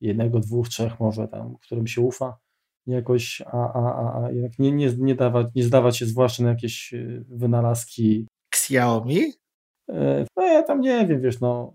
[0.00, 2.38] jednego, dwóch, trzech może tam, którym się ufa
[2.86, 4.28] jakoś, a, a, a, a
[4.58, 8.26] nie, nie, nie, dawać, nie zdawać się zwłaszcza na jakieś y, wynalazki.
[8.54, 9.32] Xiaomi?
[9.90, 11.74] E, no ja tam nie wiem, wiesz, no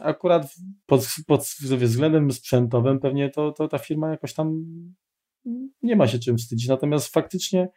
[0.00, 0.54] akurat
[0.86, 1.40] pod, pod
[1.80, 4.64] względem sprzętowym pewnie to, to ta firma jakoś tam
[5.82, 7.68] nie ma się czym wstydzić, natomiast faktycznie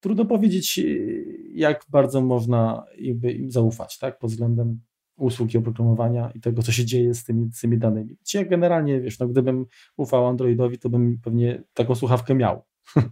[0.00, 4.80] trudno powiedzieć, y, jak bardzo można im zaufać, tak, pod względem
[5.16, 8.16] usług i oprogramowania i tego, co się dzieje z tymi, z tymi danymi.
[8.34, 9.66] Ja generalnie, wiesz, no, gdybym
[9.96, 12.64] ufał Androidowi, to bym pewnie taką słuchawkę miał.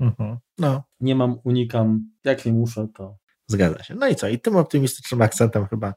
[0.00, 0.38] Mhm.
[0.58, 0.82] No.
[1.00, 3.18] Nie mam, unikam, jak nie muszę, to...
[3.46, 3.94] Zgadza się.
[3.94, 4.28] No i co?
[4.28, 5.94] I tym optymistycznym akcentem chyba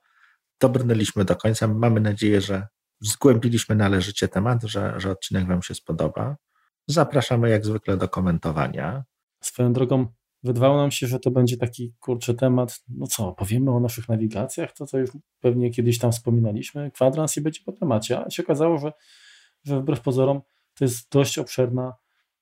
[0.59, 1.67] dobrnęliśmy do końca.
[1.67, 2.67] Mamy nadzieję, że
[3.01, 6.35] zgłębiliśmy należycie temat, że, że odcinek Wam się spodoba.
[6.87, 9.03] Zapraszamy jak zwykle do komentowania.
[9.41, 10.07] Swoją drogą,
[10.43, 12.79] wydawało nam się, że to będzie taki kurczy temat.
[12.89, 15.09] No co, powiemy o naszych nawigacjach, to co już
[15.39, 16.91] pewnie kiedyś tam wspominaliśmy.
[16.91, 18.25] Kwadrans i będzie po temacie.
[18.25, 18.91] A się okazało, że,
[19.65, 20.41] że wbrew pozorom
[20.73, 21.93] to jest dość obszerna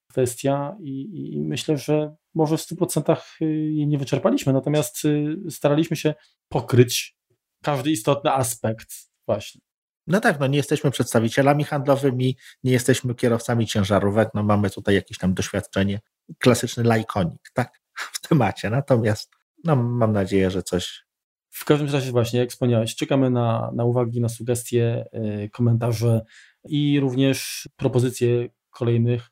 [0.09, 6.13] kwestia i, i myślę, że może w 100% jej nie wyczerpaliśmy, natomiast y, staraliśmy się
[6.49, 7.17] pokryć
[7.63, 8.89] każdy istotny aspekt
[9.27, 9.61] właśnie.
[10.07, 15.17] No tak, no nie jesteśmy przedstawicielami handlowymi, nie jesteśmy kierowcami ciężarówek, no mamy tutaj jakieś
[15.17, 15.99] tam doświadczenie,
[16.39, 17.81] klasyczny lajkonik, tak,
[18.13, 19.31] w temacie, natomiast
[19.63, 21.05] no, mam nadzieję, że coś...
[21.49, 26.21] W każdym razie właśnie, jak wspomniałeś, czekamy na, na uwagi, na sugestie, yy, komentarze
[26.65, 29.27] i również propozycje kolejnych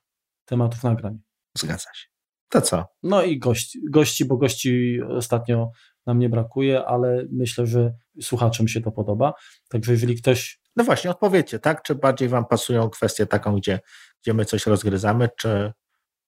[0.46, 1.20] tematów nagrań.
[1.58, 2.08] Zgadza się.
[2.50, 2.86] To co?
[3.04, 5.72] No i gości, gości bo gości ostatnio
[6.06, 9.34] nam nie brakuje, ale myślę, że słuchaczom się to podoba.
[9.70, 10.63] Także jeżeli ktoś.
[10.76, 11.84] No właśnie, odpowiedzcie, tak?
[11.84, 13.80] Czy bardziej Wam pasują kwestie taką, gdzie,
[14.22, 15.74] gdzie my coś rozgryzamy, czy,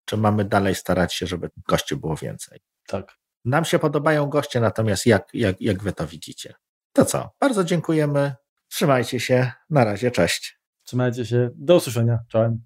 [0.06, 2.60] czy mamy dalej starać się, żeby gości było więcej?
[2.88, 3.18] Tak.
[3.46, 6.54] Nam się podobają goście, natomiast jak, jak, jak Wy to widzicie?
[6.94, 7.30] To co?
[7.40, 8.36] Bardzo dziękujemy.
[8.70, 9.52] Trzymajcie się.
[9.70, 10.60] Na razie, cześć.
[10.84, 11.50] Trzymajcie się.
[11.56, 12.20] Do usłyszenia.
[12.32, 12.62] Czołem.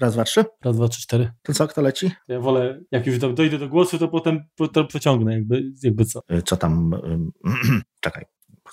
[0.00, 0.44] Raz, dwa, trzy.
[0.64, 1.30] Raz, dwa, trzy, cztery.
[1.42, 2.10] To co, kto leci?
[2.28, 4.40] Ja wolę, jak już dojdę do głosu, to potem
[4.72, 6.20] to przeciągnę, jakby, jakby co.
[6.32, 7.00] Y, co tam?
[8.00, 8.24] Czekaj,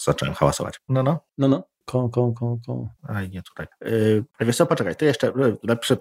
[0.04, 0.82] zacząłem hałasować.
[0.90, 1.20] No, no.
[1.38, 1.64] No, no.
[1.86, 2.90] Ko, ko, ko, ko.
[3.04, 3.68] Aj, nie tutaj.
[3.82, 5.98] Yy, wiesz co, poczekaj, to jeszcze lepsze.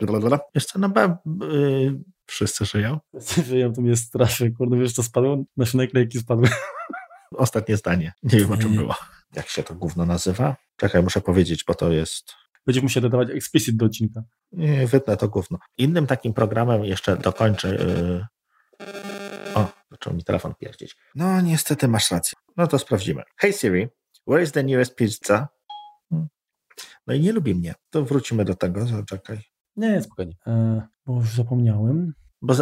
[0.54, 1.00] Wiesz co, no bo
[1.46, 2.98] yy, wszyscy żyją.
[3.14, 4.50] Wszyscy żyją, to mnie straszy.
[4.50, 5.44] Kurde, wiesz co spadło?
[5.56, 6.48] Nasze naklejki spadły.
[7.36, 8.12] Ostatnie zdanie.
[8.22, 8.94] Nie wiem, o czym było.
[9.34, 10.56] Jak się to gówno nazywa?
[10.76, 12.32] Czekaj, muszę powiedzieć, bo to jest...
[12.66, 14.22] Będziesz musiał dodawać explicit do odcinka.
[14.52, 15.58] Nie, wytnę to gówno.
[15.78, 17.74] Innym takim programem jeszcze dokończę.
[17.74, 19.17] Yy...
[19.90, 20.96] Zaczął mi telefon pierdzieć.
[21.14, 22.38] No, niestety masz rację.
[22.56, 23.22] No to sprawdzimy.
[23.36, 23.88] Hey Siri,
[24.26, 25.48] where is the nearest pizza?
[26.10, 26.28] Hmm.
[27.06, 27.74] No i nie lubi mnie.
[27.90, 28.86] To wrócimy do tego.
[28.86, 29.42] Zaczekaj.
[29.76, 30.34] Nie, spokojnie.
[30.46, 32.12] E, bo już zapomniałem.
[32.42, 32.54] Bo,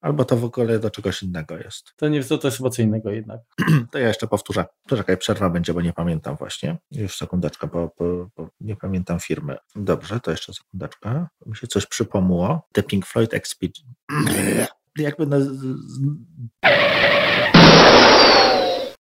[0.00, 1.92] albo to w ogóle do czegoś innego jest.
[1.96, 3.40] To nie to, to jest chyba co innego jednak.
[3.92, 4.64] To ja jeszcze powtórzę.
[4.88, 6.78] Poczekaj, przerwa będzie, bo nie pamiętam właśnie.
[6.90, 9.56] Już sekundeczkę, bo, bo, bo nie pamiętam firmy.
[9.76, 11.26] Dobrze, to jeszcze sekundeczkę.
[11.46, 12.68] Mi się coś przypomło.
[12.72, 13.94] The Pink Floyd Expedition.
[14.98, 15.36] Jakby no...